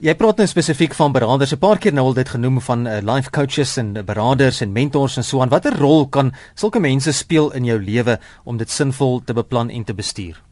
Jy 0.00 0.14
praat 0.14 0.36
nou 0.36 0.46
spesifiek 0.48 0.94
van 0.94 1.12
beraders. 1.12 1.52
'n 1.52 1.58
Paar 1.58 1.78
keer 1.78 1.92
nou 1.92 2.06
al 2.06 2.14
dit 2.14 2.28
genoem 2.28 2.60
van 2.60 2.86
uh, 2.86 2.98
life 3.02 3.30
coaches 3.30 3.76
en 3.76 3.92
beraders 4.04 4.60
en 4.60 4.72
mentors 4.72 5.16
en 5.16 5.24
so 5.24 5.40
aan. 5.40 5.48
Watter 5.48 5.76
rol 5.76 6.08
kan 6.08 6.32
sulke 6.54 6.80
mense 6.80 7.12
speel 7.12 7.52
in 7.52 7.64
jou 7.64 7.82
lewe 7.82 8.18
om 8.44 8.56
dit 8.56 8.70
sinvol 8.70 9.22
te 9.24 9.32
beplan 9.32 9.70
en 9.70 9.84
te 9.84 9.94
bestuur? 9.94 10.42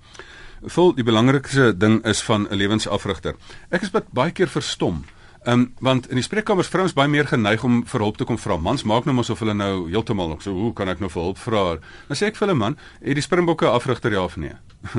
Vol 0.63 0.95
die 0.95 1.05
belangrikste 1.05 1.77
ding 1.77 2.05
is 2.05 2.23
van 2.23 2.47
'n 2.51 2.55
lewensafrigter. 2.55 3.35
Ek 3.71 3.83
is 3.83 3.91
baie 4.13 4.31
keer 4.31 4.49
verstom 4.49 5.05
Ehm 5.49 5.61
um, 5.61 5.75
want 5.81 6.09
in 6.13 6.19
die 6.21 6.25
spreekkamers 6.27 6.69
vrouens 6.69 6.93
baie 6.93 7.09
meer 7.09 7.25
geneig 7.25 7.63
om 7.65 7.79
vir 7.89 8.03
hulp 8.05 8.19
te 8.21 8.25
kom 8.29 8.37
vra. 8.37 8.59
Mans 8.61 8.83
maak 8.85 9.07
nou 9.09 9.15
mos 9.17 9.31
of 9.33 9.41
hulle 9.41 9.55
nou 9.57 9.87
heeltemal 9.89 10.29
nog 10.29 10.43
so, 10.45 10.53
hoe 10.53 10.75
kan 10.77 10.91
ek 10.93 11.01
nou 11.01 11.09
vir 11.09 11.23
hulp 11.23 11.39
vra? 11.41 11.63
Dan 12.11 12.19
sê 12.21 12.29
ek 12.29 12.37
vir 12.37 12.47
hulle 12.47 12.57
man, 12.59 12.77
het 13.01 13.17
die 13.17 13.25
Springbokke 13.25 13.71
afrigter 13.73 14.13
ja 14.13 14.27
of 14.29 14.37
nee? 14.37 14.53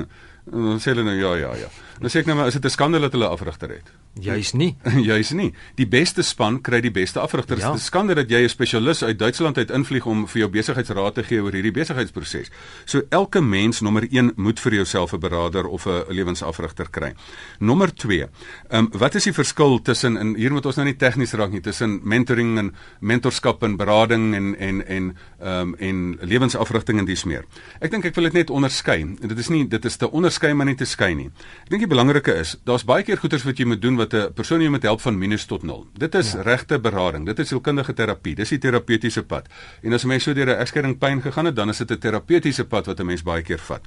dan 0.50 0.82
sê 0.82 0.96
hulle 0.96 1.06
nou 1.06 1.14
ja 1.14 1.36
ja 1.38 1.52
ja. 1.68 1.70
Dan 2.00 2.10
sê 2.10 2.24
ek 2.24 2.32
nou 2.32 2.40
maar 2.40 2.50
is 2.50 2.58
dit 2.58 2.66
'n 2.66 2.74
skande 2.74 3.02
dat 3.04 3.14
hulle 3.14 3.30
afrigter 3.30 3.70
het? 3.70 3.94
Juis 4.18 4.52
nie. 4.54 4.76
Juis 5.10 5.32
nie. 5.32 5.52
Die 5.78 5.88
beste 5.88 6.24
span 6.26 6.60
kry 6.66 6.82
die 6.84 6.92
beste 6.92 7.22
afrigters. 7.22 7.62
Ja. 7.64 7.72
Dit 7.76 7.84
skande 7.84 8.16
dat 8.16 8.30
jy 8.30 8.44
'n 8.44 8.50
spesialis 8.50 9.04
uit 9.04 9.20
Duitsland 9.20 9.58
uit 9.58 9.72
invlieg 9.72 10.06
om 10.06 10.28
vir 10.28 10.40
jou 10.40 10.50
besigheidsraad 10.50 11.14
te 11.14 11.24
gee 11.24 11.42
oor 11.42 11.54
hierdie 11.54 11.72
besigheidsproses. 11.72 12.52
So 12.86 13.02
elke 13.10 13.42
mens 13.42 13.82
nommer 13.82 14.08
1 14.10 14.34
moet 14.36 14.60
vir 14.60 14.74
jouself 14.74 15.14
'n 15.14 15.20
beraader 15.20 15.68
of 15.68 15.86
'n 15.86 16.04
lewensafrigter 16.10 16.90
kry. 16.90 17.14
Nommer 17.60 17.94
2. 17.94 18.20
Ehm 18.20 18.30
um, 18.70 18.90
wat 18.92 19.16
is 19.16 19.24
die 19.24 19.34
verskil 19.34 19.82
tussen 19.82 20.18
en 20.18 20.36
hier 20.36 20.52
moet 20.52 20.66
ons 20.66 20.76
nou 20.76 20.86
nie 20.86 20.96
tegnies 20.96 21.34
raak 21.34 21.52
nie 21.52 21.62
tussen 21.62 22.00
mentoring 22.04 22.58
en 22.58 22.76
mentorskap 23.00 23.64
en 23.64 23.78
berading 23.78 24.36
en 24.36 24.56
en 24.60 24.88
en 24.88 25.18
ehm 25.40 25.62
um, 25.62 25.76
en 25.80 26.18
lewensafrigting 26.22 27.00
en 27.00 27.06
dis 27.06 27.24
meer. 27.24 27.46
Ek 27.80 27.92
dink 27.92 28.06
ek 28.06 28.16
wil 28.16 28.24
dit 28.24 28.34
net 28.34 28.50
onderskei. 28.50 29.16
Dit 29.20 29.38
is 29.38 29.50
nie 29.50 29.68
dit 29.68 29.86
is 29.86 29.98
te 29.98 30.12
onderskei 30.12 30.54
maar 30.54 30.66
nie 30.66 30.76
te 30.76 30.86
skei 30.86 31.14
nie. 31.16 31.30
Ek 31.64 31.70
dink 31.70 31.82
die 31.82 31.88
belangrike 31.96 32.34
is, 32.36 32.58
daar's 32.66 32.84
baie 32.84 33.04
keer 33.04 33.18
goeters 33.18 33.44
wat 33.44 33.58
jy 33.58 33.66
moet 33.66 33.82
doen 33.82 33.96
wat 33.96 34.09
'n 34.14 34.34
persoon 34.34 34.60
jou 34.60 34.70
moet 34.70 34.84
help 34.84 35.02
van 35.02 35.18
minus 35.18 35.46
tot 35.46 35.64
0. 35.64 35.88
Dit 35.98 36.16
is 36.16 36.32
ja. 36.32 36.42
regte 36.42 36.80
berading. 36.80 37.26
Dit 37.26 37.40
is 37.40 37.48
sielkundige 37.48 37.94
terapie. 37.94 38.36
Dis 38.36 38.50
die 38.50 38.58
terapeutiese 38.58 39.24
pad. 39.24 39.48
En 39.82 39.94
as 39.94 40.04
'n 40.04 40.08
mens 40.08 40.24
so 40.24 40.34
deur 40.34 40.48
'n 40.48 40.60
egskeiding 40.60 40.98
pyn 40.98 41.22
gegaan 41.22 41.46
het, 41.46 41.56
dan 41.56 41.70
is 41.70 41.78
dit 41.78 41.92
'n 41.92 41.98
terapeutiese 41.98 42.66
pad 42.66 42.86
wat 42.86 43.00
'n 43.00 43.06
mens 43.06 43.24
baie 43.24 43.42
keer 43.42 43.60
vat. 43.60 43.82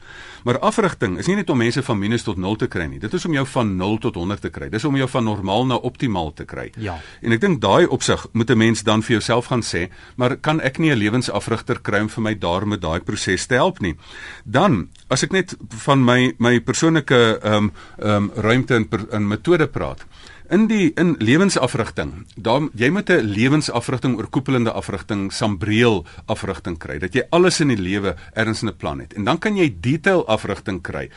Maar 0.44 0.58
afrigting 0.58 1.18
is 1.18 1.26
nie 1.26 1.36
net 1.36 1.50
om 1.50 1.58
mense 1.58 1.82
van 1.82 1.98
minus 1.98 2.22
tot 2.22 2.36
0 2.36 2.56
te 2.56 2.66
kry 2.66 2.84
nie. 2.84 2.98
Dit 2.98 3.12
is 3.12 3.24
om 3.24 3.32
jou 3.32 3.46
van 3.46 3.76
0 3.76 3.98
tot 3.98 4.14
100 4.14 4.40
te 4.40 4.50
kry. 4.50 4.68
Dis 4.68 4.84
om 4.84 4.96
jou 4.96 5.08
van 5.08 5.24
normaal 5.24 5.66
na 5.66 5.74
optimaal 5.74 6.32
te 6.32 6.44
kry. 6.44 6.72
Ja. 6.76 7.00
En 7.20 7.32
ek 7.32 7.40
dink 7.40 7.60
daai 7.60 7.86
opsig 7.86 8.26
moet 8.32 8.50
'n 8.50 8.58
mens 8.58 8.82
dan 8.82 9.02
vir 9.02 9.10
jouself 9.10 9.46
gaan 9.46 9.62
sê, 9.62 9.88
maar 10.16 10.36
kan 10.36 10.60
ek 10.60 10.78
nie 10.78 10.90
'n 10.90 10.98
lewensafrigter 10.98 11.80
kry 11.80 12.00
om 12.00 12.08
vir 12.08 12.22
my 12.22 12.34
daar 12.38 12.66
met 12.66 12.80
daai 12.80 13.00
proses 13.00 13.46
te 13.46 13.54
help 13.54 13.80
nie? 13.80 13.96
Dan, 14.44 14.88
as 15.12 15.22
ek 15.26 15.32
net 15.32 15.56
van 15.84 16.04
my 16.04 16.32
my 16.38 16.58
persoonlike 16.60 17.16
ehm 17.16 17.54
um, 17.54 17.72
ehm 17.98 18.14
um, 18.16 18.30
ruimte 18.36 18.74
en 18.74 18.88
in 19.12 19.28
metode 19.28 19.68
praat. 19.68 20.06
In 20.52 20.66
die 20.68 20.90
in 21.00 21.14
lewensafrigting, 21.16 22.10
daar 22.36 22.66
jy 22.76 22.90
moet 22.92 23.08
'n 23.10 23.24
lewensafrigting 23.24 24.18
oorkoepelende 24.18 24.72
afrigting, 24.72 25.32
sambreel 25.32 26.04
afrigting 26.26 26.76
kry 26.78 26.98
dat 26.98 27.14
jy 27.14 27.22
alles 27.30 27.60
in 27.60 27.68
die 27.68 27.80
lewe 27.80 28.16
erns 28.34 28.62
in 28.62 28.68
'n 28.68 28.76
plan 28.76 29.00
het. 29.00 29.14
En 29.14 29.24
dan 29.24 29.38
kan 29.38 29.56
jy 29.56 29.74
detail 29.80 30.26
afrigting 30.26 30.82
kry. 30.82 31.08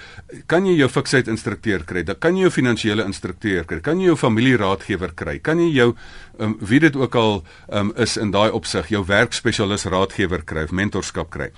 Kan 0.46 0.66
jy 0.66 0.78
jou 0.78 0.90
fiksheid 0.90 1.28
instrukteur 1.28 1.84
kry? 1.84 2.04
Dan 2.04 2.16
kan 2.20 2.36
jy 2.36 2.42
jou 2.42 2.52
finansiële 2.52 3.04
instrukteur 3.04 3.66
kry. 3.66 3.80
Kan 3.80 4.00
jy 4.00 4.06
jou 4.06 4.16
familieraadgewer 4.16 5.14
kry? 5.14 5.40
Kan 5.40 5.60
jy 5.60 5.74
jou 5.74 5.96
um, 6.40 6.58
wie 6.60 6.80
dit 6.80 6.96
ook 6.96 7.16
al 7.16 7.44
um, 7.74 7.92
is 7.96 8.18
in 8.18 8.32
daai 8.32 8.52
opsig, 8.52 8.88
jou 8.88 9.06
werkspesialis 9.06 9.86
raadgewer 9.86 10.44
kry 10.44 10.64
of 10.64 10.72
mentorskap 10.72 11.30
kry. 11.30 11.52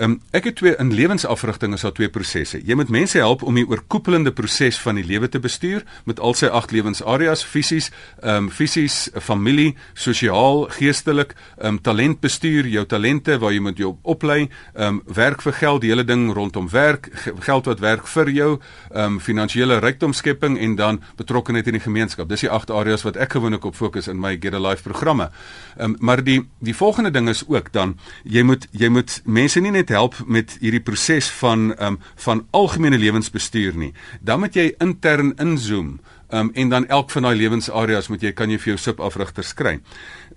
Um, 0.00 0.14
ek 0.32 0.46
het 0.48 0.56
twee 0.56 0.72
in 0.80 0.94
lewensafrigting 0.96 1.74
is 1.76 1.82
daar 1.84 1.92
twee 1.92 2.08
prosesse. 2.08 2.56
Jy 2.64 2.72
moet 2.78 2.88
mense 2.88 3.18
help 3.20 3.42
om 3.44 3.58
die 3.58 3.66
oorkoepelende 3.68 4.30
proses 4.32 4.78
van 4.80 4.96
die 4.96 5.04
lewe 5.04 5.28
te 5.28 5.36
bestuur 5.44 5.82
met 6.08 6.20
al 6.24 6.32
sy 6.38 6.48
agt 6.48 6.72
lewensareas, 6.72 7.42
fisies, 7.44 7.90
ehm 8.22 8.46
um, 8.46 8.48
fisies, 8.50 9.10
familie, 9.20 9.74
sosiaal, 9.92 10.64
geestelik, 10.72 11.34
ehm 11.58 11.74
um, 11.74 11.80
talentbestuur, 11.84 12.70
jou 12.72 12.86
talente 12.88 13.36
waar 13.42 13.52
jy 13.52 13.60
moet 13.60 13.82
jou 13.82 13.90
oplei, 14.02 14.46
ehm 14.72 14.86
um, 14.86 15.02
werk 15.04 15.44
vir 15.44 15.56
geld, 15.58 15.82
die 15.84 15.92
hele 15.92 16.06
ding 16.08 16.30
rondom 16.32 16.70
werk, 16.72 17.10
geld 17.44 17.68
wat 17.68 17.84
werk 17.84 18.08
vir 18.08 18.32
jou, 18.32 18.50
ehm 18.94 19.04
um, 19.04 19.20
finansiële 19.20 19.82
rykdomskepping 19.84 20.56
en 20.58 20.78
dan 20.80 21.02
betrokkeheid 21.20 21.68
in 21.68 21.76
die 21.76 21.84
gemeenskap. 21.84 22.28
Dis 22.32 22.46
die 22.46 22.50
agt 22.50 22.72
areas 22.72 23.04
wat 23.04 23.20
ek 23.20 23.36
gewoonlik 23.36 23.68
op 23.68 23.76
fokus 23.76 24.08
in 24.08 24.16
my 24.16 24.38
Get 24.40 24.56
a 24.56 24.64
Life 24.64 24.88
programme. 24.88 25.28
Ehm 25.76 25.90
um, 25.90 25.96
maar 26.00 26.24
die 26.24 26.40
die 26.64 26.76
volgende 26.76 27.12
ding 27.12 27.28
is 27.28 27.44
ook 27.48 27.68
dan 27.72 27.98
jy 28.24 28.42
moet 28.42 28.64
jy 28.72 28.88
moet 28.88 29.20
mense 29.28 29.60
nie 29.60 29.76
net 29.76 29.89
help 29.92 30.16
met 30.26 30.56
hierdie 30.62 30.82
proses 30.84 31.30
van 31.40 31.70
um, 31.78 31.98
van 32.24 32.46
algemene 32.56 32.98
lewensbestuur 32.98 33.76
nie. 33.76 33.92
Dan 34.20 34.40
moet 34.44 34.56
jy 34.56 34.70
intern 34.78 35.34
inzoom 35.42 35.98
um, 36.30 36.50
en 36.54 36.72
dan 36.72 36.86
elk 36.88 37.10
van 37.10 37.28
daai 37.28 37.36
lewensareas 37.36 38.08
moet 38.08 38.22
jy 38.22 38.32
kan 38.36 38.50
jy 38.50 38.58
vir 38.58 38.74
jou 38.74 38.80
subafrigters 38.80 39.52
kry. 39.58 39.78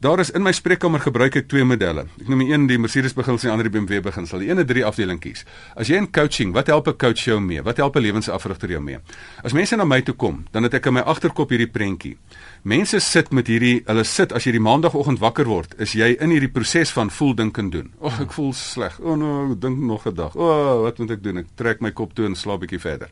Daar 0.04 0.20
is 0.20 0.34
in 0.36 0.44
my 0.44 0.52
spreekkamer 0.52 1.00
gebruik 1.00 1.38
ek 1.40 1.46
twee 1.48 1.64
modelle. 1.64 2.02
Ek 2.20 2.28
noem 2.28 2.42
die 2.44 2.50
een 2.50 2.64
die 2.68 2.76
Mercedes 2.76 3.14
beginsel 3.16 3.48
en 3.48 3.48
die 3.48 3.52
ander 3.54 3.68
die 3.70 3.72
BMW 3.72 4.02
beginsel. 4.04 4.42
Die 4.44 4.50
ene 4.50 4.66
drie 4.68 4.82
afdelingkies. 4.84 5.46
As 5.80 5.88
jy 5.88 6.02
in 6.02 6.10
coaching, 6.12 6.52
wat 6.52 6.68
help 6.68 6.90
'n 6.92 6.98
coach 7.00 7.24
jou 7.24 7.40
mee? 7.40 7.64
Wat 7.64 7.78
help 7.78 7.96
'n 7.96 8.04
lewensafrigter 8.04 8.70
jou 8.70 8.82
mee? 8.82 9.00
As 9.44 9.54
mense 9.54 9.76
na 9.76 9.86
my 9.86 10.02
toe 10.02 10.14
kom, 10.14 10.44
dan 10.52 10.64
het 10.64 10.74
ek 10.74 10.86
in 10.88 10.94
my 10.94 11.00
agterkop 11.00 11.50
hierdie 11.50 11.72
prentjie. 11.72 12.18
Mense 12.64 13.00
sit 13.00 13.32
met 13.32 13.48
hierdie, 13.48 13.82
hulle 13.86 14.04
sit 14.04 14.34
as 14.34 14.44
jy 14.44 14.52
die 14.52 14.60
maandagooggend 14.60 15.20
wakker 15.20 15.46
word, 15.46 15.74
is 15.80 15.94
jy 15.94 16.18
in 16.20 16.30
hierdie 16.30 16.52
proses 16.52 16.92
van 16.92 17.10
voel 17.10 17.34
dink 17.36 17.58
en 17.58 17.70
doen. 17.70 17.94
Ag, 18.02 18.20
ek 18.20 18.32
voel 18.34 18.54
sleg. 18.54 19.00
O 19.00 19.12
oh, 19.12 19.16
nee, 19.16 19.48
no, 19.48 19.56
dink 19.56 19.80
nog 19.80 20.06
'n 20.06 20.14
dag. 20.16 20.36
O, 20.36 20.42
oh, 20.42 20.82
wat 20.82 21.00
moet 21.00 21.12
ek 21.12 21.24
doen? 21.24 21.38
Ek 21.38 21.48
trek 21.56 21.80
my 21.80 21.92
kop 21.92 22.14
toe 22.14 22.26
en 22.26 22.36
slaap 22.36 22.60
bietjie 22.60 22.80
verder. 22.80 23.10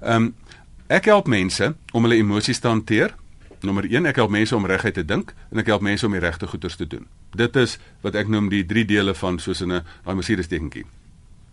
Ehm 0.00 0.16
um, 0.16 0.34
ek 0.88 1.04
help 1.04 1.26
mense 1.26 1.74
om 1.92 2.02
hulle 2.02 2.16
emosies 2.16 2.58
te 2.58 2.68
hanteer 2.68 3.14
Nommer 3.62 3.86
1, 3.86 4.06
ek 4.10 4.16
help 4.16 4.30
mense 4.30 4.56
om 4.56 4.66
reguit 4.66 4.94
te 4.94 5.04
dink 5.04 5.34
en 5.52 5.58
ek 5.62 5.70
help 5.70 5.84
mense 5.86 6.06
om 6.06 6.12
die 6.12 6.22
regte 6.22 6.46
goeders 6.50 6.76
te 6.76 6.86
doen. 6.86 7.06
Dit 7.38 7.56
is 7.56 7.78
wat 8.02 8.18
ek 8.18 8.28
noem 8.28 8.48
die 8.50 8.64
drie 8.66 8.84
dele 8.84 9.14
van 9.14 9.38
soos 9.38 9.62
in 9.62 9.72
'n 9.72 9.84
daai 10.04 10.14
Mercedes 10.14 10.50
tekentjie. 10.50 10.84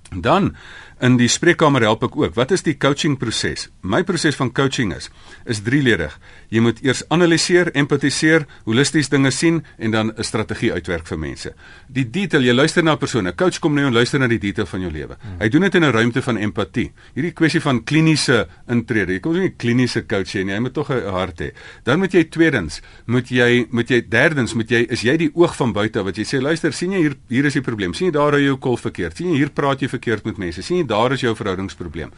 Dan 0.10 0.56
in 1.02 1.18
die 1.20 1.30
spreekkamer 1.32 1.82
help 1.82 2.04
ek 2.04 2.16
ook. 2.20 2.36
Wat 2.36 2.52
is 2.52 2.64
die 2.66 2.76
coaching 2.78 3.18
proses? 3.20 3.68
My 3.82 4.02
proses 4.04 4.36
van 4.36 4.52
coaching 4.52 4.94
is 4.96 5.10
is 5.50 5.62
drieledig. 5.66 6.14
Jy 6.50 6.62
moet 6.62 6.80
eers 6.84 7.04
analiseer, 7.14 7.72
empatiseer, 7.78 8.46
holisties 8.66 9.10
dinge 9.10 9.32
sien 9.32 9.64
en 9.78 9.92
dan 9.92 10.12
'n 10.12 10.24
strategie 10.24 10.74
uitwerk 10.74 11.08
vir 11.08 11.20
mense. 11.20 11.54
Die 11.88 12.10
detail, 12.10 12.44
jy 12.44 12.54
luister 12.54 12.84
na 12.84 12.94
'n 12.94 12.98
persoon. 12.98 13.28
'n 13.28 13.36
Coach 13.36 13.60
kom 13.60 13.74
nou 13.74 13.86
en 13.86 13.94
luister 13.94 14.20
na 14.20 14.28
die 14.28 14.40
detail 14.40 14.66
van 14.66 14.82
jou 14.82 14.92
lewe. 14.92 15.18
Hy 15.40 15.50
doen 15.50 15.62
dit 15.62 15.76
in 15.76 15.84
'n 15.84 15.92
ruimte 15.92 16.22
van 16.22 16.38
empatie. 16.38 16.92
Hierdie 17.16 17.34
kwessie 17.34 17.62
van 17.62 17.84
kliniese 17.84 18.48
intrede. 18.68 19.14
Jy 19.14 19.20
kom 19.20 19.34
nie 19.34 19.48
'n 19.48 19.56
kliniese 19.58 20.06
coach 20.06 20.34
hê 20.34 20.44
nie. 20.44 20.54
Jy 20.54 20.60
moet 20.60 20.74
tog 20.74 20.90
'n 20.90 21.10
hart 21.10 21.40
hê. 21.40 21.52
Dan 21.84 22.00
moet 22.00 22.12
jy 22.12 22.24
tweedens, 22.30 22.82
moet 23.06 23.30
jy 23.30 23.68
moet 23.72 23.90
jy 23.90 24.02
derdens, 24.10 24.54
moet 24.54 24.70
jy 24.70 24.86
is 24.90 25.02
jy 25.02 25.18
die 25.18 25.32
oog 25.34 25.56
van 25.56 25.72
buite 25.74 26.04
wat 26.04 26.16
jy 26.18 26.24
sê 26.24 26.42
luister, 26.42 26.74
sien 26.74 26.92
jy 26.92 27.00
hier 27.00 27.16
hier 27.30 27.46
is 27.46 27.54
die 27.54 27.62
probleem. 27.62 27.94
Sien 27.94 28.08
jy 28.08 28.14
daar 28.14 28.32
hoe 28.32 28.44
jou 28.44 28.58
kol 28.58 28.78
verkeerd. 28.78 29.18
Sien 29.18 29.32
jy 29.32 29.38
hier 29.38 29.50
praat 29.50 29.80
jy 29.82 29.88
verkeerd 29.88 30.26
met 30.26 30.38
mense. 30.38 30.62
Sien 30.62 30.78
jy 30.78 30.88
daar 30.89 31.12
is 31.15 31.21
jou 31.25 31.36
verhoudingsprobleem. 31.36 32.12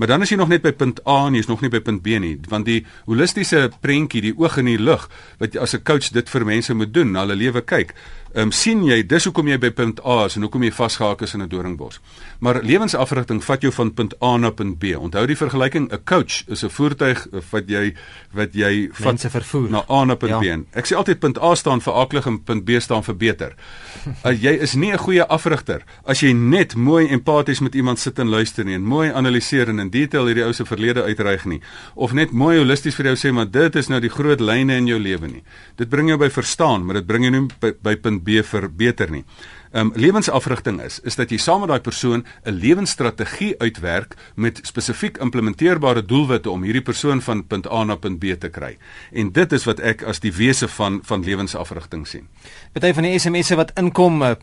Maar 0.00 0.08
dan 0.08 0.22
is 0.22 0.30
jy 0.32 0.36
nog 0.40 0.48
net 0.48 0.62
by 0.64 0.70
punt 0.72 1.02
A 1.04 1.26
en 1.28 1.34
jy 1.36 1.42
is 1.44 1.48
nog 1.50 1.60
nie 1.60 1.68
by 1.68 1.82
punt 1.84 2.00
B 2.00 2.16
nie, 2.22 2.38
want 2.48 2.64
die 2.64 2.78
holistiese 3.04 3.66
prentjie, 3.84 4.22
die 4.24 4.32
oog 4.32 4.56
in 4.62 4.70
die 4.70 4.78
lug 4.80 5.04
wat 5.42 5.58
as 5.60 5.76
'n 5.76 5.84
coach 5.84 6.08
dit 6.08 6.30
vir 6.30 6.44
mense 6.44 6.74
moet 6.74 6.94
doen, 6.94 7.12
na 7.12 7.20
hulle 7.20 7.36
lewe 7.36 7.60
kyk. 7.60 7.92
Ehm 8.32 8.46
um, 8.46 8.52
sien 8.54 8.84
jy 8.86 9.02
dis 9.02 9.24
hoekom 9.26 9.48
jy 9.50 9.56
by 9.58 9.70
punt 9.74 10.00
A 10.06 10.26
is 10.28 10.36
en 10.38 10.44
hoekom 10.46 10.62
jy 10.62 10.70
vasgehake 10.70 11.24
is 11.24 11.34
in 11.34 11.42
'n 11.42 11.48
doringbos. 11.48 12.00
Maar 12.38 12.62
lewensafrigting 12.62 13.42
vat 13.44 13.60
jou 13.60 13.72
van 13.72 13.94
punt 13.94 14.14
A 14.22 14.36
na 14.36 14.50
punt 14.50 14.78
B. 14.78 14.84
Onthou 14.96 15.26
die 15.26 15.36
vergelyking, 15.36 15.90
'n 15.92 16.04
coach 16.04 16.44
is 16.46 16.62
'n 16.62 16.70
voertuig 16.70 17.26
wat 17.50 17.68
jy 17.68 17.94
wat 18.32 18.54
jy 18.54 18.88
van 18.92 19.06
mense 19.06 19.30
vervoer 19.30 19.70
na 19.70 19.84
A 19.90 20.04
na 20.04 20.14
punt 20.14 20.44
ja. 20.44 20.56
B. 20.56 20.64
Ek 20.72 20.86
sê 20.86 20.96
altyd 20.96 21.18
punt 21.18 21.42
A 21.42 21.54
staan 21.54 21.80
vir 21.80 21.92
aklig 21.92 22.26
en 22.26 22.42
punt 22.42 22.64
B 22.64 22.70
staan 22.78 23.02
vir 23.02 23.16
beter. 23.16 23.54
uh, 24.24 24.42
jy 24.42 24.52
is 24.60 24.74
nie 24.74 24.92
'n 24.92 24.98
goeie 24.98 25.26
afrigter 25.26 25.82
as 26.04 26.20
jy 26.20 26.32
net 26.32 26.76
mooi 26.76 27.08
empaties 27.08 27.60
met 27.60 27.74
iemand 27.74 27.98
sit 27.98 28.18
en 28.18 28.28
luister 28.28 28.64
nie 28.64 28.74
en 28.74 28.82
mooi 28.82 29.10
analiseer 29.10 29.68
en 29.68 29.89
detail 29.90 30.30
hierdie 30.30 30.46
ou 30.46 30.54
se 30.56 30.66
verlede 30.68 31.04
uitreig 31.04 31.46
nie 31.46 31.60
of 31.94 32.14
net 32.16 32.32
mooi 32.32 32.58
holisties 32.58 32.96
vir 32.98 33.12
jou 33.12 33.16
sê 33.18 33.34
maar 33.34 33.50
dit 33.50 33.76
is 33.76 33.90
nou 33.92 34.00
die 34.00 34.12
groot 34.12 34.40
lyne 34.40 34.78
in 34.80 34.88
jou 34.88 34.98
lewe 34.98 35.28
nie. 35.28 35.42
Dit 35.76 35.90
bring 35.90 36.08
jou 36.08 36.18
by 36.20 36.30
verstaan, 36.32 36.84
maar 36.86 37.00
dit 37.00 37.06
bring 37.06 37.26
jou 37.26 37.32
nie 37.34 37.46
by, 37.60 37.74
by 37.82 37.96
punt 37.96 38.24
B 38.24 38.44
verbeter 38.46 39.10
nie 39.10 39.24
um, 39.72 39.92
lewensafrigting 39.94 40.80
is, 40.82 41.00
is 41.00 41.16
dat 41.16 41.30
jy 41.30 41.38
saam 41.38 41.60
met 41.60 41.70
daai 41.70 41.80
persoon 41.80 42.24
'n 42.44 42.50
lewensstrategie 42.50 43.54
uitwerk 43.58 44.16
met 44.34 44.60
spesifiek 44.62 45.18
implementeerbare 45.18 46.04
doelwitte 46.04 46.50
om 46.50 46.62
hierdie 46.62 46.82
persoon 46.82 47.20
van 47.20 47.46
punt 47.46 47.66
A 47.70 47.84
na 47.84 47.96
punt 47.96 48.18
B 48.18 48.34
te 48.38 48.48
kry. 48.48 48.76
En 49.12 49.32
dit 49.32 49.52
is 49.52 49.64
wat 49.64 49.80
ek 49.80 50.02
as 50.02 50.20
die 50.20 50.32
wese 50.32 50.68
van 50.68 51.00
van 51.02 51.24
lewensafrigting 51.24 52.06
sien. 52.06 52.28
Party 52.72 52.92
van 52.92 53.02
die 53.02 53.18
SMS'e 53.18 53.56
wat 53.56 53.72
inkom, 53.78 54.22
eh, 54.22 54.34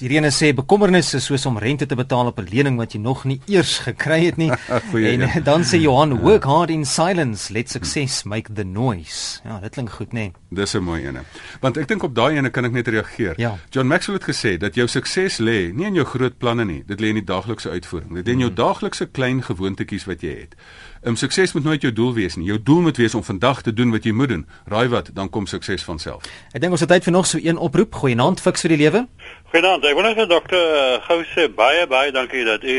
hierdie 0.00 0.18
ene 0.18 0.30
sê 0.30 0.54
bekommernisse 0.54 1.20
soos 1.20 1.46
om 1.46 1.58
rente 1.58 1.86
te 1.86 1.94
betaal 1.94 2.26
op 2.26 2.38
'n 2.38 2.48
lening 2.50 2.76
wat 2.76 2.92
jy 2.92 3.00
nog 3.00 3.24
nie 3.24 3.40
eers 3.46 3.78
gekry 3.78 4.24
het 4.24 4.36
nie. 4.36 4.50
en 5.12 5.20
ja. 5.20 5.40
dan 5.40 5.62
sê 5.62 5.80
Johan, 5.80 6.18
work 6.20 6.44
hard 6.44 6.70
in 6.70 6.84
silence, 6.84 7.52
let 7.52 7.70
success 7.70 8.24
make 8.24 8.52
the 8.52 8.64
noise. 8.64 9.40
Ja, 9.44 9.60
dit 9.60 9.70
klink 9.70 9.90
goed, 9.90 10.12
né? 10.12 10.20
Nee. 10.20 10.32
Dis 10.50 10.74
'n 10.74 10.82
mooi 10.82 11.06
ene. 11.06 11.22
Want 11.60 11.76
ek 11.76 11.88
dink 11.88 12.02
op 12.02 12.14
daai 12.14 12.36
ene 12.36 12.50
kan 12.50 12.64
ek 12.64 12.72
net 12.72 12.88
reageer. 12.88 13.34
Ja. 13.36 13.58
John 13.70 13.86
Maxwell 13.86 14.18
het 14.18 14.24
gesê 14.24 14.58
dat 14.58 14.71
jou 14.78 14.86
sukses 14.88 15.38
lê 15.38 15.72
nie 15.72 15.86
in 15.88 15.96
jou 15.98 16.04
groot 16.06 16.34
planne 16.38 16.64
nie, 16.68 16.80
dit 16.86 17.00
lê 17.00 17.12
in 17.12 17.18
die 17.20 17.26
daaglikse 17.26 17.70
uitvoering. 17.70 18.14
Dit 18.18 18.28
lê 18.28 18.36
in 18.36 18.44
jou 18.44 18.50
mm. 18.50 18.56
daaglikse 18.58 19.06
klein 19.10 19.42
gewoontetjies 19.42 20.06
wat 20.08 20.24
jy 20.24 20.34
het. 20.44 20.56
Um 21.02 21.16
sukses 21.16 21.52
moet 21.52 21.64
nooit 21.64 21.82
jou 21.82 21.92
doel 21.92 22.12
wees 22.14 22.36
nie. 22.38 22.46
Jou 22.46 22.58
doel 22.62 22.80
moet 22.86 22.96
wees 22.96 23.14
om 23.18 23.24
vandag 23.26 23.62
te 23.66 23.72
doen 23.74 23.90
wat 23.90 24.04
jy 24.06 24.12
moet 24.14 24.28
doen. 24.28 24.44
Raai 24.70 24.88
wat, 24.88 25.10
dan 25.14 25.30
kom 25.30 25.46
sukses 25.50 25.82
van 25.84 25.98
self. 25.98 26.28
Ek 26.54 26.62
dink 26.62 26.76
ons 26.76 26.84
het 26.84 26.92
tyd 26.94 27.08
vir 27.08 27.16
nog 27.16 27.26
so 27.26 27.42
een 27.42 27.58
oproep. 27.58 27.94
Goeienaand, 27.94 28.40
fiks 28.40 28.62
vir 28.62 28.76
die 28.76 28.80
lewe. 28.84 29.06
Goeienaand. 29.50 29.88
Ek 29.90 29.98
wil 29.98 30.06
net 30.06 30.20
vir 30.20 30.30
dokter 30.30 30.76
uh, 30.78 30.98
gou 31.08 31.18
sê 31.34 31.48
baie 31.50 31.86
baie 31.90 32.14
dankie 32.14 32.44
dat 32.46 32.62
u 32.62 32.76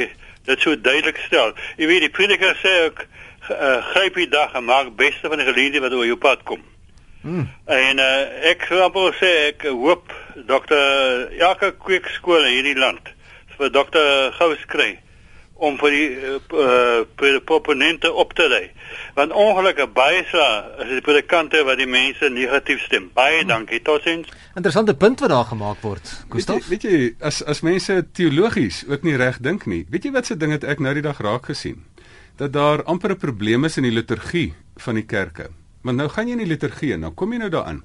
dit 0.47 0.63
so 0.63 0.75
duidelik 0.75 1.19
stel. 1.27 1.51
Jy 1.77 1.91
weet 1.91 2.07
die 2.07 2.13
prediker 2.15 2.55
sê 2.63 2.75
ek 2.87 3.03
uh, 3.51 3.79
gryp 3.91 4.21
die 4.23 4.29
dag 4.31 4.55
en 4.55 4.69
maak 4.71 4.95
beste 4.95 5.27
van 5.27 5.43
die 5.43 5.49
geleentheid 5.51 5.83
wat 5.83 5.95
oor 5.97 6.07
jou 6.07 6.19
pad 6.19 6.47
kom. 6.47 6.63
Hmm. 7.23 7.47
En 7.71 7.99
uh, 8.03 8.47
ek 8.51 8.67
wil 8.71 9.11
sê 9.19 9.33
ek 9.51 9.67
hoop 9.71 10.11
dokter 10.47 11.31
elke 11.39 11.73
kweekskool 11.77 12.45
in 12.45 12.53
hierdie 12.57 12.79
land 12.79 13.13
vir 13.57 13.71
dokter 13.71 14.31
Gous 14.37 14.65
kry 14.69 14.93
om 15.63 15.77
vir 15.79 15.93
die 15.93 16.07
uh, 16.09 16.37
uh, 16.59 17.37
proponente 17.45 18.09
op 18.11 18.33
te 18.35 18.47
lei. 18.49 18.63
Want 19.15 19.35
ongelukkig 19.37 19.91
baie 19.95 20.23
sla 20.27 20.47
is 20.83 20.91
die 20.91 21.03
predikante 21.05 21.61
wat 21.67 21.79
die 21.79 21.87
mense 21.87 22.29
negatief 22.33 22.81
stem. 22.83 23.09
Baie 23.15 23.43
hmm. 23.43 23.51
dankie. 23.51 23.79
Totsiens. 23.85 24.31
Interessante 24.57 24.95
punt 24.97 25.23
wat 25.23 25.31
daar 25.31 25.47
gemaak 25.49 25.81
word. 25.85 26.13
Gustaf, 26.33 26.67
weet, 26.67 26.83
weet 26.83 26.87
jy, 26.89 27.09
as 27.23 27.41
as 27.45 27.63
mense 27.65 28.01
teologies 28.17 28.83
ook 28.89 29.07
nie 29.07 29.15
reg 29.19 29.39
dink 29.45 29.67
nie. 29.69 29.83
Weet 29.93 30.09
jy 30.09 30.13
wat 30.17 30.29
se 30.29 30.37
ding 30.39 30.55
het 30.55 30.65
ek 30.67 30.83
nou 30.83 30.95
die 30.97 31.05
dag 31.05 31.21
raak 31.23 31.47
gesien? 31.51 31.85
Dat 32.41 32.53
daar 32.53 32.83
amper 32.89 33.13
'n 33.13 33.21
probleem 33.21 33.65
is 33.65 33.77
in 33.77 33.87
die 33.87 33.93
liturgie 33.93 34.53
van 34.81 34.95
die 34.95 35.05
kerke. 35.05 35.49
Want 35.83 35.97
nou 35.97 36.09
gaan 36.09 36.27
jy 36.27 36.33
in 36.33 36.43
die 36.43 36.53
liturgie 36.53 36.93
en 36.93 37.01
dan 37.01 37.13
kom 37.13 37.31
jy 37.31 37.39
nou 37.39 37.49
daarin 37.49 37.83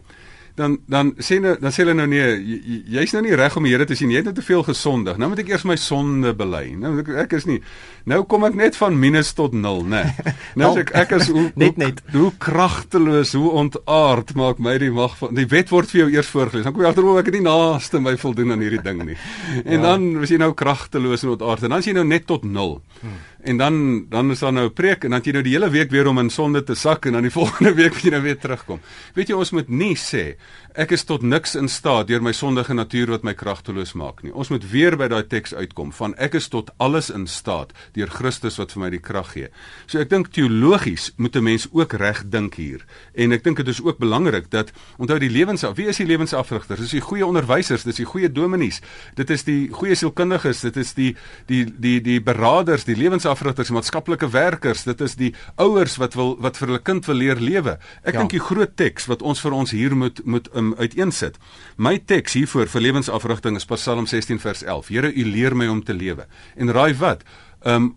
dan 0.59 0.79
dan 0.91 1.13
sê 1.23 1.39
nou 1.43 1.55
dan 1.61 1.75
sê 1.75 1.85
hulle 1.85 1.95
nou 1.97 2.07
nee 2.11 2.83
jy's 2.91 3.15
nou 3.15 3.23
nie 3.25 3.37
reg 3.39 3.57
om 3.59 3.67
die 3.67 3.73
Here 3.73 3.87
te 3.87 3.97
sien. 3.99 4.11
Jy 4.11 4.23
het 4.23 4.29
nou 4.31 4.35
te 4.37 4.45
veel 4.45 4.65
gesondig. 4.67 5.19
Nou 5.21 5.31
moet 5.31 5.43
ek 5.45 5.53
eers 5.53 5.67
my 5.69 5.77
sonde 5.79 6.33
bely. 6.37 6.65
Nou 6.81 6.97
ek, 7.03 7.13
ek 7.27 7.37
is 7.39 7.47
nie 7.49 7.61
nou 8.09 8.23
kom 8.31 8.47
ek 8.49 8.57
net 8.59 8.77
van 8.81 8.97
minus 8.97 9.35
tot 9.37 9.53
0 9.53 9.83
nê 9.85 10.01
nee. 10.07 10.33
nou 10.57 10.71
sê 10.77 10.85
ek 10.87 10.93
ek 11.03 11.15
is 11.19 11.31
hoe 11.35 11.47
net 11.63 11.81
net. 11.81 12.03
hoe, 12.13 12.25
hoe 12.25 12.33
kragteloos 12.41 13.35
hoe 13.37 13.51
ontaard 13.63 14.35
maak 14.39 14.63
my 14.65 14.79
die 14.81 14.91
mag 14.95 15.17
van 15.21 15.35
die 15.37 15.47
wet 15.51 15.73
word 15.75 15.93
vir 15.93 16.05
jou 16.05 16.11
eers 16.17 16.33
voorgeles. 16.33 16.67
Dan 16.67 16.77
kom 16.77 16.85
jy 16.85 16.93
agter 16.93 17.09
hoe 17.09 17.19
ek 17.23 17.31
het 17.31 17.39
nie 17.39 17.47
naaste 17.47 18.03
my 18.03 18.17
voldoen 18.21 18.57
aan 18.57 18.65
hierdie 18.65 18.83
ding 18.85 19.05
nie. 19.13 19.19
En 19.69 19.81
ja. 19.81 19.85
dan 19.91 20.07
was 20.23 20.31
jy 20.33 20.39
nou 20.41 20.53
kragteloos 20.57 21.25
en 21.25 21.35
ontaard. 21.35 21.67
En 21.67 21.75
dan 21.75 21.83
is 21.83 21.89
jy 21.91 21.95
nou 21.97 22.07
net 22.09 22.27
tot 22.29 22.45
0 22.47 22.79
hmm. 23.01 23.19
En 23.43 23.57
dan 23.57 24.07
dan 24.09 24.31
is 24.31 24.39
daar 24.39 24.53
nou 24.53 24.67
'n 24.67 24.73
preek 24.73 25.05
en 25.05 25.11
dan 25.11 25.21
jy 25.23 25.33
nou 25.33 25.43
die 25.43 25.53
hele 25.53 25.71
week 25.71 25.91
weer 25.91 26.07
om 26.07 26.19
in 26.19 26.31
sonde 26.31 26.63
te 26.63 26.75
sak 26.75 27.07
en 27.07 27.13
dan 27.13 27.23
die 27.23 27.31
volgende 27.41 27.75
week 27.75 27.93
moet 27.93 28.03
jy 28.03 28.11
nou 28.11 28.23
weer 28.23 28.39
terugkom. 28.39 28.81
Weet 29.15 29.29
jy 29.29 29.35
ons 29.35 29.51
moet 29.51 29.69
nie 29.69 29.95
sê 29.97 30.37
ek 30.79 30.93
is 30.95 31.03
tot 31.03 31.25
niks 31.27 31.57
in 31.59 31.67
staat 31.67 32.07
deur 32.07 32.23
my 32.23 32.31
sondige 32.37 32.75
natuur 32.77 33.11
wat 33.11 33.25
my 33.27 33.33
kragteloos 33.35 33.97
maak 33.99 34.21
nie. 34.23 34.31
Ons 34.31 34.53
moet 34.53 34.63
weer 34.71 34.95
by 34.99 35.09
daai 35.11 35.25
teks 35.27 35.51
uitkom 35.51 35.91
van 35.97 36.13
ek 36.23 36.37
is 36.39 36.47
tot 36.53 36.71
alles 36.79 37.09
in 37.11 37.25
staat 37.27 37.73
deur 37.97 38.11
Christus 38.15 38.61
wat 38.61 38.71
vir 38.77 38.85
my 38.85 38.91
die 38.95 39.01
krag 39.03 39.33
gee. 39.35 39.49
So 39.91 39.99
ek 39.99 40.13
dink 40.13 40.31
teologies 40.37 41.11
moet 41.17 41.35
'n 41.37 41.43
mens 41.43 41.67
ook 41.73 41.99
reg 41.99 42.23
dink 42.31 42.55
hier. 42.55 42.85
En 43.15 43.33
ek 43.33 43.43
dink 43.43 43.57
dit 43.57 43.69
is 43.69 43.83
ook 43.83 43.99
belangrik 43.99 44.51
dat 44.51 44.71
onthou 44.99 45.19
die 45.19 45.31
lewens 45.31 45.65
wie 45.75 45.89
is 45.89 45.97
die 45.97 46.07
lewensafrigters? 46.07 46.81
Dis 46.81 46.91
die 46.91 47.01
goeie 47.01 47.27
onderwysers, 47.27 47.83
dis 47.83 47.97
die 47.97 48.07
goeie 48.07 48.33
dominees. 48.33 48.81
Dit 49.17 49.31
is 49.31 49.43
die 49.43 49.69
goeie 49.73 49.95
sielkundiges, 49.95 50.61
dit 50.61 50.77
is 50.77 50.95
die 50.95 51.17
die 51.47 51.65
die 51.65 52.01
die 52.01 52.21
beraders, 52.21 52.85
die 52.85 52.97
lewens 52.97 53.27
afrigters, 53.27 53.71
maatskaplike 53.71 54.31
werkers, 54.31 54.85
dit 54.85 55.01
is 55.01 55.17
die 55.17 55.35
ouers 55.57 55.97
wat 55.97 56.15
wil 56.15 56.37
wat 56.41 56.57
vir 56.57 56.69
hulle 56.69 56.83
kind 56.83 57.07
wil 57.07 57.17
leer 57.17 57.41
lewe. 57.41 57.79
Ek 58.05 58.15
ja. 58.15 58.19
dink 58.21 58.31
die 58.31 58.41
groot 58.41 58.77
teks 58.77 59.07
wat 59.07 59.23
ons 59.23 59.41
vir 59.41 59.53
ons 59.53 59.71
hier 59.71 59.97
moet 59.97 60.25
moet 60.25 60.49
um, 60.55 60.68
uiteensit. 60.79 61.39
My 61.77 61.99
teks 61.99 62.37
hiervoor 62.37 62.69
vir 62.69 62.85
lewensafrigting 62.85 63.57
is 63.57 63.65
Psalm 63.65 64.07
16 64.07 64.39
vers 64.43 64.63
11. 64.63 64.89
Here, 64.89 65.13
U 65.13 65.25
leer 65.25 65.57
my 65.57 65.69
om 65.69 65.83
te 65.85 65.95
lewe. 65.95 66.27
En 66.57 66.73
raai 66.73 66.95
wat? 66.99 67.25
Um, 67.65 67.97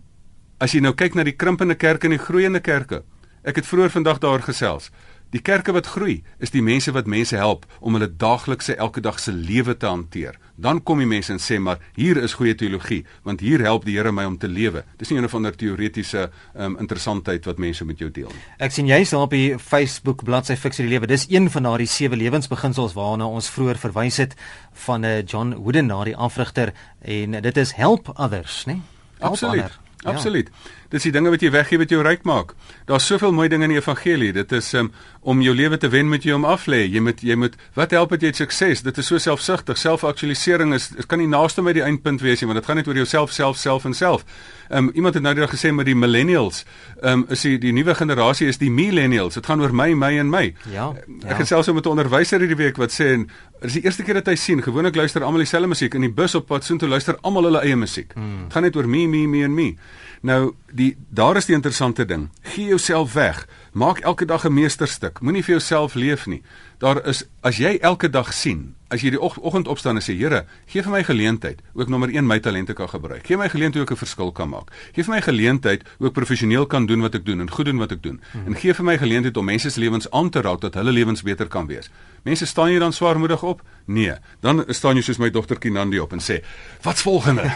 as 0.62 0.72
jy 0.72 0.80
nou 0.80 0.94
kyk 0.94 1.14
na 1.14 1.24
die 1.26 1.36
krimpende 1.36 1.74
kerke 1.74 2.06
en 2.06 2.16
die 2.16 2.22
groeiende 2.22 2.60
kerke. 2.60 3.02
Ek 3.42 3.58
het 3.58 3.66
vroeër 3.66 3.90
vandag 3.90 4.20
daar 4.22 4.42
gesels. 4.42 4.90
Die 5.32 5.40
kerke 5.40 5.72
wat 5.72 5.86
groei 5.88 6.18
is 6.44 6.50
die 6.52 6.60
mense 6.60 6.92
wat 6.92 7.06
mense 7.08 7.38
help 7.40 7.62
om 7.80 7.94
hulle 7.96 8.10
daaglikse 8.20 8.74
elke 8.76 9.00
dag 9.00 9.16
se 9.20 9.32
lewe 9.32 9.72
te 9.76 9.88
hanteer. 9.88 10.36
Dan 10.60 10.82
kom 10.84 11.00
die 11.00 11.08
mense 11.08 11.32
en 11.32 11.40
sê 11.40 11.56
maar 11.56 11.80
hier 11.96 12.20
is 12.20 12.34
goeie 12.36 12.52
teologie 12.54 13.00
want 13.24 13.40
hier 13.40 13.64
help 13.64 13.86
die 13.88 13.96
Here 13.96 14.12
my 14.12 14.26
om 14.28 14.36
te 14.38 14.48
lewe. 14.48 14.84
Dis 15.00 15.08
nie 15.08 15.20
'n 15.20 15.24
of 15.24 15.34
ander 15.34 15.56
teoretiese 15.56 16.30
um, 16.54 16.76
interessantheid 16.76 17.44
wat 17.44 17.58
mense 17.58 17.84
met 17.84 17.98
jou 17.98 18.10
deel 18.10 18.28
nie. 18.28 18.42
Ek 18.58 18.72
sien 18.72 18.86
jy's 18.86 19.12
op 19.12 19.30
die 19.30 19.58
Facebook 19.58 20.24
bladsy 20.24 20.56
Fiksie 20.56 20.84
die 20.84 20.92
Lewe. 20.92 21.06
Dis 21.06 21.26
een 21.30 21.50
van 21.50 21.62
daardie 21.62 21.86
sewe 21.86 22.16
lewensbeginsels 22.16 22.92
waarna 22.92 23.26
ons 23.26 23.48
vroeër 23.48 23.78
verwys 23.78 24.16
het 24.16 24.34
van 24.72 25.00
'n 25.00 25.04
uh, 25.04 25.18
eh, 25.18 25.24
John 25.26 25.54
Wooden 25.54 25.86
na 25.86 26.04
die 26.04 26.16
afrigter 26.16 26.72
en 27.00 27.30
dit 27.30 27.56
is 27.56 27.72
help 27.72 28.18
others, 28.18 28.64
né? 28.66 28.80
Absoluut. 29.18 29.78
Ja. 30.02 30.10
Absoluut. 30.10 30.50
Dis 30.92 31.06
die 31.06 31.12
dinge 31.14 31.30
wat 31.32 31.40
jy 31.40 31.48
weggee 31.54 31.80
wat 31.80 31.92
jou 31.92 32.02
ryk 32.04 32.26
maak. 32.28 32.52
Daar's 32.88 33.06
soveel 33.08 33.32
mooi 33.32 33.46
dinge 33.48 33.64
in 33.64 33.72
die 33.72 33.78
evangelie. 33.80 34.32
Dit 34.36 34.50
is 34.52 34.66
um, 34.76 34.90
om 35.24 35.40
jou 35.40 35.54
lewe 35.56 35.78
te 35.80 35.88
wen 35.88 36.10
moet 36.10 36.26
jy 36.26 36.34
hom 36.36 36.44
af 36.44 36.66
lê. 36.68 36.82
Jy 36.84 37.00
moet 37.00 37.22
jy 37.24 37.36
moet 37.38 37.56
wat 37.78 37.94
help 37.96 38.12
dit 38.12 38.26
jy 38.28 38.32
sukses? 38.42 38.82
Dit 38.84 39.00
is 39.00 39.08
so 39.08 39.20
selfsugtig. 39.22 39.80
Selfaktualisering 39.80 40.74
is 40.76 40.90
dit 40.92 41.08
kan 41.08 41.22
nie 41.22 41.30
naaste 41.30 41.64
by 41.64 41.72
die 41.78 41.84
eindpunt 41.86 42.20
wees 42.20 42.42
nie, 42.42 42.50
want 42.50 42.60
dit 42.60 42.68
gaan 42.68 42.80
net 42.82 42.90
oor 42.90 43.00
jouself, 43.00 43.32
self, 43.32 43.56
self 43.56 43.86
en 43.88 43.96
self. 43.96 44.26
Um 44.68 44.90
iemand 44.92 45.16
het 45.16 45.24
nou 45.24 45.32
net 45.36 45.52
gesê 45.52 45.72
met 45.72 45.88
die 45.88 45.96
millennials, 45.96 46.66
um 47.00 47.24
is 47.32 47.46
die 47.48 47.56
die 47.62 47.72
nuwe 47.72 47.96
generasie 47.96 48.50
is 48.52 48.60
die 48.60 48.70
millennials. 48.70 49.40
Dit 49.40 49.48
gaan 49.48 49.64
oor 49.64 49.72
my, 49.72 49.92
my 49.96 50.12
en 50.20 50.28
my. 50.32 50.44
Ja. 50.72 50.90
Ek 51.24 51.40
het 51.40 51.48
selfs 51.48 51.72
met 51.72 51.86
'n 51.86 51.96
onderwyser 51.96 52.40
hierdie 52.40 52.60
week 52.60 52.76
wat 52.76 52.92
sê 52.92 53.14
en 53.16 53.30
dis 53.62 53.80
die 53.80 53.84
eerste 53.84 54.02
keer 54.02 54.20
dat 54.20 54.26
hy 54.26 54.36
sien, 54.36 54.62
gewoonlik 54.62 54.96
luister 54.96 55.24
almal 55.24 55.40
dieselfde 55.40 55.68
musiek 55.68 55.94
in 55.94 56.00
die 56.00 56.12
bus 56.12 56.34
op 56.34 56.46
pad 56.46 56.64
soontoe 56.64 56.88
luister 56.88 57.16
almal 57.22 57.44
hulle 57.44 57.62
eie 57.62 57.76
musiek. 57.76 58.08
Dit 58.08 58.16
hmm. 58.16 58.50
gaan 58.50 58.62
net 58.62 58.76
oor 58.76 58.88
me, 58.88 59.06
me, 59.06 59.26
me 59.26 59.44
en 59.44 59.54
me. 59.54 59.76
Nou 60.22 60.54
die 60.70 60.96
daar 61.10 61.36
is 61.36 61.48
die 61.50 61.54
interessante 61.54 62.04
ding. 62.06 62.28
Gee 62.42 62.64
jouself 62.70 63.12
weg. 63.12 63.46
Maak 63.72 63.98
elke 63.98 64.24
dag 64.24 64.44
'n 64.44 64.52
meesterstuk. 64.52 65.20
Moenie 65.20 65.44
vir 65.44 65.50
jouself 65.50 65.94
leef 65.94 66.26
nie. 66.26 66.42
Daar 66.78 67.06
is 67.06 67.24
as 67.40 67.56
jy 67.56 67.78
elke 67.80 68.10
dag 68.10 68.32
sien, 68.32 68.74
as 68.88 69.00
jy 69.00 69.10
die 69.10 69.20
oggend 69.20 69.68
opstaan 69.68 69.96
en 69.96 70.02
sê 70.02 70.16
Here, 70.18 70.44
gee 70.66 70.82
vir 70.82 70.92
my 70.92 71.02
geleentheid 71.04 71.60
ook 71.74 71.88
nommer 71.88 72.10
1 72.10 72.26
my 72.26 72.40
talente 72.40 72.72
kan 72.72 72.88
gebruik. 72.88 73.26
Gee 73.26 73.36
my 73.36 73.48
geleentheid 73.48 73.74
hoe 73.74 73.86
ek 73.86 73.92
'n 73.92 74.04
verskil 74.04 74.32
kan 74.32 74.48
maak. 74.48 74.70
Gee 74.92 75.04
vir 75.04 75.14
my 75.14 75.20
geleentheid 75.22 75.82
hoe 75.98 76.08
ek 76.08 76.12
professioneel 76.12 76.66
kan 76.66 76.86
doen 76.86 77.00
wat 77.00 77.14
ek 77.14 77.24
doen 77.24 77.40
en 77.40 77.50
goed 77.50 77.64
doen 77.64 77.78
wat 77.78 77.92
ek 77.92 78.02
doen. 78.02 78.20
Hmm. 78.32 78.46
En 78.46 78.54
gee 78.54 78.74
vir 78.74 78.84
my 78.84 78.98
geleentheid 78.98 79.36
om 79.36 79.44
mense 79.44 79.70
se 79.70 79.80
lewens 79.80 80.10
aan 80.10 80.30
te 80.30 80.40
raak 80.40 80.60
dat 80.60 80.74
hulle 80.74 80.92
lewens 80.92 81.22
beter 81.22 81.46
kan 81.46 81.66
wees. 81.66 81.90
Mense 82.22 82.46
staan 82.46 82.70
jy 82.72 82.78
dan 82.78 82.92
swaarmoedig 82.92 83.42
op? 83.42 83.62
Nee, 83.84 84.14
dan 84.40 84.64
staan 84.68 84.96
jy 84.96 85.02
soos 85.02 85.18
my 85.18 85.30
dogter 85.30 85.58
Kinandi 85.58 85.98
op 85.98 86.12
en 86.12 86.20
sê, 86.20 86.44
"Wat's 86.82 87.02
volgende?" 87.02 87.50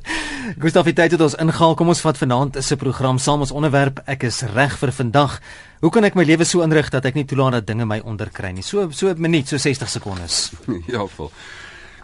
Gustav 0.62 0.84
het 0.84 0.94
tyd 0.94 1.10
het 1.10 1.20
ons 1.20 1.34
ingehaal. 1.34 1.74
Kom 1.74 1.88
ons 1.88 2.00
vat 2.00 2.18
vanaand 2.18 2.56
se 2.60 2.76
program 2.76 3.18
saam 3.18 3.40
ons 3.40 3.50
onderwerp. 3.50 4.02
Ek 4.06 4.22
is 4.22 4.42
reg 4.42 4.78
vir 4.78 4.92
vandag. 4.92 5.40
Hoe 5.82 5.90
kan 5.90 6.04
ek 6.04 6.14
my 6.14 6.24
lewe 6.24 6.44
so 6.46 6.62
inrig 6.62 6.90
dat 6.90 7.04
ek 7.04 7.14
nie 7.18 7.24
toelaat 7.26 7.52
dat 7.52 7.66
dinge 7.66 7.86
my 7.86 7.98
onderkry 8.06 8.52
nie? 8.52 8.62
So 8.62 8.90
so 8.90 9.08
'n 9.08 9.20
minuut, 9.20 9.48
so 9.48 9.56
60 9.58 9.88
sekondes. 9.88 10.52
ja, 10.94 11.06
vol. 11.06 11.32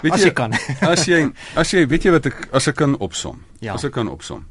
Weet 0.02 0.12
as 0.12 0.20
jy, 0.20 0.26
jy 0.26 0.34
kan. 0.34 0.52
as 0.92 1.06
jy 1.06 1.32
as 1.54 1.72
jy 1.72 1.86
weet 1.86 2.04
jy 2.04 2.10
wat 2.10 2.26
ek 2.26 2.48
as 2.52 2.68
ek 2.68 2.76
kan 2.76 2.96
opsom. 2.98 3.44
Ja. 3.60 3.74
As 3.74 3.84
ek 3.84 3.92
kan 3.92 4.08
opsom. 4.08 4.46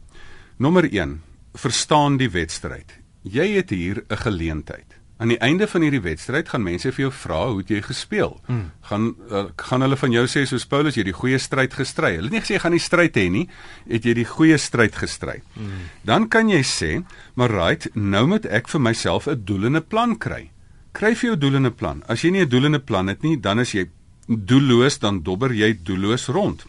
Nommer 0.57 0.83
1, 0.83 1.21
verstaan 1.55 2.17
die 2.17 2.29
wedstryd. 2.29 2.91
Jy 3.23 3.47
het 3.57 3.69
hier 3.69 4.03
'n 4.09 4.17
geleentheid. 4.17 4.96
Aan 5.17 5.31
die 5.33 5.39
einde 5.41 5.65
van 5.67 5.81
hierdie 5.81 6.01
wedstryd 6.05 6.49
gaan 6.49 6.61
mense 6.61 6.91
vir 6.93 7.07
jou 7.07 7.11
vra 7.23 7.39
hoe 7.49 7.61
het 7.63 7.71
jy 7.73 7.79
gespeel? 7.81 8.35
Hmm. 8.45 8.67
Gaan 8.85 9.07
uh, 9.31 9.47
gaan 9.57 9.81
hulle 9.81 9.97
van 9.97 10.13
jou 10.13 10.25
sê 10.29 10.43
soos 10.45 10.67
Paulus 10.69 10.99
jy 10.99 11.07
die 11.07 11.15
goeie 11.17 11.39
stryd 11.41 11.73
gestry. 11.73 12.11
Hulle 12.19 12.29
het 12.29 12.35
nie 12.35 12.43
gesê 12.43 12.57
jy 12.57 12.61
gaan 12.61 12.75
nie 12.77 12.83
stryd 12.83 13.17
hê 13.17 13.25
nie, 13.33 13.47
het 13.89 14.05
jy 14.05 14.13
die 14.19 14.27
goeie 14.29 14.59
stryd 14.61 14.99
gestry. 15.01 15.39
Hmm. 15.55 15.87
Dan 16.05 16.29
kan 16.29 16.51
jy 16.53 16.61
sê, 16.61 16.91
maar 17.33 17.49
right, 17.49 17.89
nou 17.95 18.27
moet 18.35 18.45
ek 18.45 18.69
vir 18.69 18.83
myself 18.91 19.27
'n 19.27 19.41
doel 19.41 19.65
en 19.71 19.81
'n 19.81 19.87
plan 19.89 20.13
kry. 20.17 20.51
Kry 20.93 21.15
vir 21.15 21.29
jou 21.33 21.37
doel 21.37 21.55
en 21.55 21.65
'n 21.65 21.73
plan. 21.73 22.03
As 22.07 22.21
jy 22.21 22.29
nie 22.31 22.45
'n 22.45 22.49
doel 22.49 22.65
en 22.65 22.75
'n 22.75 22.85
plan 22.85 23.07
het 23.07 23.23
nie, 23.23 23.37
dan 23.37 23.59
is 23.59 23.71
jy 23.73 23.89
doelloos, 24.27 24.99
dan 24.99 25.23
dobber 25.23 25.51
jy 25.53 25.79
doelloos 25.83 26.27
rond. 26.27 26.65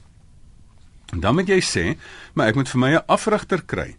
En 1.12 1.20
dan 1.20 1.34
moet 1.34 1.48
jy 1.48 1.60
sê, 1.60 1.96
maar 2.34 2.48
ek 2.48 2.54
moet 2.54 2.68
vir 2.68 2.80
my 2.80 2.90
'n 2.94 3.04
afrigter 3.06 3.62
kry. 3.62 3.96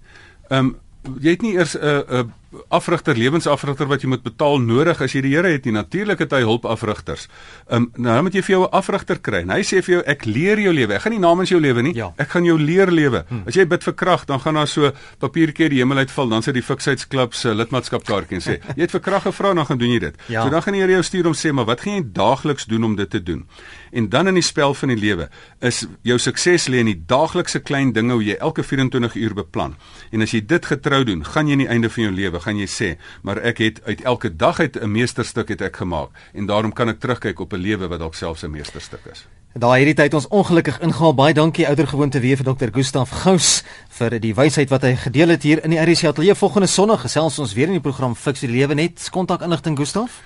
Ehm 0.50 0.66
um, 0.66 0.78
jy 1.22 1.30
het 1.30 1.42
nie 1.42 1.54
eers 1.54 1.76
'n 1.76 1.86
uh, 1.86 2.02
'n 2.10 2.26
uh, 2.26 2.39
afrigter 2.74 3.18
lewensafrigter 3.18 3.88
wat 3.90 4.04
jy 4.04 4.10
moet 4.10 4.24
betaal 4.26 4.58
nodig 4.62 5.02
as 5.02 5.14
jy 5.14 5.22
die 5.26 5.34
Here 5.36 5.52
het 5.54 5.66
nie 5.66 5.74
natuurlik 5.76 6.20
het 6.24 6.34
hy 6.34 6.42
hulpafrigters. 6.48 7.28
Ehm 7.70 7.86
um, 7.86 7.90
nou 8.10 8.22
moet 8.26 8.34
jy 8.34 8.42
vir 8.42 8.56
jou 8.56 8.64
'n 8.64 8.72
afrigter 8.72 9.20
kry. 9.20 9.42
En 9.42 9.52
hy 9.54 9.62
sê 9.62 9.84
vir 9.86 9.94
jou 9.96 10.04
ek 10.06 10.26
leer 10.26 10.60
jou 10.60 10.74
lewe. 10.74 10.94
Ek 10.94 11.02
gaan 11.02 11.14
nie 11.14 11.20
namens 11.20 11.50
jou 11.50 11.60
lewe 11.62 11.82
nie. 11.82 11.94
Ja. 11.96 12.14
Ek 12.18 12.30
gaan 12.30 12.46
jou 12.46 12.58
leer 12.58 12.92
lewe. 12.92 13.26
Hmm. 13.30 13.44
As 13.48 13.56
jy 13.56 13.66
bid 13.66 13.84
vir 13.84 13.94
krag, 13.94 14.26
dan 14.26 14.40
gaan 14.40 14.54
daar 14.54 14.68
so 14.68 14.92
papiertjie 15.20 15.70
die 15.70 15.80
hemel 15.80 15.98
uitval, 15.98 16.30
dan 16.30 16.42
sit 16.42 16.54
die 16.54 16.64
fiksheidklub 16.64 17.34
se 17.34 17.54
lidmaatskapkaartjie 17.54 18.36
en 18.36 18.42
sê 18.42 18.60
jy 18.78 18.82
het 18.82 18.92
vir 18.92 19.02
krag 19.02 19.24
gevra, 19.24 19.54
dan 19.54 19.66
gaan 19.66 19.78
doen 19.78 19.92
jy 19.92 20.00
dit. 20.00 20.16
Ja. 20.28 20.44
So 20.44 20.50
dan 20.50 20.62
gaan 20.62 20.74
die 20.74 20.82
Here 20.82 20.92
jou 20.92 21.04
stuur 21.04 21.28
om 21.28 21.34
sê 21.34 21.52
maar 21.54 21.66
wat 21.66 21.82
gaan 21.82 21.94
jy 21.94 22.04
daagliks 22.14 22.66
doen 22.66 22.84
om 22.84 22.96
dit 22.96 23.10
te 23.10 23.24
doen? 23.24 23.46
En 23.92 24.10
dan 24.10 24.28
in 24.28 24.34
die 24.34 24.46
spel 24.46 24.74
van 24.74 24.90
die 24.90 24.98
lewe 24.98 25.30
is 25.60 25.86
jou 26.02 26.18
sukses 26.18 26.68
lê 26.68 26.82
in 26.84 26.86
die 26.92 27.02
daaglikse 27.06 27.60
klein 27.60 27.94
dinge 27.94 28.14
hoe 28.14 28.24
jy 28.24 28.38
elke 28.40 28.64
24 28.64 29.16
uur 29.16 29.34
beplan. 29.34 29.76
En 30.12 30.22
as 30.22 30.32
jy 30.32 30.42
dit 30.46 30.66
getrou 30.66 31.04
doen, 31.04 31.26
gaan 31.26 31.48
jy 31.48 31.58
aan 31.58 31.66
die 31.66 31.72
einde 31.72 31.90
van 31.90 32.04
jou 32.04 32.14
lewe 32.14 32.39
gaan 32.40 32.58
jy 32.58 32.68
sê, 32.68 32.98
maar 33.22 33.38
ek 33.38 33.58
het 33.58 33.82
uit 33.86 34.02
elke 34.02 34.36
dag 34.36 34.60
uit 34.60 34.76
'n 34.82 34.92
meesterstuk 34.92 35.50
het 35.50 35.62
ek 35.62 35.78
gemaak 35.78 36.10
en 36.34 36.46
daarom 36.46 36.74
kan 36.74 36.90
ek 36.90 37.00
terugkyk 37.00 37.40
op 37.40 37.54
'n 37.54 37.62
lewe 37.62 37.88
wat 37.88 38.00
dalk 38.00 38.16
selfs 38.16 38.44
'n 38.44 38.52
meesterstuk 38.52 39.06
is. 39.12 39.28
Daai 39.58 39.80
hierdie 39.82 39.96
tyd 39.98 40.14
ons 40.14 40.28
ongelukkig 40.28 40.80
ingehaal. 40.80 41.14
Baie 41.14 41.34
dankie 41.34 41.66
ouer 41.66 41.88
gewoonte 41.88 42.20
weer 42.20 42.38
vir 42.38 42.46
dokter 42.46 42.70
Gustaf 42.72 43.10
Gous 43.24 43.64
vir 43.98 44.20
die 44.22 44.36
wysheid 44.38 44.70
wat 44.70 44.86
hy 44.86 44.96
gedeel 44.96 45.34
het 45.34 45.44
hier 45.44 45.64
in 45.64 45.74
die 45.74 45.80
RC 45.82 46.04
Ateljee. 46.04 46.36
Volgende 46.36 46.68
Sondag 46.68 47.02
gesels 47.02 47.40
ons 47.40 47.54
weer 47.54 47.66
in 47.66 47.80
die 47.80 47.82
program 47.82 48.16
Fix 48.16 48.40
die 48.40 48.50
Lewe 48.52 48.76
net 48.76 49.10
kontak 49.10 49.42
inligting 49.42 49.78
Gustaf. 49.78 50.22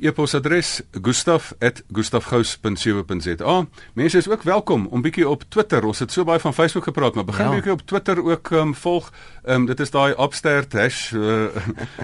E-posadres 0.00 0.82
gustaf@gustafgous.co.za. 1.02 3.66
Mense 3.92 4.16
is 4.16 4.28
ook 4.28 4.42
welkom 4.42 4.86
om 4.86 5.02
bietjie 5.02 5.28
op 5.28 5.42
Twitter. 5.48 5.84
Ons 5.84 5.98
het 5.98 6.12
so 6.12 6.24
baie 6.24 6.40
van 6.40 6.54
Facebook 6.54 6.84
gepraat, 6.84 7.14
maar 7.14 7.24
begin 7.24 7.44
ja. 7.44 7.50
bietjie 7.54 7.72
op 7.72 7.86
Twitter 7.86 8.24
ook 8.24 8.50
um, 8.50 8.74
volg. 8.74 9.12
Ehm 9.42 9.60
um, 9.60 9.66
dit 9.66 9.80
is 9.80 9.90
daai 9.90 10.14
upstairs 10.18 10.72
hash 10.72 11.12
uh, 11.12 11.44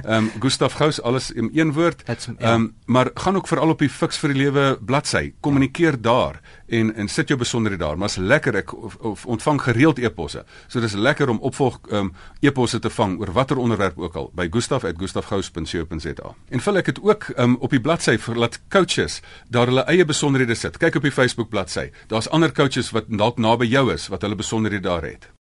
um, 0.07 0.31
Gustaf 0.43 0.73
Gous 0.73 1.03
alles 1.03 1.31
in 1.31 1.51
een 1.55 1.73
woord. 1.73 2.03
Ehm 2.03 2.17
ja. 2.39 2.55
um, 2.55 2.75
maar 2.85 3.11
gaan 3.15 3.37
ook 3.37 3.49
veral 3.49 3.69
op 3.69 3.79
die 3.79 3.91
Fix 3.91 4.19
vir 4.19 4.33
die 4.33 4.43
Lewe 4.43 4.79
bladsy. 4.85 5.33
Kommunikeer 5.41 5.93
ja. 5.93 5.99
daar 6.01 6.41
en 6.71 6.95
en 6.95 7.09
sit 7.09 7.29
jou 7.29 7.39
besonderhede 7.39 7.85
daar. 7.85 7.99
Maar's 7.99 8.17
lekker 8.17 8.55
ek 8.55 8.75
of, 8.77 8.97
of 8.97 9.27
ontvang 9.27 9.63
gereeld 9.63 9.99
e-posse. 9.99 10.45
So 10.69 10.81
dis 10.81 10.93
lekker 10.93 11.29
om 11.29 11.39
opvolg 11.47 11.81
um, 11.91 12.13
e-posse 12.41 12.79
te 12.79 12.91
vang 12.91 13.19
oor 13.21 13.33
watter 13.33 13.59
onderwerp 13.59 13.99
ook 13.99 14.15
al 14.17 14.31
by 14.35 14.49
gustaf@gustafgous.co.za. 14.51 16.35
En 16.49 16.61
vul 16.61 16.77
ek 16.77 16.93
dit 16.93 17.03
ook 17.03 17.29
um, 17.37 17.57
op 17.61 17.71
die 17.71 17.81
bladsy 17.81 18.19
vir 18.19 18.37
laat 18.37 18.61
coaches 18.69 19.21
daar 19.49 19.67
hulle 19.67 19.87
eie 19.87 20.05
besonderhede 20.05 20.55
sit. 20.55 20.77
Kyk 20.77 21.01
op 21.01 21.03
die 21.03 21.15
Facebook 21.15 21.49
bladsy. 21.49 21.91
Daar's 22.07 22.29
ander 22.29 22.53
coaches 22.53 22.91
wat 22.91 23.05
dalk 23.09 23.39
naby 23.39 23.67
jou 23.71 23.93
is 23.93 24.09
wat 24.09 24.23
hulle 24.23 24.37
besonderhede 24.37 24.89
daar 24.89 25.03
het. 25.03 25.31